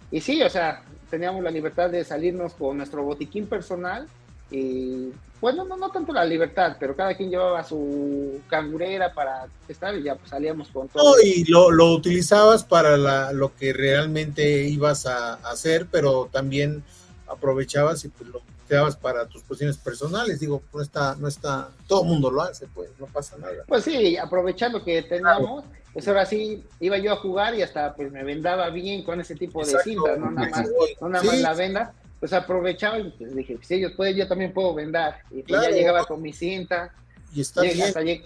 Y 0.09 0.21
sí, 0.21 0.41
o 0.41 0.49
sea, 0.49 0.81
teníamos 1.09 1.43
la 1.43 1.51
libertad 1.51 1.89
de 1.89 2.05
salirnos 2.05 2.53
con 2.53 2.77
nuestro 2.77 3.03
botiquín 3.03 3.47
personal 3.47 4.07
y 4.49 5.09
bueno, 5.39 5.65
no, 5.65 5.77
no 5.77 5.89
tanto 5.91 6.11
la 6.13 6.25
libertad, 6.25 6.77
pero 6.79 6.95
cada 6.95 7.15
quien 7.15 7.29
llevaba 7.29 7.63
su 7.63 8.41
cangurera 8.47 9.13
para 9.13 9.47
estar 9.67 9.95
y 9.95 10.03
ya 10.03 10.15
pues, 10.15 10.29
salíamos 10.29 10.69
con 10.69 10.87
todo. 10.87 11.15
No, 11.15 11.21
y 11.21 11.45
lo, 11.45 11.69
lo 11.69 11.93
utilizabas 11.93 12.63
para 12.63 12.97
la, 12.97 13.31
lo 13.33 13.55
que 13.55 13.71
realmente 13.71 14.63
ibas 14.63 15.05
a, 15.05 15.35
hacer, 15.49 15.87
pero 15.91 16.27
también 16.31 16.83
aprovechabas 17.27 18.03
y 18.05 18.09
pues 18.09 18.29
lo 18.31 18.39
utilizabas 18.39 18.95
para 18.95 19.27
tus 19.27 19.43
cuestiones 19.43 19.77
personales. 19.77 20.39
Digo, 20.39 20.63
no 20.73 20.81
está, 20.81 21.15
no 21.19 21.27
está, 21.27 21.69
todo 21.87 22.01
el 22.01 22.07
mundo 22.07 22.31
lo 22.31 22.41
hace, 22.41 22.65
pues 22.73 22.89
no 22.99 23.05
pasa 23.05 23.37
nada. 23.37 23.63
Pues 23.67 23.83
sí, 23.83 24.17
aprovechando 24.17 24.83
que 24.83 25.03
teníamos, 25.03 25.65
pues 25.93 26.07
ahora 26.07 26.25
sí 26.25 26.63
iba 26.79 26.97
yo 26.97 27.13
a 27.13 27.17
jugar 27.17 27.53
y 27.53 27.61
hasta 27.61 27.93
pues 27.93 28.11
me 28.11 28.23
vendaba 28.23 28.71
bien 28.71 29.03
con 29.03 29.21
ese 29.21 29.35
tipo 29.35 29.63
de 29.63 29.77
cintas, 29.83 30.17
no 30.17 30.31
nada 30.31 30.49
más, 30.49 30.69
no 30.99 31.09
nada 31.09 31.23
más 31.23 31.39
la 31.39 31.53
venda 31.53 31.93
pues 32.19 32.33
aprovechaba 32.33 32.99
y 32.99 33.09
pues 33.11 33.35
dije, 33.35 33.57
si 33.61 33.75
ellos 33.75 33.93
pueden, 33.95 34.15
yo 34.15 34.27
también 34.27 34.53
puedo 34.53 34.73
vender. 34.73 35.15
Y 35.31 35.43
pues 35.43 35.61
ya 35.61 35.69
llegaba 35.69 36.05
con 36.05 36.21
mi 36.21 36.33
cinta. 36.33 36.91
Y 37.33 37.41
está 37.41 37.61
bien. 37.61 38.23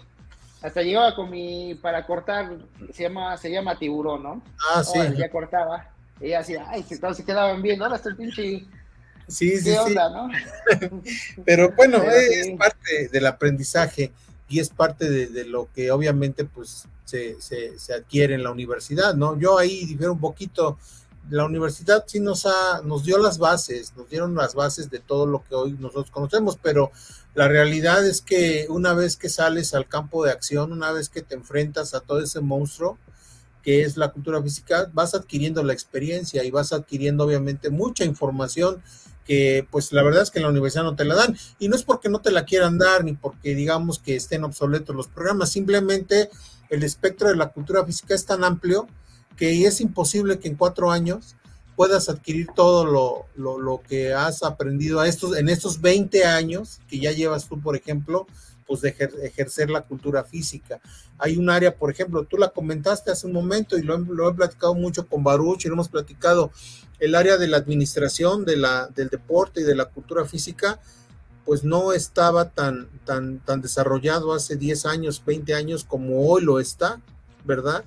Hasta, 0.62 0.84
llegaba 0.84 1.16
con 1.16 1.30
mi, 1.30 1.74
para 1.76 2.06
cortar, 2.06 2.58
se 2.94 3.04
llama, 3.04 3.36
se 3.36 3.52
llama 3.52 3.78
tiburón, 3.78 4.24
¿no? 4.24 4.42
Ah, 4.74 4.84
sí. 4.84 5.00
ya 5.18 5.30
cortaba. 5.30 5.90
Y 6.20 6.28
ella 6.28 6.40
decía, 6.40 6.66
ay, 6.70 6.84
se 6.84 7.26
quedaban 7.26 7.62
bien, 7.62 7.82
ahora 7.82 7.96
está 7.96 8.10
el 8.10 8.16
pinche... 8.16 8.64
Sí, 9.28 9.58
sí, 9.58 9.74
sí. 9.88 9.96
¿no? 9.96 10.30
Pero 11.46 11.72
bueno, 11.76 12.04
es 12.04 12.50
parte 12.58 13.08
del 13.12 13.26
aprendizaje 13.26 14.12
y 14.50 14.60
es 14.60 14.70
parte 14.70 15.10
de, 15.10 15.46
lo 15.46 15.70
que 15.74 15.90
obviamente 15.90 16.44
pues 16.44 16.86
se, 17.06 17.42
se, 17.42 17.80
se, 17.80 17.94
adquiere 17.94 18.36
en 18.36 18.44
la 18.44 18.52
universidad, 18.52 19.16
¿no? 19.16 19.40
Yo 19.40 19.58
ahí 19.58 19.86
difiero 19.86 20.12
un 20.12 20.20
poquito 20.20 20.78
la 21.30 21.46
universidad 21.46 22.04
sí 22.08 22.20
nos, 22.20 22.46
ha, 22.46 22.82
nos 22.84 23.04
dio 23.04 23.18
las 23.18 23.38
bases, 23.38 23.94
nos 23.96 24.10
dieron 24.10 24.36
las 24.36 24.56
bases 24.56 24.90
de 24.90 25.00
todo 25.00 25.26
lo 25.26 25.44
que 25.44 25.56
hoy 25.56 25.74
nosotros 25.74 26.12
conocemos, 26.12 26.58
pero 26.62 26.92
la 27.36 27.48
realidad 27.48 28.06
es 28.06 28.22
que 28.22 28.66
una 28.70 28.94
vez 28.94 29.16
que 29.16 29.30
sales 29.30 29.74
al 29.74 29.88
campo 29.88 30.26
de 30.26 30.32
acción, 30.32 30.72
una 30.72 30.92
vez 30.92 31.10
que 31.10 31.22
te 31.22 31.36
enfrentas 31.36 31.94
a 31.94 32.02
todo 32.02 32.20
ese 32.22 32.42
monstruo 32.42 32.98
que 33.64 33.84
es 33.84 33.96
la 33.98 34.12
cultura 34.12 34.42
física, 34.42 34.90
vas 34.94 35.14
adquiriendo 35.14 35.64
la 35.64 35.74
experiencia 35.74 36.44
y 36.44 36.52
vas 36.52 36.74
adquiriendo 36.74 37.26
obviamente 37.26 37.70
mucha 37.70 38.04
información 38.04 38.82
que 39.26 39.68
pues 39.70 39.94
la 39.94 40.04
verdad 40.04 40.24
es 40.24 40.32
que 40.32 40.40
la 40.40 40.50
universidad 40.50 40.84
no 40.84 40.96
te 40.96 41.06
la 41.06 41.16
dan. 41.16 41.38
Y 41.60 41.70
no 41.70 41.76
es 41.76 41.84
porque 41.84 42.10
no 42.10 42.22
te 42.22 42.32
la 42.32 42.46
quieran 42.46 42.78
dar 42.78 43.04
ni 43.04 43.14
porque 43.14 43.56
digamos 43.56 44.00
que 44.00 44.16
estén 44.16 44.44
obsoletos 44.44 44.96
los 44.96 45.08
programas, 45.08 45.52
simplemente 45.52 46.30
el 46.70 46.84
espectro 46.84 47.30
de 47.30 47.36
la 47.36 47.50
cultura 47.50 47.86
física 47.86 48.16
es 48.16 48.26
tan 48.26 48.44
amplio 48.44 48.88
que 49.38 49.66
es 49.66 49.82
imposible 49.82 50.40
que 50.40 50.48
en 50.48 50.56
cuatro 50.56 50.92
años 50.92 51.36
puedas 51.76 52.10
adquirir 52.10 52.48
todo 52.56 52.86
lo, 52.86 53.58
lo, 53.58 53.82
que 53.82 54.14
has 54.14 54.44
aprendido 54.44 55.00
a 55.00 55.08
estos, 55.08 55.36
en 55.38 55.50
estos 55.50 55.82
20 55.82 56.26
años 56.26 56.80
que 56.88 57.00
ya 57.00 57.12
llevas 57.12 57.48
tú, 57.48 57.60
por 57.60 57.76
ejemplo, 57.76 58.28
pues 58.68 58.82
de 58.82 58.96
ejercer 59.24 59.70
la 59.70 59.82
cultura 59.82 60.24
física. 60.24 60.80
Hay 61.18 61.38
un 61.38 61.50
área, 61.50 61.76
por 61.76 61.92
ejemplo, 61.92 62.24
tú 62.24 62.38
la 62.38 62.50
comentaste 62.50 63.12
hace 63.12 63.26
un 63.26 63.34
momento 63.34 63.78
y 63.78 63.82
lo, 63.82 63.98
lo 63.98 64.30
he 64.30 64.34
platicado 64.34 64.76
mucho 64.76 65.08
con 65.08 65.24
Baruch 65.24 65.66
y 65.66 65.70
lo 65.70 65.74
hemos 65.74 65.90
platicado, 65.90 66.52
el 67.00 67.16
área 67.16 67.38
de 67.38 67.48
la 67.48 67.58
administración 67.58 68.46
de 68.46 68.58
la, 68.58 68.88
del 68.88 69.10
deporte 69.10 69.62
y 69.62 69.64
de 69.64 69.76
la 69.76 69.86
cultura 69.86 70.26
física, 70.26 70.80
pues 71.46 71.64
no 71.64 71.94
estaba 71.94 72.50
tan, 72.50 72.88
tan, 73.06 73.40
tan 73.40 73.62
desarrollado 73.62 74.34
hace 74.34 74.56
10 74.56 74.86
años, 74.86 75.24
20 75.26 75.56
años 75.56 75.84
como 75.84 76.28
hoy 76.28 76.44
lo 76.44 76.60
está, 76.60 77.02
¿verdad? 77.44 77.84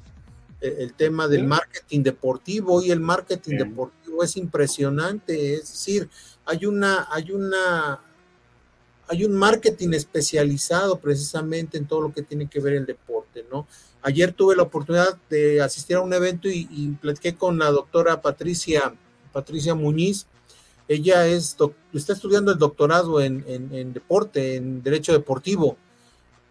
El, 0.65 0.95
tema 0.95 1.29
del 1.29 1.45
marketing 1.45 2.03
deportivo 2.03 2.83
y 2.83 2.91
el 2.91 3.01
marketing 3.01 3.59
deportivo 3.59 4.23
es 4.23 4.37
impresionante, 4.37 5.55
es 5.55 5.69
decir, 5.69 6.09
hay 6.47 6.65
una, 6.65 7.07
hay 7.11 7.33
una, 7.33 8.01
hay 9.09 9.25
un 9.25 9.35
marketing 9.35 9.93
especializado 9.93 10.99
precisamente 10.99 11.77
en 11.77 11.87
todo 11.87 12.01
lo 12.01 12.13
que 12.13 12.23
tiene 12.23 12.49
que 12.49 12.61
ver 12.61 12.75
el 12.75 12.87
deporte, 12.87 13.45
¿no? 13.51 13.67
Ayer 14.03 14.33
tuve 14.33 14.57
la 14.57 14.63
oportunidad 14.63 15.19
de 15.29 15.61
asistir 15.61 15.97
a 15.97 16.01
un 16.01 16.13
evento 16.13 16.49
y, 16.49 16.69
y 16.71 16.89
platiqué 17.01 17.35
con 17.35 17.59
la 17.59 17.71
doctora 17.71 18.23
Patricia, 18.23 18.95
Patricia 19.33 19.75
Muñiz, 19.75 20.27
ella 20.89 21.27
es, 21.27 21.57
está 21.93 22.13
estudiando 22.13 22.53
el 22.53 22.59
doctorado 22.59 23.21
en, 23.21 23.93
deporte, 23.93 24.57
en 24.57 24.83
derecho 24.83 25.13
deportivo. 25.13 25.79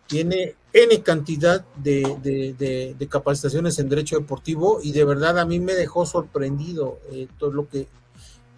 Tiene 0.08 0.56
N 0.74 1.01
cantidad 1.01 1.66
de, 1.76 3.08
capacitaciones 3.10 3.80
en 3.80 3.89
derecho 3.89 4.18
deportivo 4.18 4.80
y 4.82 4.91
de 4.91 5.06
verdad 5.06 5.39
a 5.39 5.45
mí 5.45 5.60
me 5.60 5.74
dejó 5.74 6.06
sorprendido 6.06 6.99
eh, 7.12 7.28
todo 7.38 7.51
lo 7.51 7.68
que... 7.68 7.88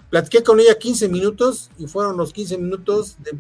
Platiqué 0.10 0.43
con 0.43 0.60
ella 0.60 0.78
15 0.78 1.10
minutos 1.10 1.70
y 1.78 1.88
fueron 1.88 2.16
los 2.16 2.32
15 2.32 2.58
minutos 2.58 3.18
de 3.20 3.38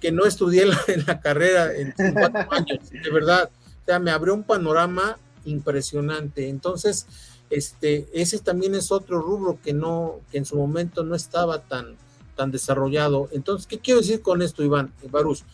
que 0.00 0.10
no 0.10 0.24
estudié 0.24 0.62
en 0.62 0.70
la, 1.06 1.20
carrera 1.20 1.74
en, 1.74 1.94
en 1.98 2.14
cuatro 2.14 2.40
años, 2.50 2.90
de 2.90 3.10
verdad. 3.10 3.50
O 3.82 3.84
sea, 3.84 3.98
me 3.98 4.10
abrió 4.10 4.34
un 4.34 4.42
panorama 4.42 5.18
impresionante. 5.44 6.48
Entonces, 6.48 7.06
este, 7.50 8.08
ese 8.12 8.38
también 8.38 8.74
es 8.74 8.92
otro 8.92 9.20
rubro 9.20 9.58
que 9.62 9.72
no, 9.72 10.20
que 10.30 10.38
en 10.38 10.44
su 10.44 10.56
momento 10.56 11.04
no 11.04 11.14
estaba 11.14 11.62
tan, 11.62 11.96
tan 12.36 12.50
desarrollado. 12.50 13.28
Entonces, 13.32 13.66
¿qué 13.66 13.78
quiero 13.78 14.00
decir 14.00 14.22
con 14.22 14.40
esto, 14.40 14.62
Iván, 14.62 14.92
Barus? 15.10 15.44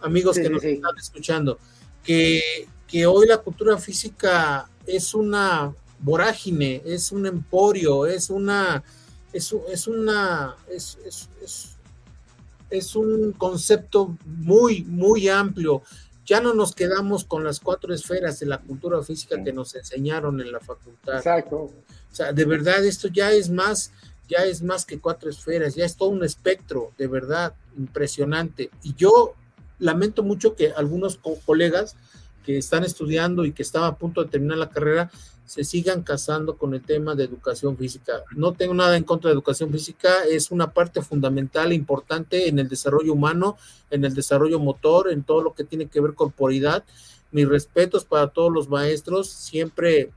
Amigos 0.00 0.36
que 0.36 0.50
nos 0.50 0.62
están 0.62 0.96
escuchando, 0.98 1.58
que, 2.02 2.40
que 2.86 3.06
hoy 3.06 3.26
la 3.26 3.38
cultura 3.38 3.78
física 3.78 4.68
es 4.86 5.14
una 5.14 5.74
vorágine, 5.98 6.82
es 6.84 7.12
un 7.12 7.26
emporio, 7.26 8.06
es 8.06 8.30
una, 8.30 8.82
es, 9.32 9.54
es 9.70 9.86
una, 9.86 10.54
es, 10.70 10.98
es, 11.04 11.76
es 12.68 12.96
un 12.96 13.32
concepto 13.32 14.16
muy, 14.24 14.82
muy 14.82 15.28
amplio 15.28 15.82
ya 16.26 16.40
no 16.40 16.52
nos 16.52 16.74
quedamos 16.74 17.24
con 17.24 17.44
las 17.44 17.60
cuatro 17.60 17.94
esferas 17.94 18.40
de 18.40 18.46
la 18.46 18.58
cultura 18.58 19.00
física 19.02 19.42
que 19.42 19.52
nos 19.52 19.74
enseñaron 19.76 20.40
en 20.40 20.50
la 20.50 20.58
facultad. 20.58 21.18
Exacto. 21.18 21.56
O 21.56 22.14
sea, 22.14 22.32
de 22.32 22.44
verdad 22.44 22.84
esto 22.84 23.08
ya 23.08 23.30
es 23.30 23.48
más, 23.48 23.92
ya 24.28 24.44
es 24.44 24.60
más 24.60 24.84
que 24.84 24.98
cuatro 24.98 25.30
esferas, 25.30 25.76
ya 25.76 25.84
es 25.84 25.96
todo 25.96 26.08
un 26.08 26.24
espectro, 26.24 26.92
de 26.98 27.06
verdad, 27.06 27.54
impresionante. 27.78 28.70
Y 28.82 28.94
yo 28.96 29.34
lamento 29.78 30.22
mucho 30.22 30.54
que 30.54 30.72
algunos 30.72 31.18
colegas 31.44 31.96
que 32.44 32.58
están 32.58 32.84
estudiando 32.84 33.44
y 33.44 33.52
que 33.52 33.62
estaban 33.62 33.90
a 33.90 33.96
punto 33.96 34.22
de 34.22 34.30
terminar 34.30 34.58
la 34.58 34.70
carrera 34.70 35.10
se 35.46 35.62
sigan 35.62 36.02
casando 36.02 36.56
con 36.56 36.74
el 36.74 36.82
tema 36.82 37.14
de 37.14 37.24
educación 37.24 37.76
física. 37.76 38.22
No 38.32 38.52
tengo 38.52 38.74
nada 38.74 38.96
en 38.96 39.04
contra 39.04 39.28
de 39.28 39.34
educación 39.34 39.70
física, 39.70 40.24
es 40.28 40.50
una 40.50 40.72
parte 40.72 41.02
fundamental 41.02 41.70
e 41.70 41.76
importante 41.76 42.48
en 42.48 42.58
el 42.58 42.68
desarrollo 42.68 43.12
humano, 43.12 43.56
en 43.90 44.04
el 44.04 44.12
desarrollo 44.12 44.58
motor, 44.58 45.10
en 45.10 45.22
todo 45.22 45.42
lo 45.42 45.54
que 45.54 45.64
tiene 45.64 45.86
que 45.86 46.00
ver 46.00 46.14
corporidad. 46.14 46.84
Mis 47.30 47.48
respetos 47.48 48.04
para 48.04 48.28
todos 48.28 48.52
los 48.52 48.68
maestros, 48.68 49.30
siempre 49.30 50.10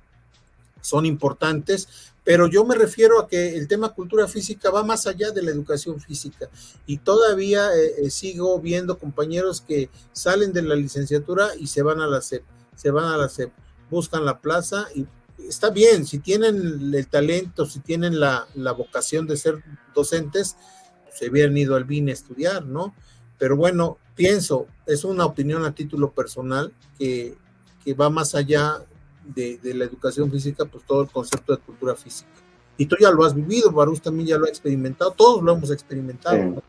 son 0.82 1.06
importantes, 1.06 2.12
pero 2.30 2.46
yo 2.46 2.64
me 2.64 2.76
refiero 2.76 3.20
a 3.20 3.28
que 3.28 3.58
el 3.58 3.68
tema 3.68 3.90
cultura 3.90 4.28
física 4.28 4.70
va 4.70 4.84
más 4.84 5.08
allá 5.08 5.32
de 5.32 5.42
la 5.42 5.50
educación 5.50 6.00
física 6.00 6.48
y 6.86 7.00
todavía 7.00 7.76
eh, 7.76 8.06
eh, 8.06 8.10
sigo 8.12 8.60
viendo 8.60 9.00
compañeros 9.00 9.62
que 9.62 9.90
salen 10.12 10.54
de 10.54 10.62
la 10.62 10.76
licenciatura 10.76 11.56
y 11.60 11.66
se 11.66 11.82
van 11.82 12.02
a 12.02 12.06
la 12.06 12.22
SEP, 12.22 12.44
se 12.76 12.92
van 12.92 13.06
a 13.06 13.18
la 13.18 13.30
SEP, 13.30 13.52
buscan 13.90 14.26
la 14.26 14.42
plaza 14.42 14.86
y 14.94 15.08
está 15.40 15.72
bien, 15.72 16.06
si 16.06 16.20
tienen 16.20 16.94
el 16.94 17.08
talento, 17.08 17.66
si 17.66 17.80
tienen 17.80 18.20
la, 18.20 18.46
vocación 18.78 19.26
de 19.26 19.36
ser 19.36 19.64
docentes, 19.96 20.56
se 21.12 21.32
hubieran 21.32 21.58
ido 21.58 21.76
al 21.76 21.86
BIN 21.86 22.10
a 22.10 22.14
estudiar, 22.14 22.64
¿no? 22.64 22.94
Pero 23.40 23.58
bueno, 23.58 23.98
pienso, 24.14 24.68
es 24.86 25.04
una 25.04 25.26
opinión 25.26 25.66
a 25.66 25.74
título 25.74 26.12
personal 26.12 26.76
que, 27.00 27.36
va 28.00 28.12
más 28.12 28.36
allá 28.36 28.86
de, 29.34 29.60
la 29.74 29.86
educación 29.86 30.32
física, 30.32 30.66
pues 30.66 30.84
todo 30.86 31.04
el 31.04 31.10
concepto 31.10 31.56
de 31.56 31.62
cultura 31.62 31.96
física. 31.96 32.30
Y 32.78 32.86
tú 32.86 32.96
ya 33.00 33.12
lo 33.12 33.24
has 33.24 33.36
vivido, 33.36 33.72
Barús 33.72 34.02
también 34.02 34.28
ya 34.28 34.38
lo 34.38 34.46
ha 34.46 34.50
experimentado, 34.50 35.12
todos 35.12 35.44
lo 35.44 35.54
hemos 35.54 35.72
experimentado. 35.72 36.62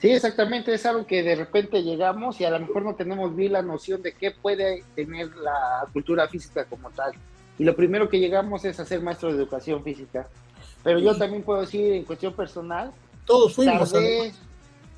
Sí, 0.00 0.10
exactamente, 0.10 0.72
es 0.72 0.86
algo 0.86 1.06
que 1.06 1.22
de 1.22 1.34
repente 1.34 1.82
llegamos 1.82 2.40
y 2.40 2.44
a 2.44 2.50
lo 2.50 2.60
mejor 2.60 2.82
no 2.82 2.94
tenemos 2.94 3.34
bien 3.36 3.52
la 3.52 3.62
noción 3.62 4.00
de 4.02 4.14
qué 4.14 4.30
puede 4.30 4.82
tener 4.94 5.34
la 5.36 5.86
cultura 5.92 6.26
física 6.28 6.64
como 6.64 6.90
tal. 6.90 7.12
Y 7.58 7.64
lo 7.64 7.76
primero 7.76 8.08
que 8.08 8.18
llegamos 8.18 8.64
es 8.64 8.80
a 8.80 8.86
ser 8.86 9.02
maestro 9.02 9.28
de 9.30 9.36
educación 9.36 9.82
física. 9.84 10.26
Pero 10.82 10.98
yo 10.98 11.14
también 11.16 11.42
puedo 11.42 11.60
decir 11.60 11.92
en 11.92 12.04
cuestión 12.04 12.32
personal, 12.32 12.92
todos 13.26 13.54
fuimos. 13.54 13.92
Tardé, 13.92 14.32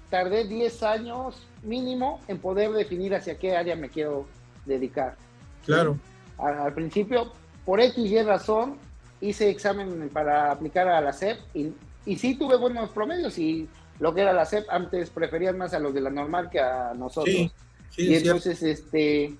tardé 0.08 0.44
10 0.44 0.82
años 0.84 1.36
mínimo 1.62 2.20
en 2.28 2.38
poder 2.38 2.72
definir 2.72 3.14
hacia 3.14 3.38
qué 3.38 3.56
área 3.56 3.76
me 3.76 3.88
quiero 3.88 4.26
dedicar. 4.66 5.16
Claro. 5.64 5.96
Al, 6.38 6.72
principio, 6.74 7.32
por 7.64 7.80
X 7.80 8.10
y 8.10 8.22
razón, 8.22 8.78
hice 9.20 9.48
examen 9.48 10.10
para 10.12 10.50
aplicar 10.50 10.88
a 10.88 11.00
la 11.00 11.12
SEP 11.12 11.38
y, 11.54 11.72
y 12.04 12.16
sí 12.16 12.34
tuve 12.34 12.56
buenos 12.56 12.90
promedios 12.90 13.38
y 13.38 13.68
lo 14.02 14.12
que 14.12 14.22
era 14.22 14.32
la 14.32 14.44
CEP, 14.44 14.66
antes 14.68 15.10
preferían 15.10 15.56
más 15.56 15.74
a 15.74 15.78
los 15.78 15.94
de 15.94 16.00
la 16.00 16.10
normal 16.10 16.50
que 16.50 16.58
a 16.58 16.92
nosotros. 16.94 17.52
y 17.96 18.14
entonces, 18.14 18.60
este, 18.62 19.36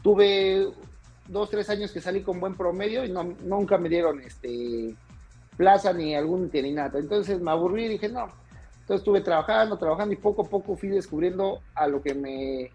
tuve 0.00 0.68
dos, 1.26 1.50
tres 1.50 1.68
años 1.70 1.90
que 1.90 2.00
salí 2.00 2.22
con 2.22 2.38
buen 2.38 2.54
promedio 2.54 3.04
y 3.04 3.10
no, 3.10 3.24
nunca 3.42 3.78
me 3.78 3.88
dieron 3.88 4.20
este 4.20 4.94
plaza 5.56 5.92
ni 5.92 6.14
algún 6.14 6.42
interinato. 6.42 6.98
Entonces 6.98 7.40
me 7.40 7.50
aburrí 7.50 7.86
y 7.86 7.88
dije, 7.88 8.08
no. 8.08 8.28
Entonces 8.86 9.00
estuve 9.00 9.20
trabajando, 9.20 9.76
trabajando 9.76 10.14
y 10.14 10.16
poco 10.16 10.42
a 10.42 10.48
poco 10.48 10.76
fui 10.76 10.90
descubriendo 10.90 11.60
a 11.74 11.88
lo 11.88 12.00
que 12.00 12.14
me, 12.14 12.70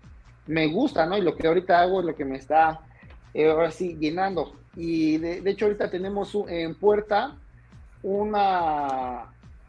me 0.45 0.67
gusta, 0.67 1.05
¿no? 1.05 1.17
Y 1.17 1.21
lo 1.21 1.37
que 1.37 1.47
ahorita 1.47 1.79
hago 1.79 2.01
es 2.01 2.05
lo 2.05 2.15
que 2.15 2.25
me 2.25 2.35
está, 2.35 2.81
eh, 3.33 3.49
ahora 3.49 3.71
sí, 3.71 3.95
llenando. 3.97 4.53
Y 4.75 5.17
de, 5.19 5.39
de 5.39 5.51
hecho 5.51 5.65
ahorita 5.65 5.89
tenemos 5.89 6.37
en 6.49 6.75
puerta 6.75 7.37
una, 8.03 9.27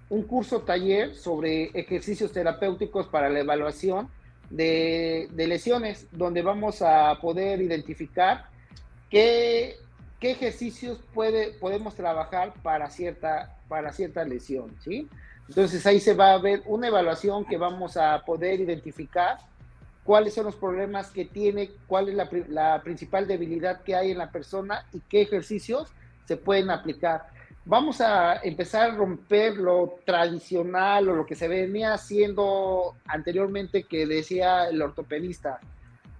un 0.09 0.22
curso 0.24 0.62
taller 0.62 1.14
sobre 1.14 1.70
ejercicios 1.74 2.32
terapéuticos 2.32 3.07
para 3.07 3.28
la 3.28 3.38
evaluación 3.38 4.09
de, 4.51 5.28
lesiones, 5.36 6.09
donde 6.11 6.43
vamos 6.43 6.82
a 6.82 7.16
poder 7.20 7.61
identificar 7.62 8.47
qué, 9.09 9.76
qué 10.18 10.32
ejercicios 10.32 10.99
puede, 11.14 11.53
podemos 11.53 11.95
trabajar 11.95 12.53
para 12.64 12.90
cierta, 12.90 13.57
para 13.68 13.93
cierta 13.93 14.24
lesión, 14.24 14.74
¿sí? 14.82 15.09
Entonces 15.53 15.84
ahí 15.84 16.00
se 16.00 16.14
va 16.14 16.32
a 16.32 16.38
ver 16.38 16.62
una 16.64 16.88
evaluación 16.88 17.44
que 17.44 17.59
vamos 17.59 17.98
a 17.98 18.24
poder 18.24 18.61
identificar 18.61 19.36
cuáles 20.03 20.32
son 20.32 20.46
los 20.46 20.57
problemas 20.57 21.11
que 21.11 21.26
tiene, 21.26 21.70
cuál 21.86 22.09
es 22.09 22.14
la, 22.14 22.28
la 22.48 22.80
principal 22.82 23.28
debilidad 23.28 23.82
que 23.82 23.94
hay 23.94 24.12
en 24.12 24.18
la 24.18 24.30
persona 24.30 24.86
y 24.94 25.00
qué 25.00 25.20
ejercicios 25.22 25.90
se 26.24 26.38
pueden 26.38 26.70
aplicar 26.70 27.26
vamos 27.64 28.00
a 28.00 28.36
empezar 28.42 28.90
a 28.90 28.94
romper 28.94 29.57
lo 29.57 29.98
tradicional 30.05 31.09
o 31.09 31.16
lo 31.16 31.26
que 31.26 31.34
se 31.34 31.48
venía 31.48 31.94
haciendo 31.94 32.96
anteriormente 33.07 33.84
que 33.84 34.07
decía 34.07 34.68
el 34.68 34.82
ortopedista. 34.82 35.61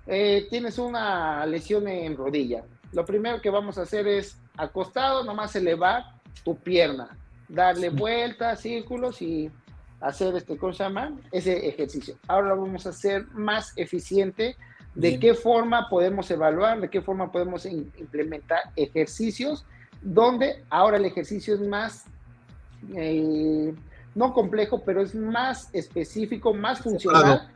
Eh, 0.07 0.47
tienes 0.51 0.78
una 0.78 1.45
lesión 1.47 1.89
en 1.89 2.16
rodilla. 2.16 2.64
Lo 2.93 3.05
primero 3.05 3.41
que 3.41 3.51
vamos 3.51 3.78
a 3.78 3.83
hacer 3.83 4.07
es 4.07 4.37
acostado, 4.57 5.24
nomás 5.24 5.57
elevar 5.57 6.05
tu 6.45 6.57
pierna, 6.57 7.16
darle 7.53 7.90
vueltas, 7.90 8.61
círculos 8.61 9.20
y 9.22 9.50
hacer 10.00 10.34
este, 10.34 10.57
¿cómo 10.57 10.72
se 10.72 10.82
llama? 10.82 11.12
Ese 11.30 11.68
ejercicio. 11.68 12.16
Ahora 12.26 12.48
lo 12.48 12.62
vamos 12.62 12.86
a 12.86 12.90
hacer 12.90 13.26
más 13.32 13.72
eficiente. 13.76 14.57
¿De 14.94 15.18
qué 15.18 15.32
forma 15.32 15.88
podemos 15.88 16.30
evaluar? 16.30 16.80
¿De 16.80 16.90
qué 16.90 17.00
forma 17.00 17.32
podemos 17.32 17.64
implementar 17.64 18.61
ejercicios 18.76 19.64
donde 20.03 20.64
ahora 20.68 20.96
el 20.96 21.05
ejercicio 21.05 21.55
es 21.55 21.61
más, 21.61 22.05
eh, 22.94 23.72
no 24.14 24.34
complejo, 24.34 24.82
pero 24.84 25.00
es 25.00 25.14
más 25.14 25.70
específico, 25.72 26.53
más 26.53 26.80
funcional, 26.80 27.48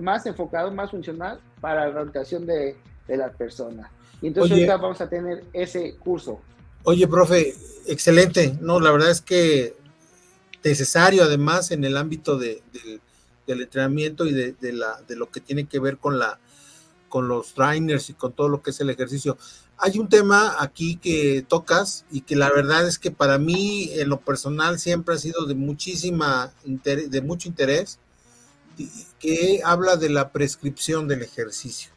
más 0.00 0.26
enfocado, 0.26 0.72
más 0.72 0.90
funcional 0.90 1.38
para 1.60 1.86
la 1.86 1.92
rehabilitación 1.92 2.46
de, 2.46 2.76
de 3.06 3.16
la 3.16 3.30
persona. 3.30 3.90
Y 4.20 4.28
entonces 4.28 4.52
ahorita 4.52 4.78
vamos 4.78 5.00
a 5.00 5.08
tener 5.08 5.44
ese 5.52 5.96
curso. 5.96 6.40
Oye, 6.84 7.08
profe, 7.08 7.56
excelente. 7.86 8.58
No, 8.60 8.78
la 8.78 8.92
verdad 8.92 9.10
es 9.10 9.22
que 9.22 9.74
necesario 10.62 11.24
además 11.24 11.70
en 11.70 11.84
el 11.84 11.96
ámbito 11.96 12.38
de, 12.38 12.62
del 13.46 13.62
entrenamiento 13.62 14.26
y 14.26 14.32
de, 14.32 14.72
la, 14.72 15.00
de 15.08 15.16
lo 15.16 15.30
que 15.30 15.40
tiene 15.40 15.66
que 15.66 15.78
ver 15.78 15.98
con 15.98 16.18
la 16.18 16.38
con 17.08 17.28
los 17.28 17.54
trainers 17.54 18.10
y 18.10 18.14
con 18.14 18.32
todo 18.32 18.48
lo 18.48 18.60
que 18.60 18.70
es 18.70 18.80
el 18.80 18.90
ejercicio. 18.90 19.38
Hay 19.78 20.00
un 20.00 20.08
tema 20.08 20.56
aquí 20.58 20.96
que 20.96 21.46
tocas 21.48 22.04
y 22.10 22.22
que 22.22 22.34
la 22.34 22.50
verdad 22.50 22.88
es 22.88 22.98
que 22.98 23.12
para 23.12 23.38
mí 23.38 23.88
en 23.92 24.08
lo 24.08 24.18
personal 24.18 24.80
siempre 24.80 25.14
ha 25.14 25.18
sido 25.18 25.46
de 25.46 25.54
muchísima 25.54 26.52
de 26.64 27.22
mucho 27.22 27.48
interés 27.48 28.00
que 29.20 29.60
habla 29.64 29.96
de 29.96 30.08
la 30.08 30.32
prescripción 30.32 31.06
del 31.06 31.22
ejercicio. 31.22 31.92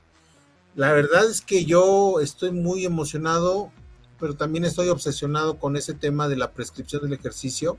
La 0.75 0.91
verdad 0.91 1.27
es 1.27 1.41
que 1.41 1.65
yo 1.65 2.19
estoy 2.19 2.51
muy 2.51 2.85
emocionado, 2.85 3.71
pero 4.19 4.35
también 4.35 4.65
estoy 4.65 4.89
obsesionado 4.89 5.57
con 5.57 5.75
ese 5.75 5.93
tema 5.93 6.27
de 6.27 6.37
la 6.37 6.51
prescripción 6.51 7.01
del 7.03 7.13
ejercicio. 7.13 7.77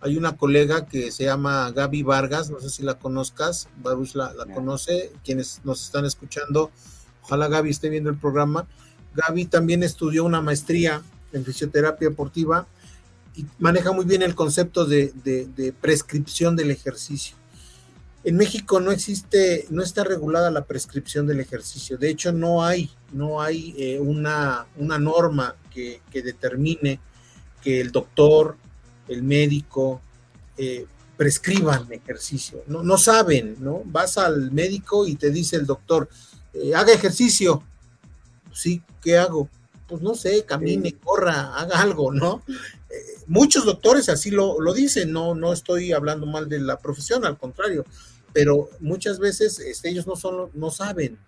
Hay 0.00 0.16
una 0.16 0.36
colega 0.36 0.86
que 0.86 1.10
se 1.12 1.24
llama 1.24 1.70
Gaby 1.70 2.02
Vargas, 2.02 2.50
no 2.50 2.60
sé 2.60 2.70
si 2.70 2.82
la 2.82 2.98
conozcas, 2.98 3.68
Baruch 3.82 4.14
la, 4.14 4.32
conoce, 4.54 5.12
quienes 5.24 5.60
nos 5.64 5.84
están 5.84 6.04
escuchando, 6.04 6.70
ojalá 7.22 7.48
Gaby 7.48 7.70
esté 7.70 7.88
viendo 7.88 8.10
el 8.10 8.16
programa. 8.16 8.66
Gaby 9.14 9.46
también 9.46 9.82
estudió 9.82 10.24
una 10.24 10.40
maestría 10.40 11.02
en 11.32 11.44
fisioterapia 11.44 12.08
deportiva 12.08 12.66
y 13.36 13.46
maneja 13.58 13.92
muy 13.92 14.04
bien 14.04 14.22
el 14.22 14.34
concepto 14.34 14.84
de 14.84 15.74
prescripción 15.80 16.56
del 16.56 16.70
ejercicio. 16.70 17.41
En 18.24 18.36
México 18.36 18.78
no 18.78 18.92
existe, 18.92 19.66
no 19.70 19.82
está 19.82 20.04
regulada 20.04 20.50
la 20.50 20.64
prescripción 20.64 21.26
del 21.26 21.40
ejercicio. 21.40 21.98
De 21.98 22.08
hecho, 22.08 22.32
no 22.32 22.64
hay, 22.64 22.88
no 23.12 23.42
hay 23.42 23.74
eh, 23.76 23.98
una, 23.98 24.66
una, 24.76 24.96
norma 24.96 25.56
que, 25.72 26.00
determine 26.12 27.00
que 27.60 27.80
el 27.80 27.90
doctor, 27.90 28.56
el 29.08 29.24
médico, 29.24 30.00
eh, 30.56 30.86
prescriban 31.16 31.92
ejercicio. 31.92 32.62
No, 32.68 32.84
no 32.84 32.96
saben, 32.96 33.56
¿no? 33.58 33.82
Vas 33.86 34.18
al 34.18 34.52
médico 34.52 35.04
y 35.06 35.16
te 35.16 35.30
dice 35.30 35.56
el 35.56 35.66
doctor, 35.66 36.08
eh, 36.54 36.76
haga 36.76 36.92
ejercicio. 36.92 37.64
Sí, 38.52 38.82
¿qué 39.02 39.18
hago? 39.18 39.48
Pues 39.88 40.00
no 40.00 40.14
sé, 40.14 40.44
camine, 40.44 40.94
corra, 40.94 41.56
haga 41.56 41.80
algo, 41.80 42.12
¿no? 42.12 42.42
muchos 43.26 43.64
doctores 43.64 44.10
así 44.10 44.30
lo, 44.30 44.60
lo, 44.60 44.74
dicen, 44.74 45.12
no, 45.12 45.34
no 45.34 45.54
estoy 45.54 45.92
hablando 45.92 46.26
mal 46.26 46.50
de 46.50 46.60
la 46.60 46.78
profesión, 46.78 47.24
al 47.24 47.38
contrario, 47.38 47.86
pero 48.32 48.68
muchas 48.80 49.18
veces 49.18 49.58
este, 49.58 49.90
ellos 49.90 50.06
no, 50.06 50.16
son, 50.16 50.50
no 50.54 50.70
saben. 50.70 51.18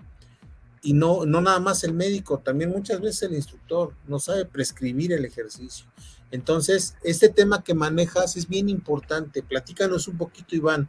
Y 0.83 0.93
no, 0.93 1.25
no 1.25 1.41
nada 1.41 1.61
más 1.61 1.83
el 1.85 1.95
médico, 1.95 2.39
también 2.39 2.71
muchas 2.71 3.01
veces 3.01 3.23
el 3.23 3.35
instructor 3.35 3.95
no 4.07 4.19
sabe 4.19 4.45
prescribir 4.45 5.13
el 5.13 5.25
ejercicio. 5.25 5.87
Entonces, 6.31 6.97
este 7.05 7.29
tema 7.29 7.63
que 7.63 7.75
manejas 7.75 8.37
es 8.37 8.49
bien 8.49 8.69
importante. 8.69 9.43
Platícanos 9.43 10.09
un 10.09 10.19
poquito, 10.19 10.57
Iván, 10.57 10.89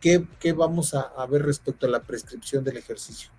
qué, 0.00 0.24
qué 0.40 0.52
vamos 0.52 0.94
a, 0.94 1.26
ver 1.26 1.42
respecto 1.42 1.86
a 1.86 1.90
la 1.90 2.00
prescripción 2.00 2.64
del 2.64 2.78
ejercicio. 2.78 3.30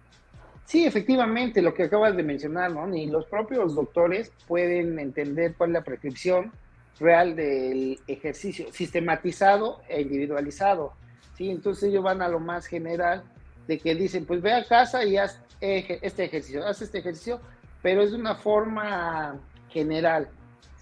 Sí, 0.65 0.85
efectivamente, 0.85 1.61
lo 1.61 1.73
que 1.73 1.83
acabas 1.83 2.15
de 2.15 2.21
mencionar, 2.21 2.71
¿no? 2.71 2.85
Ni 2.85 3.07
los 3.07 3.25
propios 3.25 3.73
doctores 3.73 4.31
pueden 4.47 4.99
entender 4.99 5.55
cuál 5.57 5.71
es 5.71 5.73
la 5.73 5.83
prescripción 5.83 6.51
real 6.99 7.35
del 7.35 7.99
ejercicio, 8.05 8.71
sistematizado 8.71 9.81
e 9.87 10.01
individualizado. 10.01 10.93
¿Sí? 11.39 11.49
Entonces 11.49 11.85
ellos 11.85 12.03
van 12.03 12.21
a 12.21 12.27
lo 12.27 12.41
más 12.41 12.67
general 12.67 13.23
de 13.65 13.79
que 13.79 13.95
dicen, 13.95 14.25
pues 14.25 14.41
ve 14.41 14.51
a 14.51 14.65
casa 14.65 15.05
y 15.05 15.15
haz 15.15 15.39
este 15.61 16.25
ejercicio, 16.25 16.67
haz 16.67 16.81
este 16.81 16.99
ejercicio, 16.99 17.39
pero 17.81 18.01
es 18.01 18.11
de 18.11 18.17
una 18.17 18.35
forma 18.35 19.39
general, 19.69 20.27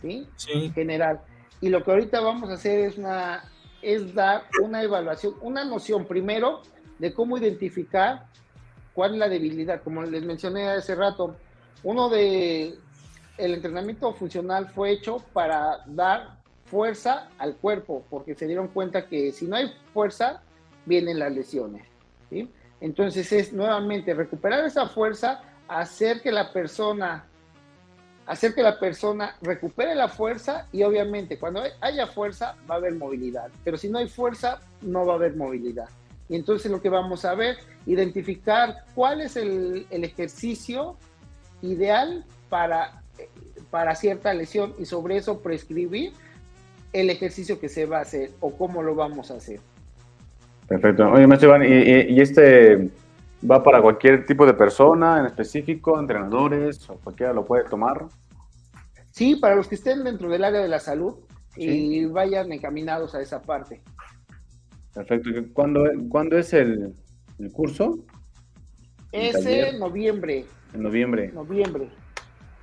¿sí? 0.01 0.27
Sí. 0.35 0.71
General. 0.73 1.21
Y 1.61 1.69
lo 1.69 1.83
que 1.83 1.91
ahorita 1.91 2.19
vamos 2.21 2.49
a 2.49 2.53
hacer 2.53 2.79
es, 2.79 2.97
una, 2.97 3.43
es 3.83 4.15
dar 4.15 4.45
una 4.63 4.81
evaluación, 4.81 5.35
una 5.41 5.63
noción 5.63 6.05
primero 6.05 6.63
de 6.97 7.13
cómo 7.13 7.37
identificar 7.37 8.25
cuál 8.93 9.13
es 9.13 9.19
la 9.19 9.29
debilidad. 9.29 9.83
Como 9.83 10.01
les 10.01 10.23
mencioné 10.23 10.69
hace 10.69 10.95
rato, 10.95 11.35
uno 11.83 12.09
de 12.09 12.73
el 13.37 13.53
entrenamiento 13.53 14.11
funcional 14.13 14.69
fue 14.69 14.89
hecho 14.89 15.23
para 15.33 15.83
dar 15.85 16.37
fuerza 16.65 17.29
al 17.37 17.55
cuerpo, 17.57 18.03
porque 18.09 18.33
se 18.33 18.47
dieron 18.47 18.69
cuenta 18.69 19.05
que 19.07 19.31
si 19.31 19.45
no 19.45 19.55
hay 19.55 19.71
fuerza, 19.93 20.41
vienen 20.87 21.19
las 21.19 21.31
lesiones. 21.31 21.83
¿sí? 22.29 22.49
Entonces 22.79 23.31
es 23.31 23.53
nuevamente 23.53 24.13
recuperar 24.13 24.65
esa 24.65 24.87
fuerza, 24.87 25.41
hacer 25.67 26.21
que 26.21 26.31
la 26.31 26.51
persona, 26.53 27.25
hacer 28.25 28.53
que 28.53 28.63
la 28.63 28.79
persona 28.79 29.35
recupere 29.41 29.93
la 29.95 30.07
fuerza 30.07 30.67
y 30.71 30.83
obviamente 30.83 31.37
cuando 31.37 31.61
haya 31.81 32.07
fuerza 32.07 32.55
va 32.69 32.75
a 32.75 32.77
haber 32.77 32.95
movilidad, 32.95 33.49
pero 33.63 33.77
si 33.77 33.89
no 33.89 33.99
hay 33.99 34.07
fuerza 34.07 34.59
no 34.81 35.05
va 35.05 35.13
a 35.13 35.15
haber 35.17 35.35
movilidad. 35.35 35.89
Y 36.29 36.35
entonces 36.35 36.69
lo 36.69 36.81
que 36.81 36.89
vamos 36.89 37.23
a 37.25 37.35
ver, 37.35 37.57
identificar 37.85 38.83
cuál 38.93 39.21
es 39.21 39.37
el, 39.37 39.87
ejercicio 39.89 40.97
ideal 41.61 42.25
para, 42.49 43.01
para 43.71 43.95
cierta 43.95 44.33
lesión 44.33 44.75
y 44.77 44.85
sobre 44.85 45.17
eso 45.17 45.39
prescribir 45.39 46.11
el 46.91 47.09
ejercicio 47.09 47.59
que 47.59 47.69
se 47.69 47.85
va 47.85 47.99
a 47.99 48.01
hacer 48.01 48.31
o 48.41 48.51
cómo 48.57 48.83
lo 48.83 48.93
vamos 48.93 49.31
a 49.31 49.35
hacer. 49.35 49.61
Perfecto. 50.67 51.09
Oye, 51.11 51.27
maestro 51.27 51.49
Iván, 51.49 51.63
¿y, 51.63 52.19
este 52.19 52.89
va 53.49 53.63
para 53.63 53.81
cualquier 53.81 54.25
tipo 54.25 54.45
de 54.45 54.53
persona 54.53 55.19
en 55.19 55.27
específico, 55.27 55.99
entrenadores 55.99 56.89
o 56.89 56.95
cualquiera 56.95 57.33
lo 57.33 57.45
puede 57.45 57.63
tomar? 57.65 58.05
Sí, 59.11 59.35
para 59.35 59.55
los 59.55 59.67
que 59.67 59.75
estén 59.75 60.03
dentro 60.03 60.29
del 60.29 60.43
área 60.43 60.61
de 60.61 60.67
la 60.67 60.79
salud 60.79 61.15
y 61.55 62.05
vayan 62.05 62.51
encaminados 62.51 63.15
a 63.15 63.21
esa 63.21 63.41
parte. 63.41 63.81
Perfecto. 64.93 65.29
¿Cuándo, 65.53 65.85
¿cuándo 66.09 66.37
es 66.37 66.53
el, 66.53 66.93
curso? 67.53 67.99
Es 69.11 69.45
en 69.45 69.79
noviembre. 69.79 70.45
En 70.73 70.83
noviembre. 70.83 71.31
Noviembre. 71.31 71.89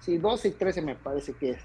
Sí, 0.00 0.18
12 0.18 0.48
y 0.48 0.50
13 0.52 0.82
me 0.82 0.94
parece 0.94 1.32
que 1.32 1.50
es. 1.50 1.58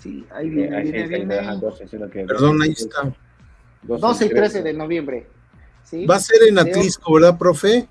Sí, 0.00 0.26
ahí 0.30 0.48
viene, 0.48 1.26
Perdón, 2.26 2.62
ahí 2.62 2.70
está. 2.70 3.12
12 3.82 4.26
y 4.26 4.28
13 4.28 4.62
de 4.62 4.72
noviembre. 4.72 5.26
Va 6.08 6.16
a 6.16 6.20
ser 6.20 6.42
en 6.48 6.58
Atlisco, 6.58 7.14
¿verdad, 7.14 7.36
profe? 7.36 7.86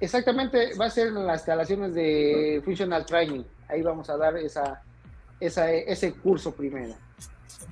Exactamente, 0.00 0.74
va 0.74 0.86
a 0.86 0.90
ser 0.90 1.08
en 1.08 1.26
las 1.26 1.40
instalaciones 1.40 1.94
de 1.94 2.60
Functional 2.64 3.06
Training. 3.06 3.42
Ahí 3.68 3.82
vamos 3.82 4.10
a 4.10 4.16
dar 4.16 4.36
esa, 4.36 4.82
ese 5.40 6.12
curso 6.14 6.52
primero. 6.52 6.94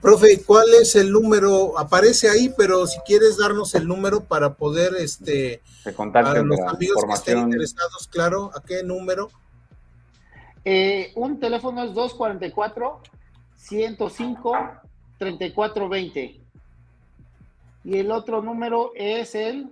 Profe, 0.01 0.43
¿cuál 0.47 0.69
es 0.81 0.97
el 0.97 1.11
número? 1.11 1.79
Aparece 1.79 2.31
ahí, 2.31 2.55
pero 2.57 2.87
si 2.87 2.99
quieres 3.01 3.37
darnos 3.37 3.75
el 3.75 3.87
número 3.87 4.25
para 4.25 4.55
poder, 4.55 4.95
este, 4.95 5.61
a 5.85 6.35
los 6.43 6.61
amigos 6.61 7.05
que 7.05 7.13
estén 7.13 7.39
interesados, 7.39 8.09
claro, 8.09 8.51
¿a 8.55 8.63
qué 8.63 8.83
número? 8.83 9.29
Eh, 10.65 11.13
un 11.17 11.41
teléfono 11.41 11.85
es 11.85 11.93
244 11.93 13.03
105 13.61 14.53
3420. 15.19 16.41
Y 17.85 17.97
el 17.97 18.11
otro 18.11 18.43
número 18.43 18.93
es 18.95 19.35
el 19.35 19.71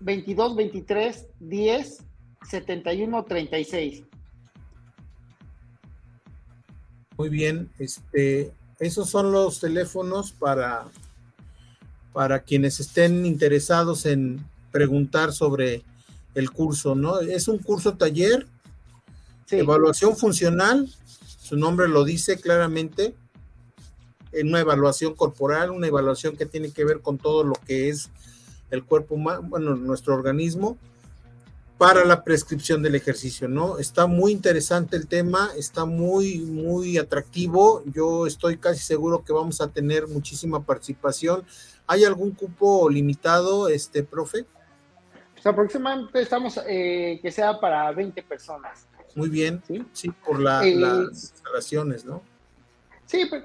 22 0.00 0.56
23 0.56 1.26
10 1.40 1.98
71 2.48 3.24
36. 3.24 4.02
Muy 7.16 7.28
bien, 7.30 7.70
este, 7.78 8.52
esos 8.78 9.08
son 9.08 9.32
los 9.32 9.60
teléfonos 9.60 10.32
para, 10.32 10.84
para 12.12 12.40
quienes 12.40 12.78
estén 12.78 13.24
interesados 13.24 14.04
en 14.04 14.44
preguntar 14.70 15.32
sobre 15.32 15.82
el 16.34 16.50
curso, 16.50 16.94
¿no? 16.94 17.20
Es 17.20 17.48
un 17.48 17.58
curso 17.58 17.94
taller, 17.96 18.46
evaluación 19.50 20.14
funcional, 20.16 20.90
su 21.46 21.56
nombre 21.56 21.86
lo 21.86 22.02
dice 22.02 22.40
claramente, 22.40 23.14
en 24.32 24.48
una 24.48 24.58
evaluación 24.58 25.14
corporal, 25.14 25.70
una 25.70 25.86
evaluación 25.86 26.36
que 26.36 26.44
tiene 26.44 26.72
que 26.72 26.84
ver 26.84 27.00
con 27.02 27.18
todo 27.18 27.44
lo 27.44 27.54
que 27.68 27.88
es 27.88 28.10
el 28.72 28.82
cuerpo 28.82 29.14
humano, 29.14 29.42
bueno, 29.44 29.76
nuestro 29.76 30.14
organismo, 30.14 30.76
para 31.78 32.04
la 32.04 32.24
prescripción 32.24 32.82
del 32.82 32.96
ejercicio, 32.96 33.46
¿no? 33.46 33.78
Está 33.78 34.08
muy 34.08 34.32
interesante 34.32 34.96
el 34.96 35.06
tema, 35.06 35.50
está 35.56 35.84
muy, 35.84 36.40
muy 36.40 36.98
atractivo. 36.98 37.84
Yo 37.94 38.26
estoy 38.26 38.56
casi 38.56 38.80
seguro 38.80 39.22
que 39.22 39.32
vamos 39.32 39.60
a 39.60 39.68
tener 39.68 40.08
muchísima 40.08 40.64
participación. 40.64 41.44
¿Hay 41.86 42.02
algún 42.04 42.32
cupo 42.32 42.90
limitado, 42.90 43.68
este, 43.68 44.02
profe? 44.02 44.46
Pues 45.34 45.46
aproximadamente 45.46 46.20
estamos 46.22 46.58
eh, 46.66 47.20
que 47.22 47.30
sea 47.30 47.60
para 47.60 47.92
20 47.92 48.20
personas. 48.24 48.88
Muy 49.16 49.30
bien, 49.30 49.62
sí, 49.92 50.10
por 50.24 50.36
eh, 50.40 50.76
las 50.76 51.08
instalaciones, 51.08 52.04
¿no? 52.04 52.22
Sí, 53.06 53.24
pues, 53.24 53.44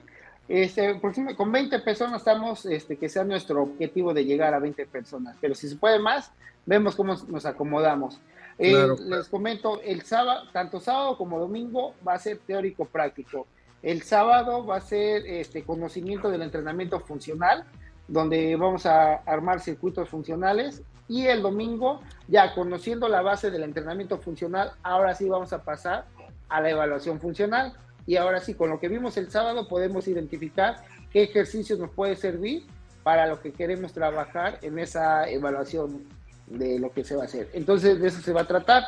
este, 0.49 0.99
con 1.37 1.49
20 1.49 1.79
personas 1.79 2.21
estamos, 2.21 2.65
este, 2.65 2.97
que 2.97 3.07
sea 3.07 3.23
nuestro 3.23 3.63
objetivo 3.63 4.13
de 4.13 4.25
llegar 4.25 4.53
a 4.53 4.59
20 4.59 4.85
personas, 4.87 5.37
pero 5.39 5.55
si 5.55 5.69
se 5.69 5.77
puede 5.77 5.97
más, 5.97 6.29
vemos 6.65 6.95
cómo 6.95 7.15
nos 7.29 7.45
acomodamos. 7.45 8.19
Eh, 8.59 8.85
les 9.05 9.29
comento, 9.29 9.81
el 9.81 10.01
sábado, 10.01 10.43
tanto 10.51 10.81
sábado 10.81 11.17
como 11.17 11.39
domingo 11.39 11.95
va 12.05 12.15
a 12.15 12.19
ser 12.19 12.39
teórico 12.39 12.83
práctico. 12.83 13.47
El 13.81 14.03
sábado 14.03 14.65
va 14.65 14.75
a 14.75 14.81
ser 14.81 15.25
este 15.25 15.63
conocimiento 15.63 16.29
del 16.29 16.41
entrenamiento 16.41 16.99
funcional 16.99 17.65
donde 18.07 18.55
vamos 18.55 18.85
a 18.85 19.15
armar 19.25 19.59
circuitos 19.59 20.09
funcionales 20.09 20.83
y 21.07 21.27
el 21.27 21.41
domingo, 21.41 22.01
ya 22.27 22.53
conociendo 22.53 23.09
la 23.09 23.21
base 23.21 23.51
del 23.51 23.63
entrenamiento 23.63 24.17
funcional, 24.17 24.71
ahora 24.81 25.13
sí 25.13 25.27
vamos 25.27 25.51
a 25.51 25.63
pasar 25.63 26.05
a 26.47 26.61
la 26.61 26.69
evaluación 26.69 27.19
funcional. 27.19 27.73
Y 28.07 28.15
ahora 28.15 28.39
sí, 28.39 28.53
con 28.53 28.69
lo 28.69 28.79
que 28.79 28.87
vimos 28.87 29.17
el 29.17 29.29
sábado, 29.29 29.67
podemos 29.67 30.07
identificar 30.07 30.77
qué 31.11 31.23
ejercicios 31.23 31.79
nos 31.79 31.91
puede 31.91 32.15
servir 32.15 32.65
para 33.03 33.27
lo 33.27 33.41
que 33.41 33.51
queremos 33.51 33.93
trabajar 33.93 34.59
en 34.61 34.79
esa 34.79 35.29
evaluación 35.29 36.03
de 36.47 36.79
lo 36.79 36.91
que 36.91 37.03
se 37.03 37.15
va 37.15 37.23
a 37.23 37.25
hacer. 37.25 37.49
Entonces, 37.53 37.99
de 37.99 38.07
eso 38.07 38.21
se 38.21 38.33
va 38.33 38.41
a 38.41 38.47
tratar. 38.47 38.83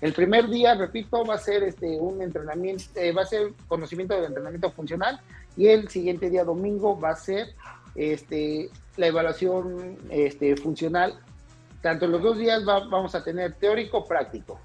El 0.00 0.12
primer 0.12 0.48
día, 0.48 0.74
repito, 0.74 1.24
va 1.24 1.34
a 1.34 1.38
ser 1.38 1.62
este 1.62 1.98
un 1.98 2.20
entrenamiento, 2.20 2.84
eh, 2.96 3.12
va 3.12 3.22
a 3.22 3.26
ser 3.26 3.52
conocimiento 3.66 4.14
del 4.14 4.26
entrenamiento 4.26 4.70
funcional 4.70 5.20
y 5.56 5.68
el 5.68 5.88
siguiente 5.88 6.28
día 6.28 6.44
domingo 6.44 6.98
va 6.98 7.10
a 7.10 7.16
ser 7.16 7.48
este 7.96 8.70
la 8.96 9.08
evaluación 9.08 9.98
este, 10.10 10.56
funcional 10.56 11.20
tanto 11.86 12.08
los 12.08 12.20
dos 12.20 12.36
días 12.36 12.64
vamos 12.64 13.14
a 13.14 13.22
tener 13.22 13.54
teórico 13.54 14.04
práctico. 14.04 14.58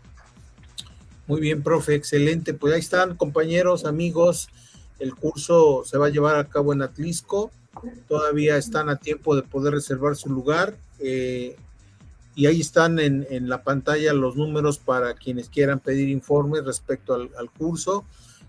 Muy 1.28 1.40
bien, 1.40 1.62
profe, 1.62 1.94
excelente. 1.94 2.56
Pues 2.56 2.74
ahí 2.74 2.80
están, 2.80 3.16
compañeros, 3.16 3.86
amigos. 3.86 4.50
El 4.98 5.14
curso 5.14 5.84
se 5.86 6.00
va 6.00 6.08
a 6.08 6.10
llevar 6.10 6.38
a 6.38 6.48
cabo 6.48 6.74
en 6.74 6.82
Atlisco. 6.82 7.52
Todavía 8.08 8.58
están 8.58 8.90
a 8.90 8.96
tiempo 8.96 9.36
de 9.36 9.44
poder 9.44 9.76
reservar 9.76 10.16
su 10.16 10.30
lugar. 10.30 10.76
Eh, 11.00 11.58
y 12.34 12.48
ahí 12.48 12.60
están 12.60 12.98
en, 12.98 13.48
la 13.48 13.62
pantalla 13.62 14.14
los 14.14 14.36
números 14.36 14.80
para 14.80 15.14
quienes 15.14 15.48
quieran 15.48 15.80
pedir 15.80 16.10
informes 16.10 16.66
respecto 16.66 17.14
al 17.14 17.52
curso. 17.52 18.04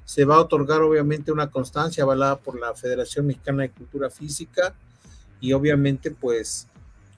Se 0.05 0.25
va 0.25 0.37
a 0.37 0.41
otorgar 0.41 0.83
obviamente 0.83 1.33
una 1.33 1.51
constancia 1.51 2.03
avalada 2.03 2.37
por 2.37 2.59
la 2.59 2.75
Federación 2.75 3.27
Mexicana 3.27 3.63
de 3.63 3.71
Cultura 3.71 4.11
Física 4.11 4.75
y 5.41 5.53
obviamente 5.53 6.11
pues 6.11 6.67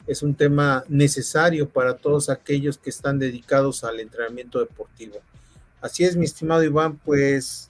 es 0.06 0.22
un 0.22 0.34
tema 0.34 0.84
necesario 0.88 1.68
para 1.68 1.96
todos 1.96 2.28
aquellos 2.28 2.78
que 2.78 2.90
están 2.90 3.18
dedicados 3.18 3.84
al 3.84 4.00
entrenamiento 4.00 4.60
deportivo. 4.60 5.16
Así 5.80 6.04
es, 6.04 6.16
mi 6.16 6.24
estimado 6.24 6.62
Iván, 6.62 6.98
pues 6.98 7.68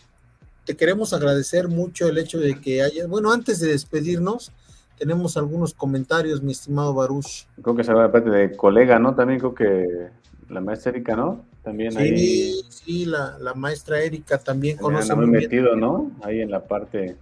te 0.64 0.76
queremos 0.76 1.12
agradecer 1.12 1.68
mucho 1.68 2.08
el 2.08 2.18
hecho 2.18 2.38
de 2.38 2.60
que 2.60 2.82
haya, 2.82 3.06
bueno, 3.06 3.32
antes 3.32 3.60
de 3.60 3.68
despedirnos, 3.68 4.52
tenemos 4.98 5.36
algunos 5.36 5.74
comentarios, 5.74 6.42
mi 6.42 6.52
estimado 6.52 6.94
Baruch. 6.94 7.46
Creo 7.60 7.76
que 7.76 7.84
se 7.84 7.92
va 7.92 8.04
de 8.04 8.08
parte 8.08 8.30
de 8.30 8.56
colega, 8.56 8.98
¿no? 8.98 9.14
También 9.14 9.40
creo 9.40 9.54
que 9.54 10.10
la 10.48 10.60
maestra 10.60 10.92
¿no? 11.16 11.44
También 11.64 11.92
sí, 11.92 11.98
ahí. 11.98 12.52
Sí, 12.68 13.04
la, 13.06 13.38
la 13.40 13.54
maestra 13.54 14.00
Erika 14.02 14.38
también, 14.38 14.76
conoce. 14.76 15.14
muy 15.14 15.26
metido, 15.26 15.74
¿no? 15.74 16.12
Ahí 16.22 16.42
en 16.42 16.50
la 16.50 16.62
parte 16.62 17.16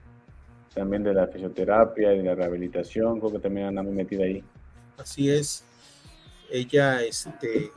también 0.74 1.05
de 1.05 1.14
la 1.14 1.28
fisioterapia 1.28 2.12
y 2.12 2.18
de 2.18 2.24
la 2.24 2.34
rehabilitación, 2.34 3.20
creo 3.20 3.32
que 3.32 3.38
también 3.38 3.66
anda 3.66 3.82
muy 3.82 3.93
metida 3.93 4.24
ahí. 4.24 4.43
Así 4.99 5.30
es. 5.30 5.64
Ella 6.51 7.03
este, 7.03 7.70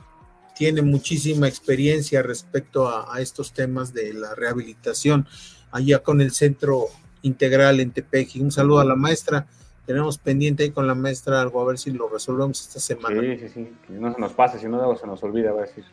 tiene 0.56 0.82
muchísima 0.82 1.46
experiencia 1.46 2.22
respecto 2.22 2.88
a, 2.88 3.20
estos 3.20 3.52
temas 3.52 3.92
de 3.92 4.12
la 4.12 4.34
rehabilitación 4.34 5.26
allá 5.70 6.00
con 6.00 6.20
el 6.20 6.32
Centro 6.32 6.86
Integral 7.22 7.80
en 7.80 7.92
Tepeji. 7.92 8.40
Un 8.40 8.50
saludo 8.50 8.80
a 8.80 8.84
la 8.84 8.96
maestra. 8.96 9.46
Tenemos 9.84 10.18
pendiente 10.18 10.64
ahí 10.64 10.70
con 10.70 10.86
la 10.86 10.94
maestra 10.94 11.40
algo, 11.40 11.60
a 11.60 11.66
ver 11.66 11.78
si 11.78 11.92
lo 11.92 12.08
resolvemos 12.08 12.60
esta 12.60 12.80
semana. 12.80 13.20
Sí, 13.20 13.38
sí, 13.38 13.48
sí. 13.48 13.72
Que 13.86 13.92
no 13.94 14.12
se 14.12 14.20
nos 14.20 14.32
pase, 14.32 14.58
si 14.58 14.66
no 14.66 14.96
se 14.96 15.06
nos 15.06 15.22
olvida, 15.22 15.52
va 15.52 15.62
a 15.62 15.66
decir. 15.66 15.84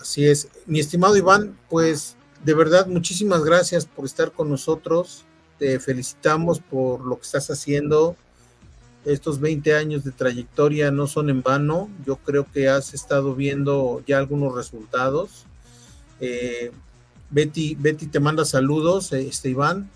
Así 0.00 0.26
es. 0.26 0.48
Mi 0.66 0.80
estimado 0.80 1.16
Iván, 1.16 1.58
pues 1.68 2.16
de 2.44 2.54
verdad, 2.54 2.86
muchísimas 2.86 3.44
gracias 3.44 3.84
por 3.86 4.06
estar 4.06 4.32
con 4.32 4.48
nosotros. 4.48 5.24
Te 5.58 5.78
felicitamos 5.78 6.60
por 6.60 7.04
lo 7.04 7.16
que 7.16 7.22
estás 7.22 7.50
haciendo 7.50 8.16
estos 9.04 9.40
20 9.40 9.74
años 9.74 10.04
de 10.04 10.12
trayectoria 10.12 10.90
no 10.90 11.06
son 11.06 11.30
en 11.30 11.42
vano. 11.42 11.88
Yo 12.04 12.16
creo 12.16 12.46
que 12.50 12.68
has 12.68 12.92
estado 12.92 13.34
viendo 13.34 14.02
ya 14.06 14.18
algunos 14.18 14.54
resultados. 14.54 15.46
Eh, 16.20 16.70
Betty, 17.30 17.76
Betty 17.76 18.06
te 18.06 18.20
manda 18.20 18.44
saludos, 18.44 19.12
este 19.12 19.50
Iván. 19.50 19.90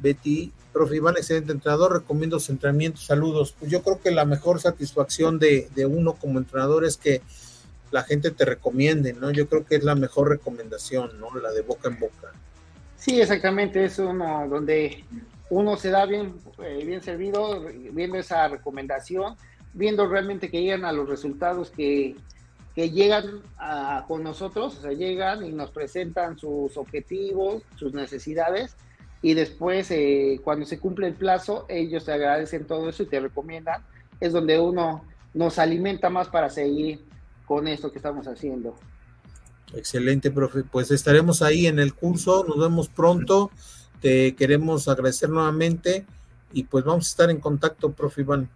Betty, 0.00 0.52
profe 0.72 0.96
Iván, 0.96 1.16
excelente 1.16 1.50
entrenador, 1.50 1.92
recomiendo 1.92 2.38
su 2.38 2.52
entrenamiento, 2.52 3.00
saludos. 3.00 3.54
Pues 3.58 3.70
yo 3.70 3.82
creo 3.82 4.00
que 4.00 4.12
la 4.12 4.24
mejor 4.24 4.60
satisfacción 4.60 5.38
de, 5.38 5.68
de, 5.74 5.86
uno 5.86 6.14
como 6.14 6.38
entrenador 6.38 6.84
es 6.84 6.96
que 6.96 7.22
la 7.90 8.02
gente 8.02 8.30
te 8.30 8.44
recomiende, 8.44 9.12
¿no? 9.12 9.30
Yo 9.30 9.48
creo 9.48 9.64
que 9.64 9.76
es 9.76 9.84
la 9.84 9.94
mejor 9.94 10.28
recomendación, 10.28 11.18
¿no? 11.20 11.34
La 11.40 11.52
de 11.52 11.62
boca 11.62 11.88
en 11.88 11.98
boca. 11.98 12.32
Sí, 12.96 13.20
exactamente, 13.20 13.84
es 13.84 13.98
uno 13.98 14.46
donde 14.48 15.04
uno 15.50 15.76
se 15.76 15.90
da 15.90 16.04
bien, 16.04 16.34
eh, 16.62 16.82
bien 16.84 17.02
servido 17.02 17.64
viendo 17.92 18.18
esa 18.18 18.48
recomendación, 18.48 19.36
viendo 19.72 20.06
realmente 20.06 20.50
que 20.50 20.62
llegan 20.62 20.84
a 20.84 20.92
los 20.92 21.08
resultados 21.08 21.70
que, 21.70 22.16
que 22.74 22.90
llegan 22.90 23.42
con 24.06 24.22
nosotros, 24.22 24.78
o 24.78 24.82
sea, 24.82 24.92
llegan 24.92 25.44
y 25.44 25.52
nos 25.52 25.70
presentan 25.70 26.38
sus 26.38 26.76
objetivos, 26.76 27.62
sus 27.76 27.92
necesidades, 27.94 28.76
y 29.20 29.34
después 29.34 29.90
eh, 29.90 30.40
cuando 30.44 30.64
se 30.64 30.78
cumple 30.78 31.08
el 31.08 31.14
plazo, 31.14 31.66
ellos 31.68 32.04
te 32.04 32.12
agradecen 32.12 32.66
todo 32.66 32.88
eso 32.88 33.02
y 33.02 33.06
te 33.06 33.20
recomiendan, 33.20 33.82
es 34.20 34.32
donde 34.32 34.60
uno 34.60 35.04
nos 35.34 35.58
alimenta 35.58 36.08
más 36.08 36.28
para 36.28 36.50
seguir 36.50 37.00
con 37.48 37.66
esto 37.66 37.90
que 37.90 37.98
estamos 37.98 38.28
haciendo. 38.28 38.76
Excelente, 39.74 40.30
profe. 40.30 40.62
Pues 40.62 40.90
estaremos 40.90 41.40
ahí 41.42 41.66
en 41.66 41.78
el 41.78 41.94
curso, 41.94 42.44
nos 42.46 42.58
vemos 42.58 42.88
pronto. 42.88 43.50
Te 44.00 44.36
queremos 44.36 44.86
agradecer 44.86 45.30
nuevamente 45.30 46.06
y 46.52 46.64
pues 46.64 46.84
vamos 46.84 47.06
a 47.06 47.10
estar 47.10 47.30
en 47.30 47.40
contacto, 47.40 47.90
profe 47.90 48.20
Iván. 48.20 48.48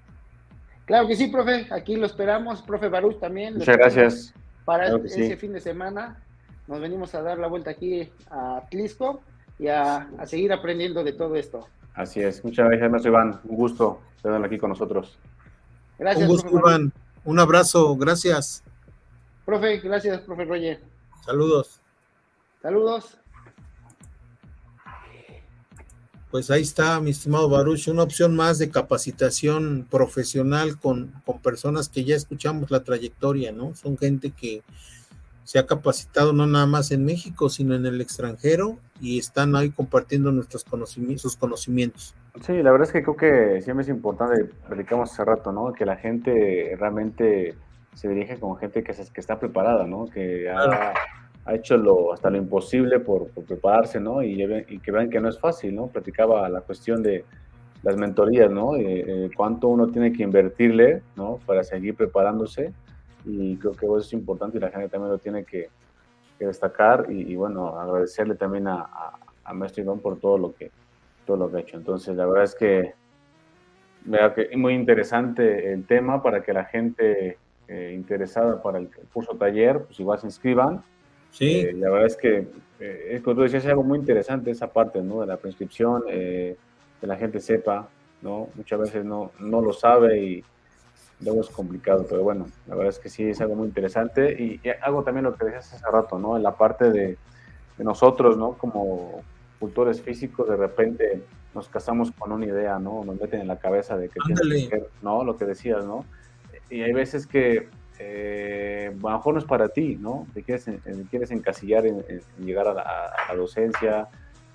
Claro 0.84 1.08
que 1.08 1.16
sí, 1.16 1.28
profe, 1.28 1.66
aquí 1.70 1.96
lo 1.96 2.06
esperamos, 2.06 2.62
profe 2.62 2.88
Baruch 2.88 3.18
también. 3.18 3.54
Muchas 3.54 3.76
gracias. 3.76 4.34
Para 4.64 4.94
ese 4.96 5.36
fin 5.36 5.54
de 5.54 5.60
semana 5.60 6.22
nos 6.68 6.78
venimos 6.80 7.14
a 7.14 7.22
dar 7.22 7.38
la 7.38 7.48
vuelta 7.48 7.70
aquí 7.70 8.08
a 8.30 8.62
Tlisco 8.70 9.22
y 9.58 9.68
a, 9.68 10.08
seguir 10.26 10.52
aprendiendo 10.52 11.02
de 11.02 11.14
todo 11.14 11.34
esto. 11.36 11.66
Así 11.94 12.20
es, 12.20 12.44
muchas 12.44 12.68
gracias, 12.68 12.90
maestro 12.90 13.10
Iván. 13.10 13.40
Un 13.44 13.56
gusto 13.56 14.00
tenerlo 14.22 14.46
aquí 14.46 14.58
con 14.58 14.70
nosotros. 14.70 15.18
Gracias. 15.98 16.28
Un 16.28 16.34
gusto, 16.34 16.50
Iván. 16.58 16.92
Un 17.24 17.38
abrazo, 17.38 17.96
gracias. 17.96 18.62
Profe, 19.44 19.78
gracias, 19.78 20.20
profe 20.22 20.44
Roger. 20.44 20.80
Saludos. 21.24 21.80
Saludos. 22.60 23.18
Pues 26.30 26.50
ahí 26.50 26.62
está, 26.62 26.98
mi 27.00 27.10
estimado 27.10 27.50
Baruch, 27.50 27.88
una 27.88 28.04
opción 28.04 28.34
más 28.34 28.58
de 28.58 28.70
capacitación 28.70 29.86
profesional 29.90 30.78
con, 30.80 31.12
personas 31.42 31.90
que 31.90 32.04
ya 32.04 32.16
escuchamos 32.16 32.70
la 32.70 32.84
trayectoria, 32.84 33.52
¿no? 33.52 33.74
Son 33.74 33.98
gente 33.98 34.30
que 34.30 34.62
se 35.44 35.58
ha 35.58 35.66
capacitado 35.66 36.32
no 36.32 36.46
nada 36.46 36.64
más 36.64 36.90
en 36.90 37.04
México, 37.04 37.50
sino 37.50 37.74
en 37.74 37.84
el 37.84 38.00
extranjero 38.00 38.78
y 38.98 39.18
están 39.18 39.54
ahí 39.56 39.70
compartiendo 39.70 40.32
nuestros 40.32 40.64
conocimientos, 40.64 41.20
sus 41.20 41.36
conocimientos. 41.36 42.14
Sí, 42.46 42.62
la 42.62 42.72
verdad 42.72 42.86
es 42.86 42.92
que 42.92 43.02
creo 43.02 43.16
que 43.16 43.60
siempre 43.60 43.82
es 43.82 43.90
importante, 43.90 44.48
predicamos 44.66 45.12
hace 45.12 45.24
rato, 45.26 45.52
¿no? 45.52 45.74
Que 45.74 45.84
la 45.84 45.96
gente 45.96 46.74
realmente 46.78 47.56
se 47.94 48.08
dirige 48.08 48.38
con 48.38 48.56
gente 48.56 48.82
que, 48.82 48.92
que 48.92 49.20
está 49.20 49.38
preparada, 49.38 49.86
¿no? 49.86 50.06
Que 50.06 50.50
ha, 50.50 50.94
ha 51.44 51.54
hecho 51.54 51.76
lo, 51.76 52.12
hasta 52.12 52.30
lo 52.30 52.36
imposible 52.36 53.00
por, 53.00 53.28
prepararse, 53.28 54.00
¿no? 54.00 54.22
Y, 54.22 54.42
y, 54.68 54.78
que 54.78 54.92
vean 54.92 55.10
que 55.10 55.20
no 55.20 55.28
es 55.28 55.38
fácil, 55.38 55.74
¿no? 55.74 55.88
Platicaba 55.88 56.48
la 56.48 56.60
cuestión 56.60 57.02
de 57.02 57.24
las 57.82 57.96
mentorías, 57.96 58.50
¿no? 58.50 58.76
Eh, 58.76 59.30
cuánto 59.36 59.68
uno 59.68 59.88
tiene 59.88 60.12
que 60.12 60.22
invertirle, 60.22 61.02
¿no? 61.16 61.40
Para 61.44 61.64
seguir 61.64 61.96
preparándose. 61.96 62.72
Y 63.24 63.56
creo 63.56 63.72
que 63.72 63.86
eso 63.86 63.98
es 63.98 64.12
importante 64.12 64.58
y 64.58 64.60
la 64.60 64.70
gente 64.70 64.88
también 64.88 65.12
lo 65.12 65.18
tiene 65.18 65.44
que, 65.44 65.68
destacar. 66.38 67.06
Y, 67.08 67.36
bueno, 67.36 67.68
agradecerle 67.78 68.34
también 68.34 68.66
a, 68.66 68.88
a, 69.44 69.54
Maestro 69.54 69.84
Iván 69.84 70.00
por 70.00 70.18
todo 70.18 70.38
lo, 70.38 70.52
que, 70.52 70.72
todo 71.24 71.36
lo 71.36 71.48
que 71.48 71.56
ha 71.58 71.60
hecho. 71.60 71.76
Entonces, 71.76 72.16
la 72.16 72.26
verdad 72.26 72.42
es 72.42 72.56
que, 72.56 72.94
que 74.34 74.48
es 74.50 74.58
muy 74.58 74.74
interesante 74.74 75.72
el 75.72 75.86
tema 75.86 76.20
para 76.20 76.42
que 76.42 76.52
la 76.52 76.64
gente 76.64 77.38
eh, 77.72 77.92
interesada 77.94 78.62
para 78.62 78.78
el 78.78 78.88
curso 79.12 79.36
taller, 79.36 79.84
pues 79.84 79.98
igual 80.00 80.18
se 80.18 80.26
inscriban 80.26 80.82
Sí. 81.32 81.60
Eh, 81.60 81.72
la 81.72 81.90
verdad 81.90 82.06
es 82.06 82.16
que, 82.16 82.46
eh, 82.78 83.20
como 83.24 83.36
tú 83.36 83.42
decías, 83.42 83.64
es 83.64 83.70
algo 83.70 83.82
muy 83.82 83.98
interesante 83.98 84.50
esa 84.50 84.72
parte, 84.72 85.02
¿no? 85.02 85.22
De 85.22 85.26
la 85.26 85.38
prescripción, 85.38 86.04
eh, 86.08 86.56
que 87.00 87.06
la 87.06 87.16
gente 87.16 87.40
sepa, 87.40 87.88
¿no? 88.20 88.48
Muchas 88.54 88.78
veces 88.78 89.04
no, 89.04 89.32
no 89.40 89.62
lo 89.62 89.72
sabe 89.72 90.22
y 90.22 90.44
luego 91.20 91.40
es 91.40 91.48
complicado, 91.48 92.06
pero 92.08 92.22
bueno, 92.22 92.46
la 92.68 92.74
verdad 92.74 92.90
es 92.90 92.98
que 92.98 93.08
sí 93.08 93.24
es 93.24 93.40
algo 93.40 93.54
muy 93.54 93.66
interesante 93.66 94.30
y, 94.32 94.60
algo 94.82 95.02
también 95.02 95.24
lo 95.24 95.34
que 95.34 95.46
decías 95.46 95.72
hace 95.72 95.86
rato, 95.90 96.18
¿no? 96.18 96.36
En 96.36 96.42
la 96.42 96.54
parte 96.54 96.90
de, 96.90 97.16
de 97.78 97.84
nosotros, 97.84 98.36
¿no? 98.36 98.52
Como 98.52 99.22
cultores 99.58 100.02
físicos, 100.02 100.48
de 100.48 100.56
repente 100.56 101.22
nos 101.54 101.68
casamos 101.68 102.10
con 102.12 102.32
una 102.32 102.44
idea, 102.44 102.78
¿no? 102.78 103.04
Nos 103.04 103.18
meten 103.18 103.40
en 103.40 103.48
la 103.48 103.58
cabeza 103.58 103.96
de 103.96 104.08
que 104.10 104.20
tiene 104.26 104.68
que 104.68 104.84
¿no? 105.00 105.24
Lo 105.24 105.36
que 105.36 105.46
decías, 105.46 105.84
¿no? 105.86 106.04
Y 106.70 106.82
hay 106.82 106.92
veces 106.92 107.26
que 107.26 107.68
eh, 107.98 108.90
a 108.90 109.10
lo 109.10 109.10
mejor 109.10 109.34
no 109.34 109.40
es 109.40 109.46
para 109.46 109.68
ti, 109.68 109.96
¿no? 110.00 110.26
Te 110.34 110.42
quieres, 110.42 110.66
quieres 111.10 111.30
encasillar 111.30 111.86
en, 111.86 112.02
llegar 112.38 112.66
a 112.68 112.74
la, 112.74 113.34
docencia, 113.36 114.08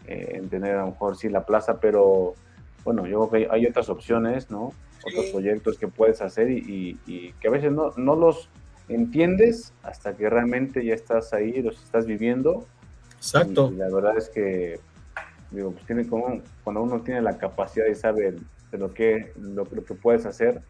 eh, 0.07 0.33
en 0.35 0.49
tener 0.49 0.75
a 0.75 0.81
lo 0.81 0.87
mejor 0.87 1.17
sí 1.17 1.29
la 1.29 1.45
plaza, 1.45 1.79
pero 1.79 2.35
bueno, 2.83 3.05
yo 3.05 3.27
creo 3.27 3.47
que 3.47 3.53
hay 3.53 3.65
otras 3.65 3.89
opciones, 3.89 4.49
¿no? 4.49 4.73
Otros 5.05 5.25
proyectos 5.31 5.77
que 5.77 5.87
puedes 5.87 6.21
hacer 6.21 6.49
y, 6.49 6.97
que 7.39 7.47
a 7.47 7.51
veces 7.51 7.71
no, 7.71 7.91
no 7.97 8.15
los 8.15 8.49
entiendes 8.89 9.73
hasta 9.83 10.15
que 10.15 10.29
realmente 10.29 10.83
ya 10.85 10.93
estás 10.93 11.33
ahí, 11.33 11.61
los 11.61 11.81
estás 11.83 12.05
viviendo. 12.05 12.65
Exacto. 13.17 13.71
Y, 13.71 13.75
la 13.75 13.89
verdad 13.89 14.17
es 14.17 14.29
que, 14.29 14.79
digo, 15.51 15.71
pues 15.71 15.85
tiene 15.85 16.07
como, 16.07 16.41
cuando 16.63 16.81
uno 16.81 17.01
tiene 17.01 17.21
la 17.21 17.37
capacidad 17.37 17.85
y 17.87 17.95
sabe 17.95 18.35
de 18.71 18.77
lo 18.77 18.93
que, 18.93 19.31
lo, 19.39 19.65
que 19.65 19.93
puedes 19.93 20.25
hacer, 20.25 20.61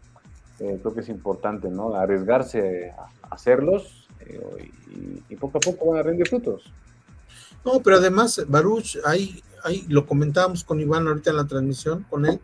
eh, 0.60 0.78
creo 0.80 0.94
que 0.94 1.00
es 1.00 1.08
importante, 1.08 1.68
¿no? 1.68 1.94
Arriesgarse 1.94 2.90
a 2.90 3.34
hacerlos 3.34 4.08
eh, 4.20 4.70
y, 5.28 5.36
poco 5.36 5.58
a 5.58 5.60
poco 5.60 5.90
van 5.90 6.00
a 6.00 6.02
rendir 6.02 6.28
frutos. 6.28 6.64
No, 7.64 7.80
pero 7.80 7.96
además, 7.96 8.44
Baruch, 8.48 8.98
hay, 9.04 9.42
hay, 9.62 9.84
lo 9.88 10.06
comentábamos 10.06 10.64
con 10.64 10.80
Iván 10.80 11.06
ahorita 11.06 11.30
en 11.30 11.36
la 11.36 11.46
transmisión, 11.46 12.04
con 12.10 12.26
él, 12.26 12.40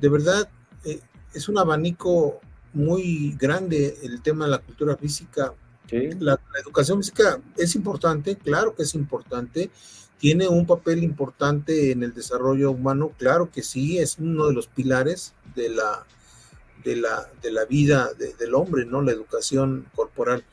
de 0.00 0.08
verdad, 0.08 0.48
eh, 0.84 1.00
es 1.32 1.48
un 1.48 1.58
abanico 1.58 2.40
muy 2.72 3.36
grande 3.38 3.98
el 4.02 4.20
tema 4.22 4.46
de 4.46 4.52
la 4.52 4.58
cultura 4.58 4.96
física. 4.96 5.54
La, 5.90 6.38
educación 6.60 6.98
física 6.98 7.40
es 7.56 7.74
importante, 7.74 8.36
claro 8.36 8.74
que 8.74 8.82
es 8.82 8.94
importante, 8.94 9.70
tiene 10.18 10.46
un 10.46 10.66
papel 10.66 11.02
importante 11.02 11.92
en 11.92 12.02
el 12.02 12.12
desarrollo 12.12 12.72
humano, 12.72 13.12
claro 13.16 13.50
que 13.50 13.62
sí, 13.62 13.98
es 13.98 14.18
uno 14.18 14.48
de 14.48 14.52
los 14.52 14.66
pilares 14.66 15.34
de 15.54 15.70
la, 15.70 16.04
de 16.84 16.96
la, 16.96 17.28
de 17.42 17.50
la 17.50 17.64
vida 17.64 18.10
del 18.14 18.54
hombre, 18.54 18.84
¿no? 18.84 19.02
La 19.02 19.12
educación 19.12 19.86
corporal. 19.94 20.44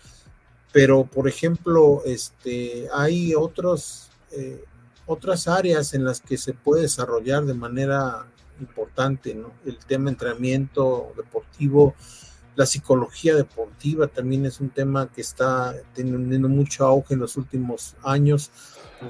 Pero, 0.72 1.06
por 1.06 1.28
ejemplo, 1.28 2.02
este, 2.06 2.88
hay 2.94 3.34
otros, 3.34 4.10
eh, 4.32 4.64
otras 5.06 5.48
áreas 5.48 5.94
en 5.94 6.04
las 6.04 6.20
que 6.20 6.38
se 6.38 6.54
puede 6.54 6.84
desarrollar 6.84 7.46
de 7.46 7.54
manera 7.54 8.26
importante, 8.60 9.34
¿no? 9.34 9.54
El 9.66 9.78
tema 9.78 10.10
entrenamiento 10.10 11.14
deportivo, 11.16 11.96
la 12.56 12.66
psicología 12.66 13.36
deportiva 13.36 14.08
también 14.08 14.46
es 14.46 14.60
un 14.60 14.70
tema 14.70 15.12
que 15.12 15.22
está 15.22 15.76
teniendo 15.94 16.50
mucho 16.50 16.86
auge 16.86 17.14
en 17.14 17.20
los 17.22 17.38
últimos 17.38 17.96
años. 18.04 18.52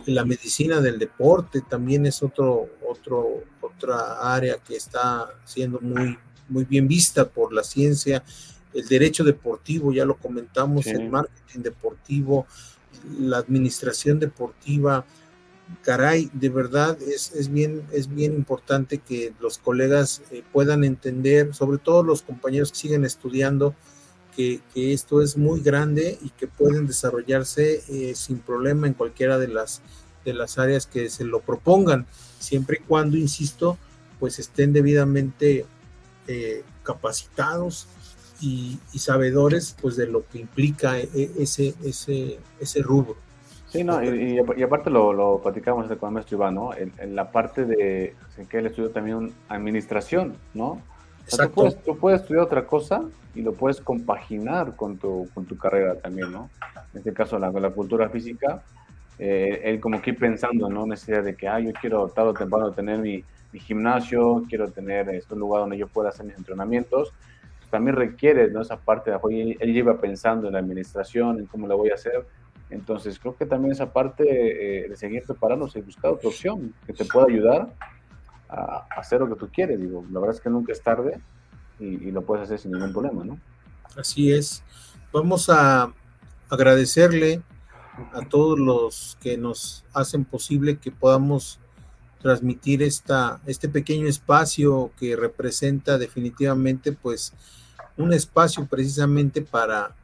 La 0.08 0.26
medicina 0.26 0.82
del 0.82 0.98
deporte 0.98 1.62
también 1.62 2.06
es 2.06 2.24
otro, 2.24 2.70
otro, 2.88 3.44
otra 3.62 4.34
área 4.36 4.58
que 4.58 4.76
está 4.76 5.30
siendo 5.46 5.80
muy, 5.80 6.18
muy 6.50 6.66
bien 6.66 6.88
vista 6.88 7.28
por 7.28 7.54
la 7.54 7.64
ciencia. 7.64 8.24
El 8.74 8.88
derecho 8.88 9.24
deportivo, 9.24 9.94
ya 9.94 10.06
lo 10.06 10.18
comentamos, 10.18 10.88
el 10.88 11.10
marketing 11.10 11.62
deportivo, 11.62 12.46
la 13.20 13.38
administración 13.38 14.20
deportiva, 14.20 15.06
caray, 15.82 16.30
de 16.34 16.50
verdad 16.50 16.98
es, 17.02 17.52
bien, 17.52 17.84
es 17.92 18.14
bien 18.14 18.34
importante 18.34 19.00
que 19.00 19.34
los 19.40 19.58
colegas 19.58 20.22
eh, 20.32 20.44
puedan 20.52 20.84
entender, 20.84 21.54
sobre 21.54 21.78
todo 21.78 22.04
los 22.04 22.22
compañeros 22.22 22.72
que 22.72 22.78
siguen 22.78 23.06
estudiando, 23.06 23.76
que, 24.36 24.62
esto 24.76 25.22
es 25.22 25.38
muy 25.38 25.62
grande 25.62 26.20
y 26.22 26.30
que 26.30 26.48
pueden 26.48 26.88
desarrollarse 26.88 27.84
eh, 27.88 28.16
sin 28.16 28.40
problema 28.40 28.86
en 28.86 28.94
cualquiera 28.94 29.38
de 29.38 29.48
las, 29.48 29.82
de 30.26 30.34
las 30.34 30.58
áreas 30.58 30.88
que 30.88 31.10
se 31.10 31.24
lo 31.24 31.40
propongan, 31.40 32.06
siempre 32.38 32.80
y 32.82 32.86
cuando, 32.86 33.16
insisto, 33.16 33.78
pues 34.20 34.40
estén 34.40 34.74
debidamente 34.74 35.66
eh, 36.28 36.64
capacitados 36.84 37.88
y, 38.42 38.80
y, 38.94 39.00
sabedores 39.00 39.76
pues 39.82 39.96
de 39.96 40.08
lo 40.08 40.28
que 40.28 40.40
implica 40.40 40.98
ese, 40.98 41.74
ese, 41.84 42.38
ese 42.60 42.82
rubro. 42.82 43.16
Sí, 43.76 43.84
no, 43.84 44.02
y, 44.04 44.40
aparte 44.64 44.90
lo, 44.90 45.12
lo 45.14 45.42
platicamos 45.42 45.88
con 45.98 46.14
maestro 46.14 46.38
Iván, 46.38 46.56
¿no? 46.56 46.72
En, 46.74 47.16
la 47.16 47.32
parte 47.32 47.66
de 47.66 48.16
que 48.50 48.58
él 48.60 48.68
estudió 48.68 48.90
también 48.92 49.34
administración, 49.50 50.36
¿no? 50.54 50.82
tú, 51.86 51.98
puedes, 51.98 52.22
estudiar 52.22 52.44
otra 52.44 52.66
cosa 52.66 53.04
y 53.34 53.42
lo 53.42 53.54
puedes 53.54 53.82
compaginar 53.82 54.76
con 54.76 54.98
tu, 54.98 55.28
con 55.34 55.46
tu 55.46 55.58
carrera 55.58 55.96
también, 55.96 56.32
¿no? 56.32 56.50
En 56.94 57.00
este 57.00 57.14
caso, 57.14 57.40
la, 57.40 57.52
la 57.52 57.72
cultura 57.72 58.10
física, 58.10 58.64
eh, 59.20 59.62
él 59.64 59.80
como 59.80 60.02
que 60.02 60.14
pensando, 60.14 60.70
¿no? 60.70 60.86
Necesidad 60.86 61.24
de 61.24 61.36
que, 61.36 61.48
ah, 61.48 61.60
yo 61.60 61.72
quiero 61.74 62.08
tarde 62.10 62.30
o 62.30 62.34
temprano 62.34 62.72
tener 62.72 63.00
mi, 63.00 63.24
mi 63.56 63.62
gimnasio, 63.62 64.44
quiero 64.50 64.70
tener 64.70 65.08
este, 65.10 65.34
un 65.34 65.40
lugar 65.40 65.62
donde 65.62 65.78
yo 65.78 65.88
pueda 65.88 66.10
hacer 66.10 66.26
mis 66.26 66.38
entrenamientos. 66.38 67.14
también 67.72 67.96
requiere, 67.96 68.52
¿no? 68.52 68.62
Esa 68.62 68.78
parte 68.78 69.12
de, 69.12 69.18
él, 69.32 69.58
él 69.60 69.74
lleva 69.74 70.00
pensando 70.00 70.48
en 70.48 70.54
la 70.54 70.60
administración, 70.60 71.40
en 71.40 71.46
cómo 71.46 71.68
lo 71.68 71.78
voy 71.78 71.90
a 71.92 71.96
hacer 71.96 72.26
entonces 72.70 73.20
creo 73.20 73.36
que 73.36 73.46
también 73.46 73.72
esa 73.74 73.92
parte 73.92 74.86
eh, 74.86 74.90
de 74.90 74.96
seguir 74.96 75.24
preparándose 75.24 75.80
y 75.80 75.82
buscar 75.84 76.12
otra 76.12 76.30
opción 76.30 76.74
que 76.86 76.94
te 76.94 77.06
pueda 77.06 77.28
ayudar 77.28 77.74
a, 78.50 78.88
hacer 78.98 79.20
lo 79.20 79.30
que 79.30 79.36
tú 79.36 79.50
quieres. 79.52 79.80
Digo, 79.80 80.04
la 80.12 80.20
verdad 80.20 80.36
es 80.36 80.42
que 80.42 80.50
nunca 80.50 80.72
es 80.72 80.82
tarde 80.82 81.20
y, 81.80 82.12
lo 82.12 82.22
puedes 82.24 82.46
hacer 82.46 82.60
sin 82.60 82.72
ningún 82.72 82.92
problema, 82.92 83.24
¿no? 83.24 83.40
Así 83.98 84.32
es. 84.32 84.64
Vamos 85.12 85.50
a 85.50 85.94
agradecerle 86.50 87.42
a 88.14 88.22
todos 88.28 88.60
los 88.60 89.18
que 89.22 89.38
nos 89.38 89.86
hacen 89.94 90.26
posible 90.26 90.78
que 90.78 90.92
podamos 90.92 91.60
transmitir 92.22 92.82
esta, 92.84 93.42
este 93.46 93.70
pequeño 93.70 94.08
espacio 94.08 94.92
que 94.98 95.16
representa 95.16 95.98
definitivamente 95.98 96.92
pues 96.92 97.34
un 97.98 98.14
espacio 98.14 98.66
precisamente 98.66 99.42
para 99.42 99.96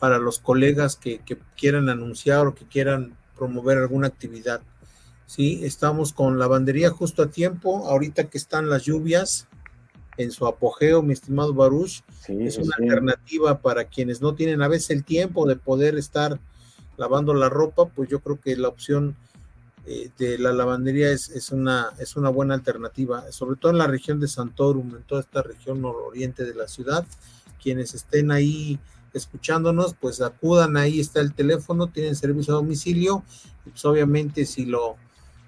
para 0.00 0.18
los 0.18 0.40
colegas 0.40 0.96
que, 0.96 1.20
quieran 1.56 1.90
anunciar 1.90 2.46
o 2.46 2.54
que 2.54 2.64
quieran 2.64 3.16
promover 3.36 3.78
alguna 3.78 4.08
actividad. 4.08 4.62
Sí, 5.26 5.60
estamos 5.62 6.12
con 6.12 6.38
la 6.38 6.48
bandería 6.48 6.90
justo 6.90 7.22
a 7.22 7.30
tiempo, 7.30 7.86
ahorita 7.86 8.24
que 8.24 8.38
están 8.38 8.68
las 8.68 8.82
lluvias 8.82 9.46
en 10.16 10.32
su 10.32 10.46
apogeo, 10.46 11.02
mi 11.02 11.12
estimado 11.12 11.54
Baruch, 11.54 12.02
es 12.26 12.56
una 12.56 12.74
alternativa 12.78 13.60
para 13.60 13.84
quienes 13.84 14.20
no 14.20 14.34
tienen 14.34 14.62
a 14.62 14.68
veces 14.68 14.90
el 14.90 15.04
tiempo 15.04 15.46
de 15.46 15.56
poder 15.56 15.96
estar 15.96 16.40
lavando 16.96 17.32
la 17.34 17.48
ropa, 17.48 17.86
pues 17.86 18.08
yo 18.08 18.20
creo 18.20 18.40
que 18.40 18.56
la 18.56 18.68
opción 18.68 19.16
eh, 19.86 20.10
de 20.18 20.38
la 20.38 20.52
lavandería 20.52 21.10
es, 21.10 21.30
es, 21.30 21.50
una, 21.50 21.90
es 21.98 22.16
una 22.16 22.28
buena 22.28 22.54
alternativa, 22.54 23.30
sobre 23.32 23.56
todo 23.56 23.72
en 23.72 23.78
la 23.78 23.86
región 23.86 24.20
de 24.20 24.28
Santorum, 24.28 24.94
en 24.96 25.02
toda 25.02 25.22
esta 25.22 25.42
región 25.42 25.80
nororiente 25.80 26.44
de 26.44 26.54
la 26.54 26.68
ciudad, 26.68 27.04
quienes 27.62 27.94
estén 27.94 28.30
ahí 28.30 28.78
escuchándonos, 29.14 29.94
pues 29.94 30.20
acudan, 30.20 30.76
ahí 30.76 31.00
está 31.00 31.20
el 31.20 31.34
teléfono, 31.34 31.88
tienen 31.88 32.14
servicio 32.14 32.54
a 32.54 32.58
domicilio, 32.58 33.22
y 33.66 33.70
pues 33.70 33.84
obviamente 33.84 34.44
si 34.44 34.66
lo, 34.66 34.96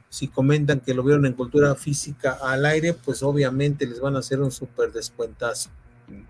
si 0.09 0.29
comentan 0.29 0.81
que 0.81 0.95
lo 0.95 1.03
vieron 1.03 1.27
en 1.27 1.35
cultura 1.35 1.75
física 1.75 2.39
al 2.43 2.67
aire, 2.67 2.95
pues 2.95 3.23
obviamente 3.23 3.87
les 3.87 4.01
van 4.01 4.17
a 4.17 4.19
hacer 4.19 4.41
un 4.41 4.51
súper 4.51 4.93
descuentazo. 4.93 5.71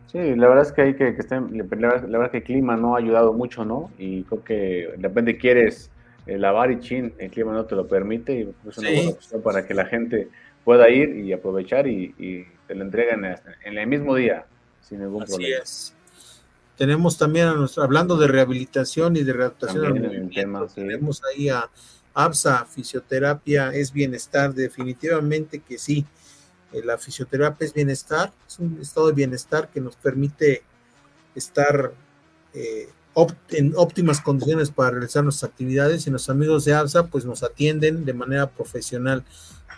Sí, 0.07 0.36
la 0.36 0.48
verdad 0.48 0.66
es 0.66 0.72
que 0.72 0.82
hay 0.82 0.94
que, 0.94 1.14
que 1.14 1.20
estén, 1.20 1.57
la, 1.57 1.64
verdad, 1.64 2.30
que 2.30 2.38
el 2.38 2.42
clima 2.44 2.76
no 2.76 2.94
ha 2.94 2.98
ayudado 2.98 3.32
mucho, 3.32 3.64
¿no? 3.64 3.90
Y 3.98 4.24
creo 4.24 4.44
que 4.44 4.55
de 4.96 5.03
repente 5.03 5.38
quieres 5.38 5.90
lavar 6.27 6.70
y 6.70 6.81
chin, 6.81 7.14
el 7.18 7.31
clima 7.31 7.53
no 7.53 7.64
te 7.64 7.75
lo 7.75 7.87
permite 7.87 8.33
y 8.35 8.55
es 8.68 8.79
una 8.79 8.91
buena 8.91 9.11
opción 9.11 9.43
para 9.43 9.66
que 9.66 9.75
la 9.75 9.87
gente 9.87 10.29
pueda 10.64 10.89
ir 10.89 11.16
y 11.16 11.33
aprovechar 11.33 11.87
y, 11.87 12.47
te 12.66 12.75
lo 12.75 12.85
entreguen 12.85 13.25
en 13.64 13.79
el 13.79 13.87
mismo 13.87 14.14
día, 14.14 14.47
sin 14.81 15.01
ningún 15.01 15.25
Así 15.25 15.45
Es. 15.45 15.95
Tenemos 16.77 17.18
también 17.18 17.49
a 17.49 17.55
nuestro, 17.55 17.83
hablando 17.83 18.16
de 18.16 18.29
rehabilitación 18.29 19.16
y 19.16 19.23
de 19.23 19.33
readaptación 19.33 20.31
tenemos 20.75 21.23
ahí 21.25 21.49
a 21.49 21.68
ABSA, 22.14 22.64
fisioterapia 22.66 23.73
es 23.73 23.93
bienestar, 23.93 24.55
definitivamente 24.55 25.61
que 25.61 25.79
sí. 25.79 26.07
Eh, 26.73 26.83
la 26.85 26.99
fisioterapia 26.99 27.66
es 27.66 27.75
bienestar, 27.75 28.33
es 28.47 28.59
un 28.59 28.79
estado 28.81 29.09
de 29.09 29.12
bienestar 29.12 29.68
que 29.68 29.81
nos 29.81 29.97
permite 29.97 30.62
estar 31.35 31.93
eh, 32.55 32.89
en 33.51 33.75
óptimas 33.77 34.21
condiciones 34.21 34.71
para 34.71 34.93
realizar 34.93 35.23
nuestras 35.23 35.51
actividades 35.51 36.07
y 36.07 36.11
los 36.11 36.31
amigos 36.31 36.65
de 36.65 36.75
ABSA 36.75 37.07
pues 37.07 37.25
nos 37.25 37.43
atienden 37.43 38.05
de 38.05 38.15
manera 38.15 38.51
profesional. 38.51 39.25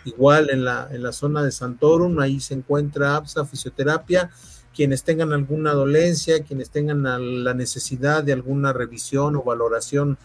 Igual 0.05 0.49
en 0.51 0.63
la, 0.63 0.87
en 0.91 1.03
la 1.03 1.11
zona 1.11 1.43
de 1.43 1.51
Santorum, 1.51 2.19
ahí 2.19 2.39
se 2.39 2.53
encuentra 2.53 3.15
ABSA 3.15 3.45
Fisioterapia 3.45 4.29
quienes 4.75 5.03
tengan 5.03 5.31
alguna 5.31 5.71
dolencia, 5.71 6.43
quienes 6.43 6.69
tengan 6.69 7.01
la 7.43 7.53
necesidad 7.53 8.23
de 8.23 8.33
alguna 8.33 8.73
revisión 8.73 9.37
o 9.37 9.43
valoración 9.43 10.17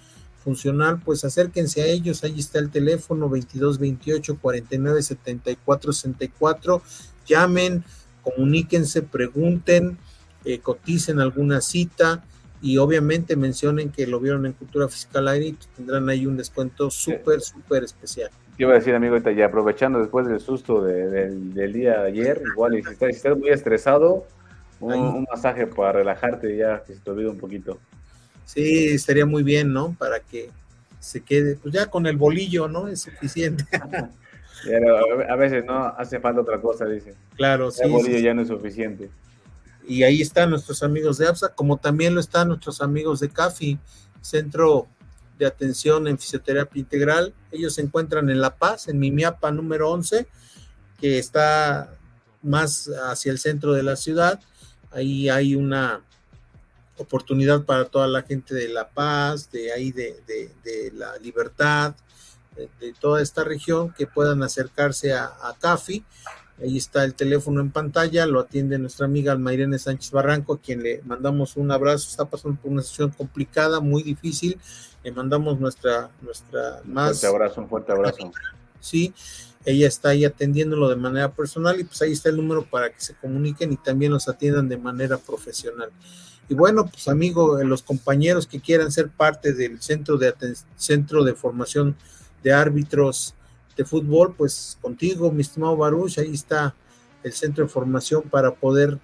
funcional, 0.43 1.01
pues 1.05 1.25
acérquense 1.25 1.83
a 1.83 1.87
ellos. 1.87 2.25
Ahí 2.25 2.41
está 2.41 2.59
el 2.59 2.71
teléfono 2.71 3.29
2228 3.29 4.39
49 4.41 5.03
74 5.03 5.93
64. 5.93 6.83
Llamen, 7.27 7.85
comuníquense, 8.23 9.03
pregunten, 9.03 9.99
eh, 10.45 10.59
coticen 10.59 11.21
alguna 11.21 11.61
cita 11.61 12.25
y 12.63 12.79
obviamente 12.79 13.37
mencionen 13.37 13.91
que 13.91 14.07
lo 14.07 14.21
vieron 14.21 14.47
en 14.47 14.53
Cultura 14.53 14.89
Fiscal 14.89 15.29
Aire 15.29 15.47
y 15.47 15.57
tendrán 15.77 16.09
ahí 16.09 16.27
un 16.27 16.37
descuento 16.37 16.91
súper, 16.91 17.41
súper 17.41 17.85
especial. 17.85 18.31
Yo 18.59 18.67
iba 18.67 18.73
a 18.73 18.79
decir, 18.79 18.95
amigo, 18.95 19.17
ya 19.17 19.47
aprovechando 19.47 20.01
después 20.01 20.27
del 20.27 20.41
susto 20.41 20.83
del 20.83 21.73
día 21.73 22.03
de 22.03 22.09
ayer, 22.09 22.43
igual, 22.53 22.73
si 22.73 22.79
estás, 22.81 23.11
si 23.11 23.17
estás 23.17 23.39
muy 23.39 23.49
estresado, 23.49 24.27
un, 24.81 25.27
masaje 25.31 25.67
para 25.67 25.93
relajarte 25.93 26.57
ya 26.57 26.83
que 26.85 26.95
se 26.95 27.01
te 27.01 27.11
olvide 27.11 27.29
un 27.29 27.39
poquito. 27.39 27.79
Sí, 28.45 28.89
estaría 28.89 29.27
muy 29.27 29.43
bien, 29.43 29.73
¿no? 29.73 29.95
Para 29.99 30.21
que 30.21 30.51
se 30.99 31.23
quede, 31.23 31.57
pues 31.57 31.73
ya 31.73 31.87
con 31.87 32.07
el 32.07 32.17
bolillo, 32.17 32.69
¿no? 32.69 32.89
Es 32.89 33.03
suficiente. 33.03 33.65
a 35.29 35.37
veces 35.37 35.65
no 35.65 35.87
hace 35.87 36.21
falta 36.21 36.41
otra 36.43 36.61
cosa, 36.61 36.85
dice. 36.85 37.15
Claro, 37.37 37.71
sí. 37.71 37.83
El 37.85 37.93
bolillo 37.93 38.19
ya 38.19 38.35
no 38.35 38.43
es 38.43 38.49
suficiente. 38.49 39.09
Y 39.91 40.05
ahí 40.05 40.23
están 40.23 40.51
nuestros 40.51 40.85
amigos 40.85 41.19
de 41.19 41.27
APSA, 41.27 41.49
como 41.49 41.77
también 41.77 42.15
lo 42.15 42.21
están 42.21 42.47
nuestros 42.47 42.81
amigos 42.81 43.19
de 43.19 43.29
CAFI, 43.29 43.77
Centro 44.21 44.87
de 45.37 45.47
Atención 45.47 46.07
en 46.07 46.17
Fisioterapia 46.17 46.79
Integral. 46.79 47.35
Ellos 47.51 47.75
se 47.75 47.81
encuentran 47.83 48.31
en 48.31 48.41
La 48.41 48.55
Paz, 48.55 48.87
en 48.87 49.01
Mimiapa 49.01 49.51
número 49.51 49.91
11, 49.91 50.29
que 51.01 51.19
está 51.19 51.93
más 52.41 52.89
hacia 53.09 53.33
el 53.33 53.41
centro 53.41 53.73
de 53.73 53.83
la 53.83 53.97
ciudad. 53.97 54.39
Ahí 54.93 55.29
hay 55.29 55.57
una 55.57 56.05
oportunidad 56.97 57.65
para 57.65 57.87
toda 57.87 58.07
la 58.07 58.23
gente 58.23 58.55
de 58.55 58.69
La 58.69 58.89
Paz, 58.91 59.51
de 59.51 59.73
ahí 59.73 59.91
de, 59.91 60.23
la 60.95 61.19
libertad, 61.19 61.97
de, 62.55 62.93
toda 63.01 63.21
esta 63.21 63.43
región, 63.43 63.93
que 63.93 64.07
puedan 64.07 64.41
acercarse 64.45 65.15
a, 65.15 65.33
CAFI. 65.61 66.05
Ahí 66.63 66.77
está 66.77 67.05
el 67.05 67.15
teléfono 67.15 67.61
en 67.61 67.71
pantalla, 67.71 68.27
lo 68.27 68.41
atiende 68.41 68.79
nuestra 68.79 69.07
amiga 69.07 69.33
Almairene 69.33 69.79
Sánchez 69.79 70.11
Barranco, 70.11 70.55
a 70.55 70.61
quien 70.61 70.83
le 70.83 71.01
mandamos 71.05 71.57
un 71.57 71.71
abrazo. 71.71 72.09
Está 72.09 72.27
pasando 72.27 72.61
por 72.61 72.71
una 72.71 72.83
situación 72.83 73.11
complicada, 73.11 73.81
muy 73.81 74.03
difícil. 74.03 74.59
Le 75.03 75.13
mandamos 75.13 75.59
nuestra, 75.59 76.11
nuestra 76.21 76.83
más. 76.85 77.13
Un 77.13 77.15
fuerte 77.15 77.27
abrazo, 77.27 77.61
un 77.63 77.69
fuerte 77.69 77.93
abrazo. 77.93 78.33
Sí, 78.81 79.15
ella 79.65 79.89
está 79.89 80.11
ahí 80.11 80.25
atendiéndolo 80.25 80.89
de 80.89 80.97
manera 80.97 81.33
personal 81.33 81.81
y 81.81 81.85
pues 81.85 82.01
ahí 82.03 82.13
está 82.13 82.29
el 82.29 82.37
número 82.37 82.65
para 82.65 82.91
que 82.91 83.01
se 83.01 83.15
comuniquen 83.15 83.73
y 83.73 83.77
también 83.77 84.13
los 84.13 84.29
atiendan 84.29 84.69
de 84.69 84.77
manera 84.77 85.17
profesional. 85.19 85.91
Y 86.49 86.55
bueno, 86.55 86.87
pues 86.87 87.09
amigo, 87.09 87.63
los 87.63 87.83
compañeros 87.83 88.47
que 88.47 88.61
quieran 88.61 88.91
ser 88.91 89.09
parte 89.09 89.53
del 89.53 89.81
centro 89.81 90.19
de 90.19 90.35
centro 90.77 91.25
de 91.25 91.35
formación 91.35 91.97
de 92.43 92.53
árbitros 92.53 93.35
de 93.77 93.85
fútbol, 93.85 94.35
pues 94.37 94.79
contigo, 94.81 95.31
mi 95.31 95.43
estimado 95.43 95.77
Baruch, 95.77 96.19
ahí 96.19 96.35
está 96.35 96.75
el 97.23 97.33
centro 97.33 97.65
de 97.65 97.71
formación 97.71 98.23
para 98.23 98.51
poder 98.53 98.99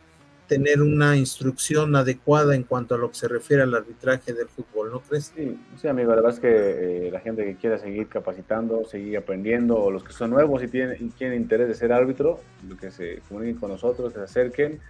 tener 0.47 0.81
una 0.81 1.17
instrucción 1.17 1.97
adecuada 1.97 2.55
en 2.55 2.63
cuanto 2.63 2.95
a 2.95 2.99
lo 2.99 3.11
que 3.11 3.17
se 3.17 3.29
refiere 3.29 3.63
al 3.63 3.75
arbitraje 3.75 4.33
del 4.33 4.47
fútbol, 4.47 4.91
¿no 4.93 5.01
crees? 5.01 5.33
Sí, 5.35 5.59
sí 5.81 5.89
amigo, 5.89 6.11
la 6.11 6.17
verdad 6.17 6.33
es 6.33 6.41
que 6.41 7.09
eh, 7.09 7.11
la 7.11 7.21
gente 7.21 7.45
que 7.45 7.57
quiera 7.57 7.79
seguir 7.79 8.09
capacitando, 8.09 8.85
seguir 8.85 9.19
aprendiendo, 9.19 9.77
o 9.77 9.91
los 9.91 10.05
que 10.05 10.13
son 10.13 10.31
nuevos 10.31 10.63
y 10.63 10.69
tienen, 10.69 10.97
y 11.01 11.09
tienen 11.11 11.41
interés 11.41 11.69
de 11.69 11.75
ser 11.75 11.93
árbitro, 11.93 12.41
que 12.81 12.91
se 12.91 13.21
comuniquen 13.29 13.57
con 13.57 13.71
nosotros, 13.71 14.13
se 14.13 14.21
acerquen 14.21 14.81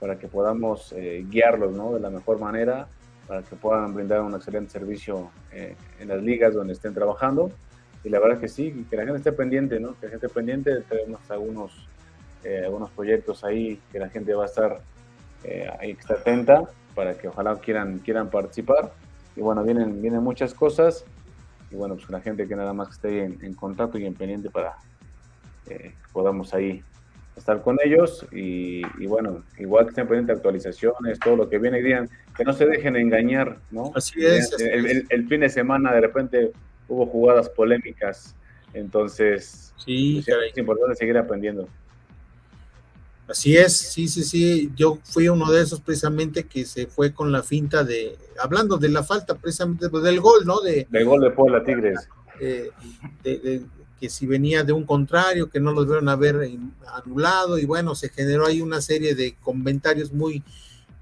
para 0.00 0.18
que 0.18 0.28
podamos 0.28 0.92
eh, 0.96 1.24
guiarlos 1.28 1.72
¿no? 1.74 1.92
de 1.92 2.00
la 2.00 2.10
mejor 2.10 2.40
manera, 2.40 2.88
para 3.28 3.42
que 3.42 3.54
puedan 3.54 3.94
brindar 3.94 4.22
un 4.22 4.34
excelente 4.34 4.72
servicio 4.72 5.30
eh, 5.52 5.76
en 6.00 6.08
las 6.08 6.22
ligas 6.22 6.54
donde 6.54 6.72
estén 6.72 6.94
trabajando. 6.94 7.52
Y 8.04 8.08
la 8.08 8.18
verdad 8.18 8.36
es 8.36 8.40
que 8.40 8.48
sí, 8.48 8.86
que 8.90 8.96
la 8.96 9.04
gente 9.04 9.18
esté 9.18 9.32
pendiente, 9.32 9.78
¿no? 9.78 9.98
que 9.98 10.06
la 10.06 10.10
gente 10.12 10.26
esté 10.26 10.34
pendiente, 10.34 10.80
tenemos 10.82 11.20
algunos, 11.30 11.86
algunos 12.64 12.90
proyectos 12.90 13.44
ahí 13.44 13.80
que 13.92 13.98
la 13.98 14.08
gente 14.08 14.34
va 14.34 14.42
a 14.42 14.46
estar 14.46 14.80
eh, 15.44 15.68
que 15.80 15.90
estar 15.90 16.18
atenta 16.18 16.68
para 16.94 17.14
que 17.14 17.28
ojalá 17.28 17.56
quieran, 17.56 17.98
quieran 17.98 18.30
participar. 18.30 18.92
Y 19.34 19.40
bueno, 19.40 19.64
vienen, 19.64 20.00
vienen 20.00 20.22
muchas 20.22 20.54
cosas. 20.54 21.04
Y 21.70 21.74
bueno, 21.74 21.96
pues 21.96 22.08
la 22.10 22.20
gente 22.20 22.46
que 22.46 22.54
nada 22.54 22.72
más 22.72 22.90
esté 22.90 23.24
en, 23.24 23.54
contacto 23.54 23.98
y 23.98 24.06
en 24.06 24.14
pendiente 24.14 24.50
para 24.50 24.76
eh, 25.68 25.94
podamos 26.12 26.52
ahí 26.54 26.82
estar 27.34 27.62
con 27.62 27.78
ellos. 27.82 28.26
Y, 28.30 28.82
bueno, 29.06 29.42
igual 29.58 29.86
que 29.86 29.90
estén 29.90 30.06
pendientes 30.06 30.36
actualizaciones, 30.36 31.18
todo 31.18 31.36
lo 31.36 31.48
que 31.48 31.58
viene, 31.58 31.78
y 31.78 31.82
digan 31.82 32.08
que 32.36 32.44
no 32.44 32.52
se 32.52 32.66
dejen 32.66 32.96
engañar, 32.96 33.56
¿no? 33.70 33.90
Así 33.94 34.24
es. 34.24 34.52
El, 34.60 35.28
fin 35.28 35.40
de 35.40 35.48
semana 35.48 35.92
de 35.92 36.00
repente 36.02 36.52
hubo 36.88 37.06
jugadas 37.06 37.48
polémicas. 37.48 38.34
Entonces, 38.74 39.74
sí, 39.84 40.22
pues, 40.24 40.36
es 40.50 40.58
importante 40.58 40.96
seguir 40.96 41.16
aprendiendo. 41.18 41.68
Así 43.28 43.56
es, 43.56 43.76
sí, 43.76 44.08
sí, 44.08 44.24
sí. 44.24 44.70
Yo 44.76 44.98
fui 45.04 45.28
uno 45.28 45.50
de 45.50 45.62
esos 45.62 45.80
precisamente 45.80 46.44
que 46.44 46.64
se 46.64 46.86
fue 46.86 47.12
con 47.12 47.32
la 47.32 47.42
finta 47.42 47.84
de, 47.84 48.16
hablando 48.38 48.76
de 48.76 48.88
la 48.88 49.02
falta 49.02 49.36
precisamente 49.36 49.88
pues, 49.88 50.02
del 50.02 50.20
gol, 50.20 50.44
¿no? 50.44 50.60
De, 50.60 50.86
del 50.90 51.04
gol 51.04 51.22
de 51.22 51.30
Puebla 51.30 51.64
Tigres. 51.64 52.08
Eh, 52.40 52.70
de, 53.22 53.62
que 54.02 54.10
si 54.10 54.26
venía 54.26 54.64
de 54.64 54.72
un 54.72 54.84
contrario, 54.84 55.48
que 55.48 55.60
no 55.60 55.70
los 55.70 55.86
vieron 55.86 56.08
haber 56.08 56.50
anulado, 56.92 57.56
y 57.56 57.66
bueno, 57.66 57.94
se 57.94 58.08
generó 58.08 58.46
ahí 58.46 58.60
una 58.60 58.80
serie 58.80 59.14
de 59.14 59.36
comentarios 59.40 60.12
muy, 60.12 60.42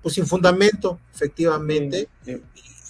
pues 0.03 0.16
sin 0.16 0.26
fundamento, 0.26 1.01
efectivamente, 1.14 2.11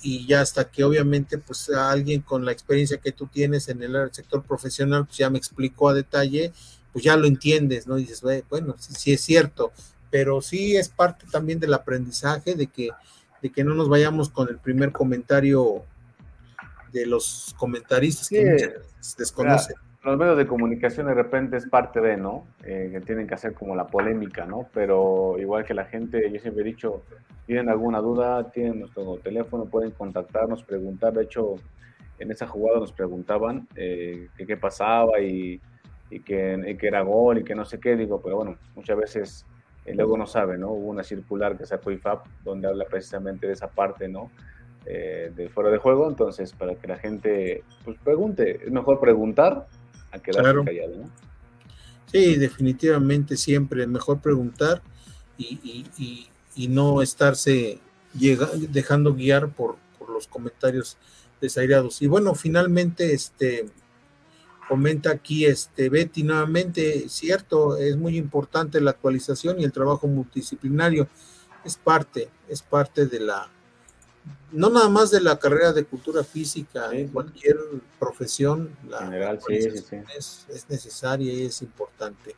Y, 0.03 0.27
ya 0.27 0.41
hasta 0.41 0.71
que 0.71 0.85
obviamente, 0.85 1.39
pues 1.39 1.69
alguien 1.71 2.23
con 2.23 2.45
la 2.45 2.53
experiencia 2.53 2.99
que 2.99 3.13
tú 3.13 3.27
tienes 3.27 3.69
en 3.69 3.83
el 3.83 4.13
sector 4.13 4.43
profesional, 4.43 5.07
pues 5.07 5.19
ya 5.19 5.31
me 5.31 5.39
explicó 5.39 5.89
a 5.89 5.95
detalle 5.95 6.53
pues 6.93 7.05
ya 7.05 7.17
lo 7.17 7.27
entiendes, 7.27 7.87
¿no? 7.87 7.99
Y 7.99 8.03
dices, 8.03 8.23
bueno, 8.49 8.75
sí, 8.79 9.13
es 9.13 9.21
cierto, 9.21 9.73
pero 10.11 10.43
sí 10.43 10.77
es 10.77 10.89
parte 10.89 11.27
también 11.31 11.61
del 11.61 11.75
aprendizaje 11.75 12.55
de 12.55 12.67
que, 12.67 12.91
de 13.43 13.51
que 13.51 13.65
no 13.65 13.75
nos 13.75 13.89
vayamos 13.89 14.29
con 14.29 14.49
el 14.49 14.59
primer 14.59 14.93
comentario 14.93 15.85
de 16.93 17.07
los 17.07 17.55
comentaristas 17.57 18.29
que 18.29 18.75
desconocen. 19.17 19.77
Los 20.03 20.17
medios 20.17 20.37
de 20.37 20.47
comunicación 20.47 21.07
de 21.07 21.15
repente 21.15 21.57
es 21.57 21.69
parte 21.69 22.01
de, 22.01 22.17
¿no? 22.17 22.47
Eh, 22.65 22.89
que 22.93 23.01
tienen 23.01 23.27
que 23.27 23.35
hacer 23.35 23.55
como 23.55 23.77
la 23.77 23.87
polémica, 23.87 24.47
¿no? 24.47 24.67
Pero 24.73 25.37
igual 25.39 25.65
que 25.65 25.75
la 25.75 25.85
gente, 25.85 26.31
yo 26.33 26.41
siempre 26.41 26.63
he 26.63 26.67
dicho, 26.67 27.03
tienen 27.47 27.69
alguna 27.69 27.99
duda, 28.01 28.51
tienen 28.51 28.81
nuestro 28.81 29.17
teléfono, 29.19 29.67
pueden 29.67 29.91
contactarnos, 29.91 30.63
preguntar. 30.63 31.13
De 31.13 31.25
hecho, 31.25 31.57
en 32.19 32.31
esa 32.31 32.47
jugada 32.47 32.81
nos 32.81 32.93
preguntaban 32.93 33.69
eh, 33.77 34.29
qué 34.37 34.57
pasaba 34.57 35.21
y 35.21 35.61
y 36.11 36.21
que, 36.21 36.77
era 36.83 37.03
gol 37.03 37.39
y 37.39 37.45
que 37.45 37.55
no 37.55 37.65
sé 37.65 37.79
qué, 37.79 37.97
digo, 37.97 38.21
pero 38.21 38.37
bueno, 38.37 38.57
muchas 38.75 38.99
veces 38.99 39.47
el 39.85 39.97
luego 39.97 40.19
no 40.19 40.27
sabe, 40.27 40.59
¿no? 40.59 40.71
Hubo 40.71 40.89
una 40.89 41.03
circular 41.03 41.57
que 41.57 41.65
sacó 41.65 41.91
IFAP 41.91 42.27
donde 42.45 42.69
habla 42.69 42.85
precisamente 42.85 43.47
de 43.47 43.53
esa 43.53 43.69
parte, 43.69 44.09
¿no? 44.09 44.31
Eh, 44.87 45.33
de 45.35 45.49
fuera 45.49 45.71
de 45.71 45.79
juego, 45.79 46.09
entonces 46.09 46.53
para 46.53 46.75
que 46.75 46.89
la 46.89 46.97
gente 46.97 47.63
pues 47.85 47.99
pregunte, 47.99 48.65
es 48.65 48.71
mejor 48.71 48.99
preguntar 48.99 49.67
a 50.13 50.19
quedarse 50.19 50.65
callado, 50.65 50.97
¿no? 50.97 51.11
Sí, 52.11 52.37
definitivamente 52.37 53.37
siempre 53.37 53.83
es 53.83 53.89
mejor 53.89 54.21
preguntar 54.21 54.83
y, 55.39 55.87
y, 55.97 56.29
y, 56.57 56.69
no 56.69 57.03
estarse 57.03 57.79
llega, 58.19 58.51
dejando 58.55 59.15
guiar 59.15 59.51
por, 59.51 59.77
por 59.99 60.11
los 60.11 60.27
comentarios 60.27 60.97
desairados. 61.41 62.03
Y 62.03 62.09
bueno, 62.09 62.35
finalmente, 62.35 63.13
este, 63.15 63.67
comenta 64.69 65.11
aquí 65.13 65.47
este 65.47 65.89
Betty 65.89 66.25
nuevamente, 66.25 67.09
cierto, 67.09 67.77
es 67.77 67.97
muy 67.97 68.17
importante 68.17 68.81
la 68.81 68.91
actualización 68.91 69.61
y 69.61 69.65
el 69.65 69.73
trabajo 69.73 70.09
multidisciplinario. 70.09 71.09
Es 71.65 71.77
parte, 71.77 72.29
es 72.49 72.63
parte 72.63 73.07
de 73.07 73.21
la, 73.21 73.49
no 74.53 74.71
nada 74.71 74.89
más 74.89 75.11
de 75.11 75.21
la 75.21 75.39
carrera 75.39 75.73
de 75.73 75.85
cultura 75.85 76.25
física, 76.25 76.91
en 76.93 77.09
cualquier 77.09 77.57
profesión, 77.99 78.71
la 78.89 78.99
General, 78.99 79.39
es, 79.49 80.47
es, 80.49 80.67
necesaria 80.69 81.33
y 81.33 81.47
es 81.47 81.63
importante. 81.63 82.35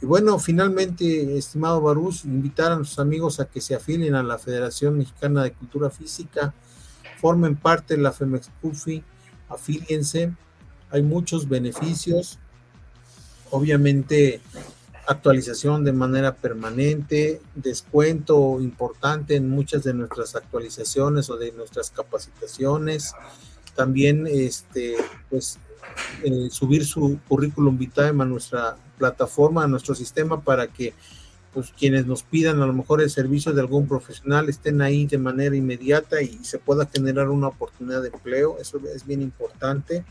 Y 0.00 0.06
bueno, 0.06 0.38
finalmente, 0.38 1.36
estimado 1.36 1.82
Barús, 1.82 2.24
invitar 2.24 2.72
a 2.72 2.76
nuestros 2.76 2.98
amigos 2.98 3.40
a 3.40 3.44
que 3.44 3.60
se 3.60 3.74
afilien 3.74 4.14
a 4.14 4.22
la 4.22 4.38
Federación 4.38 4.96
Mexicana 4.96 5.42
de 5.42 5.52
Cultura 5.52 5.90
Física, 5.90 6.54
formen 7.20 7.56
parte 7.56 7.96
de 7.96 8.02
la 8.02 8.12
FEMEXCUFI, 8.12 9.04
afíliense, 9.50 10.32
hay 10.90 11.02
muchos 11.02 11.48
beneficios, 11.48 12.38
obviamente 13.50 14.40
actualización 15.10 15.82
de 15.82 15.92
manera 15.92 16.36
permanente, 16.36 17.40
descuento 17.56 18.60
importante 18.60 19.34
en 19.34 19.50
muchas 19.50 19.82
de 19.82 19.92
nuestras 19.92 20.36
actualizaciones 20.36 21.28
o 21.30 21.36
de 21.36 21.50
nuestras 21.50 21.90
capacitaciones, 21.90 23.14
también 23.74 24.28
este, 24.28 24.96
pues, 25.28 25.58
eh, 26.22 26.48
subir 26.50 26.86
su 26.86 27.18
currículum 27.26 27.76
vitae 27.76 28.10
a 28.10 28.12
nuestra 28.12 28.76
plataforma, 28.98 29.64
a 29.64 29.68
nuestro 29.68 29.96
sistema 29.96 30.42
para 30.42 30.68
que 30.68 30.94
pues 31.52 31.72
quienes 31.76 32.06
nos 32.06 32.22
pidan 32.22 32.62
a 32.62 32.66
lo 32.66 32.72
mejor 32.72 33.02
el 33.02 33.10
servicio 33.10 33.52
de 33.52 33.60
algún 33.60 33.88
profesional 33.88 34.48
estén 34.48 34.80
ahí 34.80 35.06
de 35.06 35.18
manera 35.18 35.56
inmediata 35.56 36.22
y 36.22 36.44
se 36.44 36.60
pueda 36.60 36.86
generar 36.86 37.28
una 37.28 37.48
oportunidad 37.48 38.02
de 38.02 38.10
empleo, 38.10 38.58
eso 38.60 38.80
es 38.94 39.04
bien 39.04 39.20
importante. 39.20 40.04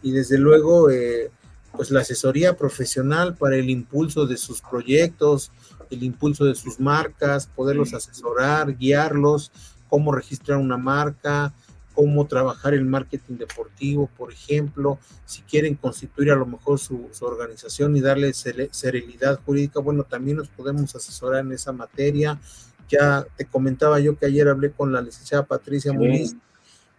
Y 0.00 0.12
desde 0.12 0.38
luego 0.38 0.88
eh, 0.88 1.30
pues 1.76 1.90
la 1.90 2.00
asesoría 2.00 2.56
profesional 2.56 3.34
para 3.34 3.56
el 3.56 3.70
impulso 3.70 4.26
de 4.26 4.36
sus 4.36 4.60
proyectos, 4.60 5.50
el 5.90 6.02
impulso 6.02 6.44
de 6.44 6.54
sus 6.54 6.80
marcas, 6.80 7.46
poderlos 7.46 7.94
asesorar, 7.94 8.76
guiarlos, 8.76 9.52
cómo 9.88 10.12
registrar 10.12 10.58
una 10.58 10.76
marca, 10.76 11.52
cómo 11.94 12.26
trabajar 12.26 12.74
el 12.74 12.84
marketing 12.84 13.36
deportivo, 13.36 14.08
por 14.16 14.32
ejemplo, 14.32 14.98
si 15.26 15.42
quieren 15.42 15.74
constituir 15.74 16.30
a 16.32 16.36
lo 16.36 16.46
mejor 16.46 16.78
su, 16.78 17.08
organización 17.20 17.96
y 17.96 18.00
darle 18.00 18.32
serenidad 18.32 19.40
jurídica, 19.44 19.80
bueno, 19.80 20.04
también 20.04 20.38
nos 20.38 20.48
podemos 20.48 20.94
asesorar 20.94 21.44
en 21.44 21.52
esa 21.52 21.72
materia. 21.72 22.40
Ya 22.88 23.26
te 23.36 23.44
comentaba 23.44 24.00
yo 24.00 24.18
que 24.18 24.26
ayer 24.26 24.48
hablé 24.48 24.70
con 24.70 24.92
la 24.92 25.00
licenciada 25.00 25.44
Patricia 25.44 25.92
Muniz 25.92 26.36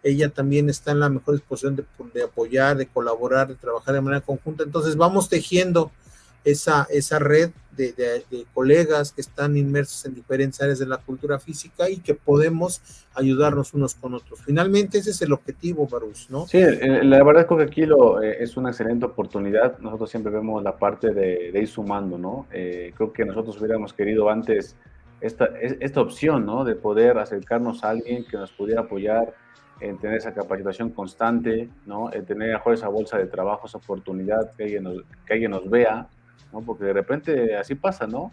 ella 0.04 0.28
también 0.28 0.68
está 0.68 0.92
en 0.92 1.00
la 1.00 1.08
mejor 1.08 1.34
disposición 1.34 1.76
de, 2.12 2.22
apoyar, 2.22 2.76
de 2.76 2.86
colaborar, 2.86 3.48
de 3.48 3.54
trabajar 3.54 3.94
de 3.94 4.02
manera 4.02 4.20
conjunta. 4.20 4.62
Entonces 4.62 4.96
vamos 4.96 5.30
tejiendo 5.30 5.90
esa, 6.44 6.86
esa 6.90 7.18
red 7.18 7.50
de, 7.74 8.22
colegas 8.52 9.12
que 9.12 9.22
están 9.22 9.56
inmersos 9.56 10.04
en 10.04 10.14
diferentes 10.14 10.60
áreas 10.60 10.78
de 10.78 10.86
la 10.86 10.98
cultura 10.98 11.40
física 11.40 11.88
y 11.88 11.96
que 11.96 12.14
podemos 12.14 12.82
ayudarnos 13.14 13.72
unos 13.74 13.94
con 13.94 14.14
otros. 14.14 14.40
Finalmente 14.44 14.98
ese 14.98 15.10
es 15.10 15.22
el 15.22 15.32
objetivo, 15.32 15.88
Barus, 15.88 16.28
¿no? 16.30 16.46
Sí, 16.46 16.60
la 16.60 17.24
verdad 17.24 17.46
es 17.50 17.56
que 17.56 17.62
aquí 17.62 17.86
lo, 17.86 18.22
eh, 18.22 18.36
es 18.40 18.56
una 18.58 18.70
excelente 18.70 19.06
oportunidad. 19.06 19.78
Nosotros 19.78 20.10
siempre 20.10 20.30
vemos 20.30 20.62
la 20.62 20.76
parte 20.76 21.12
de, 21.12 21.50
ir 21.54 21.68
sumando, 21.68 22.18
¿no? 22.18 22.46
Eh, 22.52 22.92
creo 22.94 23.12
que 23.12 23.24
nosotros 23.24 23.58
hubiéramos 23.58 23.94
querido 23.94 24.28
antes 24.28 24.76
esta, 25.20 25.46
esta 25.58 26.00
opción, 26.02 26.44
¿no? 26.44 26.64
De 26.64 26.74
poder 26.74 27.18
acercarnos 27.18 27.82
a 27.82 27.90
alguien 27.90 28.24
que 28.24 28.36
nos 28.36 28.52
pudiera 28.52 28.82
apoyar 28.82 29.34
en 29.80 29.98
tener 29.98 30.16
esa 30.16 30.32
capacitación 30.32 30.90
constante, 30.90 31.68
¿no? 31.86 32.12
En 32.12 32.24
tener 32.24 32.52
mejor 32.52 32.74
esa 32.74 32.88
bolsa 32.88 33.18
de 33.18 33.26
trabajo, 33.26 33.66
esa 33.66 33.78
oportunidad, 33.78 34.52
que 34.56 34.64
alguien 34.64 34.84
nos, 34.84 35.02
que 35.26 35.32
alguien 35.32 35.50
nos 35.50 35.68
vea, 35.68 36.06
¿no? 36.52 36.60
Porque 36.62 36.84
de 36.84 36.92
repente 36.92 37.56
así 37.56 37.74
pasa, 37.74 38.06
¿no? 38.06 38.32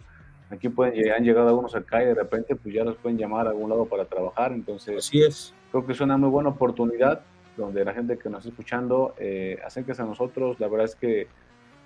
Aquí 0.50 0.68
pueden, 0.68 1.10
han 1.10 1.24
llegado 1.24 1.48
algunos 1.48 1.74
acá 1.74 2.02
y 2.02 2.06
de 2.06 2.14
repente 2.14 2.54
pues 2.54 2.74
ya 2.74 2.84
los 2.84 2.96
pueden 2.96 3.18
llamar 3.18 3.46
a 3.46 3.50
algún 3.50 3.70
lado 3.70 3.86
para 3.86 4.04
trabajar, 4.04 4.52
entonces 4.52 4.98
así 4.98 5.22
es. 5.22 5.54
creo 5.70 5.86
que 5.86 5.92
es 5.92 6.00
una 6.00 6.16
muy 6.18 6.28
buena 6.28 6.50
oportunidad 6.50 7.22
donde 7.56 7.84
la 7.84 7.94
gente 7.94 8.18
que 8.18 8.28
nos 8.28 8.40
está 8.40 8.50
escuchando, 8.50 9.14
eh, 9.18 9.58
acérquese 9.64 10.02
a 10.02 10.04
nosotros, 10.04 10.60
la 10.60 10.68
verdad 10.68 10.86
es 10.86 10.94
que 10.94 11.26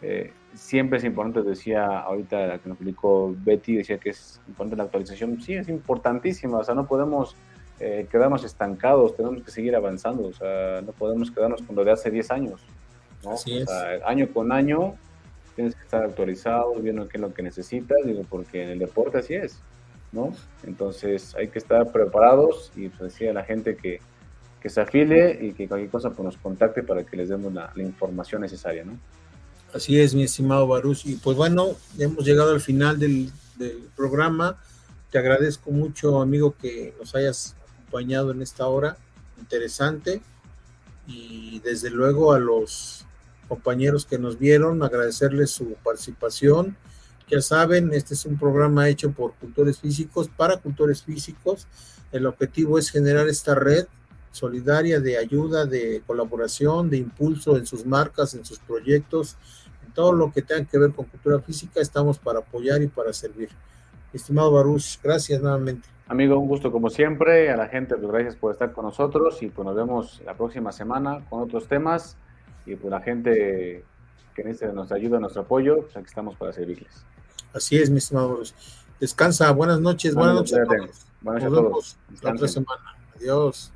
eh, 0.02 0.32
siempre 0.54 0.98
es 0.98 1.04
importante, 1.04 1.42
decía 1.48 2.00
ahorita 2.00 2.58
que 2.58 2.68
nos 2.68 2.78
publicó 2.78 3.34
Betty, 3.38 3.76
decía 3.76 3.98
que 3.98 4.10
es 4.10 4.40
importante 4.46 4.76
la 4.76 4.84
actualización, 4.84 5.40
sí, 5.40 5.54
es 5.54 5.68
importantísima, 5.68 6.58
o 6.58 6.64
sea, 6.64 6.74
no 6.74 6.86
podemos 6.86 7.36
eh, 7.80 8.06
quedarnos 8.10 8.44
estancados, 8.44 9.16
tenemos 9.16 9.42
que 9.42 9.50
seguir 9.50 9.76
avanzando, 9.76 10.28
o 10.28 10.32
sea, 10.32 10.80
no 10.82 10.92
podemos 10.92 11.30
quedarnos 11.30 11.62
con 11.62 11.76
lo 11.76 11.84
de 11.84 11.92
hace 11.92 12.10
10 12.10 12.30
años, 12.30 12.60
¿no? 13.22 13.32
o 13.32 13.36
sea, 13.36 14.00
año 14.06 14.28
con 14.32 14.52
año 14.52 14.94
tienes 15.54 15.74
que 15.74 15.82
estar 15.82 16.04
actualizado, 16.04 16.74
viendo 16.74 17.08
qué 17.08 17.16
es 17.16 17.20
lo 17.20 17.32
que 17.32 17.42
necesitas, 17.42 17.98
digo, 18.04 18.24
porque 18.28 18.62
en 18.62 18.70
el 18.70 18.78
deporte 18.78 19.18
así 19.18 19.34
es, 19.34 19.58
¿no? 20.12 20.34
Entonces 20.64 21.34
hay 21.34 21.48
que 21.48 21.58
estar 21.58 21.90
preparados 21.90 22.70
y 22.76 22.88
pues 22.88 23.12
decía 23.12 23.30
a 23.30 23.34
la 23.34 23.42
gente 23.42 23.76
que, 23.76 24.00
que 24.60 24.68
se 24.68 24.82
afile 24.82 25.38
y 25.40 25.52
que 25.52 25.66
cualquier 25.66 25.90
cosa 25.90 26.10
pues, 26.10 26.24
nos 26.24 26.36
contacte 26.36 26.82
para 26.82 27.04
que 27.04 27.16
les 27.16 27.30
demos 27.30 27.52
la, 27.54 27.72
la 27.74 27.82
información 27.82 28.42
necesaria, 28.42 28.84
¿no? 28.84 28.98
Así 29.72 29.98
es, 29.98 30.14
mi 30.14 30.22
estimado 30.22 30.66
Baruch. 30.66 31.04
Y 31.06 31.16
pues 31.16 31.36
bueno, 31.36 31.72
hemos 31.98 32.24
llegado 32.24 32.52
al 32.52 32.60
final 32.60 32.98
del, 32.98 33.30
del 33.56 33.88
programa. 33.96 34.58
Te 35.10 35.18
agradezco 35.18 35.70
mucho, 35.70 36.20
amigo, 36.20 36.54
que 36.60 36.94
nos 36.98 37.14
hayas 37.14 37.55
acompañado 37.86 38.32
en 38.32 38.42
esta 38.42 38.66
hora 38.66 38.96
interesante 39.38 40.20
y 41.06 41.60
desde 41.60 41.90
luego 41.90 42.32
a 42.32 42.38
los 42.38 43.04
compañeros 43.48 44.06
que 44.06 44.18
nos 44.18 44.38
vieron, 44.38 44.82
agradecerles 44.82 45.50
su 45.50 45.74
participación. 45.84 46.76
Ya 47.28 47.40
saben, 47.40 47.92
este 47.92 48.14
es 48.14 48.24
un 48.24 48.38
programa 48.38 48.88
hecho 48.88 49.12
por 49.12 49.34
cultores 49.34 49.78
físicos 49.78 50.28
para 50.28 50.56
cultores 50.56 51.02
físicos. 51.02 51.66
El 52.12 52.26
objetivo 52.26 52.78
es 52.78 52.90
generar 52.90 53.28
esta 53.28 53.54
red 53.54 53.86
solidaria 54.32 55.00
de 55.00 55.16
ayuda, 55.16 55.64
de 55.64 56.02
colaboración, 56.06 56.90
de 56.90 56.98
impulso 56.98 57.56
en 57.56 57.66
sus 57.66 57.86
marcas, 57.86 58.34
en 58.34 58.44
sus 58.44 58.58
proyectos, 58.58 59.36
en 59.86 59.92
todo 59.92 60.12
lo 60.12 60.32
que 60.32 60.42
tenga 60.42 60.64
que 60.64 60.78
ver 60.78 60.92
con 60.92 61.06
cultura 61.06 61.40
física, 61.40 61.80
estamos 61.80 62.18
para 62.18 62.40
apoyar 62.40 62.82
y 62.82 62.88
para 62.88 63.12
servir. 63.12 63.48
Estimado 64.12 64.52
Baruch, 64.52 65.00
gracias 65.02 65.40
nuevamente. 65.40 65.95
Amigo, 66.08 66.38
un 66.38 66.46
gusto 66.46 66.70
como 66.70 66.88
siempre. 66.88 67.50
A 67.50 67.56
la 67.56 67.68
gente, 67.68 67.96
pues 67.96 68.08
gracias 68.08 68.36
por 68.36 68.52
estar 68.52 68.72
con 68.72 68.84
nosotros 68.84 69.42
y 69.42 69.48
pues 69.48 69.66
nos 69.66 69.74
vemos 69.74 70.22
la 70.24 70.34
próxima 70.34 70.70
semana 70.70 71.24
con 71.28 71.42
otros 71.42 71.66
temas. 71.66 72.16
Y 72.64 72.76
pues 72.76 72.90
la 72.90 73.00
gente 73.00 73.84
que 74.34 74.44
necesita 74.44 74.72
nuestra 74.72 74.96
ayuda, 74.96 75.18
nuestro 75.18 75.42
apoyo, 75.42 75.82
pues 75.82 75.96
aquí 75.96 76.06
estamos 76.06 76.36
para 76.36 76.52
servirles. 76.52 77.04
Así 77.52 77.76
es, 77.76 77.90
mi 77.90 77.98
estimado. 77.98 78.40
Descansa, 79.00 79.50
buenas 79.50 79.80
noches, 79.80 80.14
buenas, 80.14 80.34
noches. 80.36 80.58
Buenas 81.22 81.42
noches 81.42 81.44
a 81.44 81.62
todos. 81.62 81.96
La 82.22 82.30
otra 82.30 82.48
semana. 82.48 82.96
Adiós. 83.16 83.72